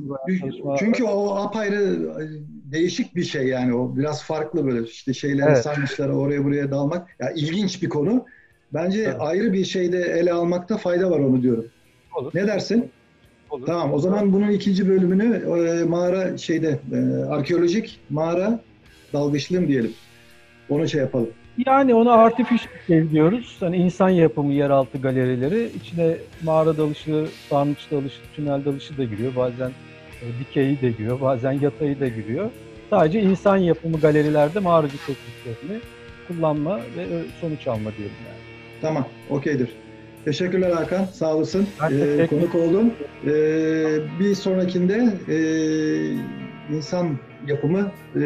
çünkü 0.79 1.03
o 1.03 1.35
apayrı 1.35 1.83
e, 2.21 2.23
değişik 2.71 3.15
bir 3.15 3.23
şey 3.23 3.47
yani 3.47 3.75
o 3.75 3.95
biraz 3.97 4.23
farklı 4.23 4.65
böyle 4.65 4.87
işte 4.87 5.13
şeyleri 5.13 5.47
Evet. 5.49 5.57
sarmışlara 5.63 6.13
oraya 6.15 6.43
buraya 6.43 6.71
dalmak. 6.71 7.15
Ya 7.19 7.31
ilginç 7.31 7.83
bir 7.83 7.89
konu. 7.89 8.25
Bence 8.73 9.01
Evet. 9.01 9.15
ayrı 9.19 9.53
bir 9.53 9.65
şeyde 9.65 9.99
ele 10.01 10.33
almakta 10.33 10.77
fayda 10.77 11.11
var 11.11 11.19
onu 11.19 11.41
diyorum. 11.41 11.65
olur. 12.19 12.31
Ne 12.33 12.47
dersin? 12.47 12.91
Olur. 13.49 13.65
Tamam 13.65 13.93
o 13.93 13.99
zaman 13.99 14.33
bunun 14.33 14.51
ikinci 14.51 14.89
bölümünü 14.89 15.35
e, 15.35 15.83
mağara 15.83 16.37
şeyde 16.37 16.79
e, 16.93 16.97
arkeolojik 17.29 17.99
mağara 18.09 18.59
dalgıçlığım 19.13 19.67
diyelim. 19.67 19.93
Onu 20.69 20.87
şey 20.87 21.01
yapalım. 21.01 21.29
Yani 21.65 21.95
ona 21.95 22.11
artificial 22.11 22.71
cave 22.87 23.09
diyoruz. 23.09 23.57
Hani 23.59 23.77
insan 23.77 24.09
yapımı 24.09 24.53
yeraltı 24.53 24.97
galerileri. 24.97 25.69
İçine 25.81 26.17
mağara 26.43 26.77
dalışı, 26.77 27.27
sarnıç 27.49 27.91
dalışı, 27.91 28.21
tünel 28.35 28.65
dalışı 28.65 28.97
da 28.97 29.03
giriyor. 29.03 29.35
Bazen 29.35 29.69
e, 30.21 30.25
dikeyi 30.39 30.81
de 30.81 30.89
giriyor, 30.89 31.21
bazen 31.21 31.51
yatayı 31.51 31.99
da 31.99 32.07
giriyor. 32.07 32.49
Sadece 32.89 33.21
insan 33.21 33.57
yapımı 33.57 33.99
galerilerde 33.99 34.59
mağaracı 34.59 34.97
tekniklerini 34.97 35.81
kullanma 36.27 36.77
ve 36.77 37.01
e, 37.01 37.23
sonuç 37.41 37.67
alma 37.67 37.91
diyelim 37.97 38.15
yani. 38.27 38.37
Tamam, 38.81 39.07
okeydir. 39.29 39.69
Teşekkürler 40.27 40.71
Hakan, 40.71 41.05
sağ 41.13 41.35
olasın. 41.35 41.67
Ee, 41.91 42.27
konuk 42.29 42.55
oldun. 42.55 42.93
Ee, 43.25 43.29
bir 44.19 44.35
sonrakinde 44.35 45.13
e, 45.29 45.37
insan 46.75 47.17
yapımı 47.47 47.91
e, 48.15 48.21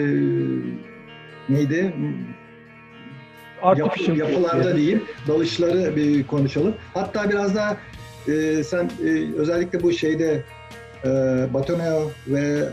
neydi? 1.49 1.93
Artificial 3.61 4.15
cave 4.15 4.17
yapılarda 4.17 4.77
diyeyim, 4.77 5.03
dalışları 5.27 5.95
bir 5.95 6.27
konuşalım. 6.27 6.73
Hatta 6.93 7.29
biraz 7.29 7.55
daha 7.55 7.77
e, 8.27 8.63
sen 8.63 8.91
e, 9.05 9.35
özellikle 9.37 9.83
bu 9.83 9.91
şeyde 9.91 10.43
e, 11.05 11.09
Batoneo 11.53 12.11
ve 12.27 12.69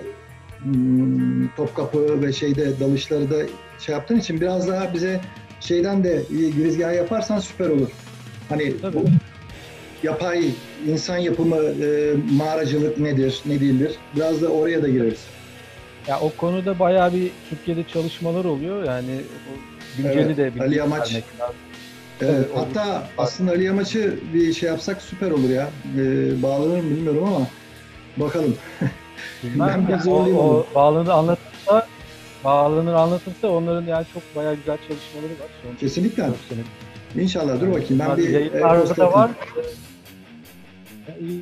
hmm, 0.62 1.48
Topkapı 1.56 2.22
ve 2.22 2.32
şeyde 2.32 2.80
dalışları 2.80 3.30
da 3.30 3.36
şey 3.78 3.94
yaptığın 3.94 4.18
için 4.18 4.40
biraz 4.40 4.68
daha 4.68 4.94
bize 4.94 5.20
şeyden 5.60 6.04
de 6.04 6.22
girizgah 6.30 6.94
yaparsan 6.94 7.38
süper 7.38 7.68
olur. 7.68 7.88
Hani 8.48 8.80
Tabii. 8.80 8.96
bu 8.96 9.04
yapay 10.02 10.50
insan 10.86 11.16
yapımı 11.16 11.56
e, 11.56 12.14
mağaracılık 12.32 12.98
nedir, 12.98 13.40
ne 13.46 13.60
değildir? 13.60 13.94
Biraz 14.16 14.42
da 14.42 14.48
oraya 14.48 14.82
da 14.82 14.88
gireriz. 14.88 15.20
Ya 16.08 16.20
o 16.20 16.32
konuda 16.36 16.78
bayağı 16.78 17.12
bir 17.14 17.30
Türkiye'de 17.50 17.84
çalışmalar 17.84 18.44
oluyor. 18.44 18.84
Yani 18.84 19.20
günceli 19.96 20.20
evet, 20.20 20.36
de 20.36 20.54
bir 20.54 20.60
Ali 20.60 20.76
Yamaç. 20.76 21.16
Evet, 22.20 22.46
hatta 22.54 23.08
aslında 23.18 23.50
Ali 23.50 23.64
Yamaç'ı 23.64 24.18
bir 24.34 24.52
şey 24.52 24.68
yapsak 24.68 25.02
süper 25.02 25.30
olur 25.30 25.50
ya. 25.50 25.68
Ee, 25.98 26.42
bağlanır 26.42 26.80
mı 26.80 26.90
bilmiyorum 26.90 27.24
ama 27.24 27.46
bakalım. 28.16 28.56
Bilmem 29.44 29.86
ben 29.88 29.92
ya, 29.92 30.12
o, 30.12 30.22
o 30.24 30.66
bağlanır 30.74 31.08
anlatırsa 31.08 31.86
bağlanır 32.44 32.94
anlatırsa 32.94 33.48
onların 33.48 33.86
yani 33.86 34.06
çok 34.14 34.22
bayağı 34.36 34.54
güzel 34.54 34.78
çalışmaları 34.88 35.32
var. 35.32 35.48
Son 35.62 35.76
Kesinlikle. 35.76 36.30
İnşallah 37.16 37.60
dur 37.60 37.68
bakayım 37.68 37.98
ben 37.98 38.16
bir 38.16 38.34
e, 38.34 38.62
da 38.96 39.12
var. 39.12 39.30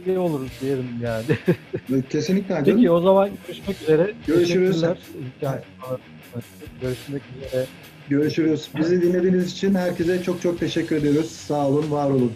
İyi 0.07 0.19
olur 0.19 0.41
diyelim 0.61 0.87
yani. 1.03 2.03
Kesinlikle. 2.11 2.55
Canım. 2.55 2.65
Peki 2.65 2.91
o 2.91 3.01
zaman 3.01 3.31
görüşmek 3.47 3.83
üzere. 3.83 4.15
Görüşürüz. 4.27 4.85
Görüşmek 6.81 7.23
üzere. 7.47 7.67
Görüşürüz. 8.09 8.69
Bizi 8.79 9.03
dinlediğiniz 9.03 9.53
için 9.53 9.75
herkese 9.75 10.23
çok 10.23 10.43
çok 10.43 10.61
teşekkür 10.61 10.97
ediyoruz. 10.97 11.31
Sağ 11.31 11.69
olun, 11.69 11.91
var 11.91 12.11
olun. 12.11 12.33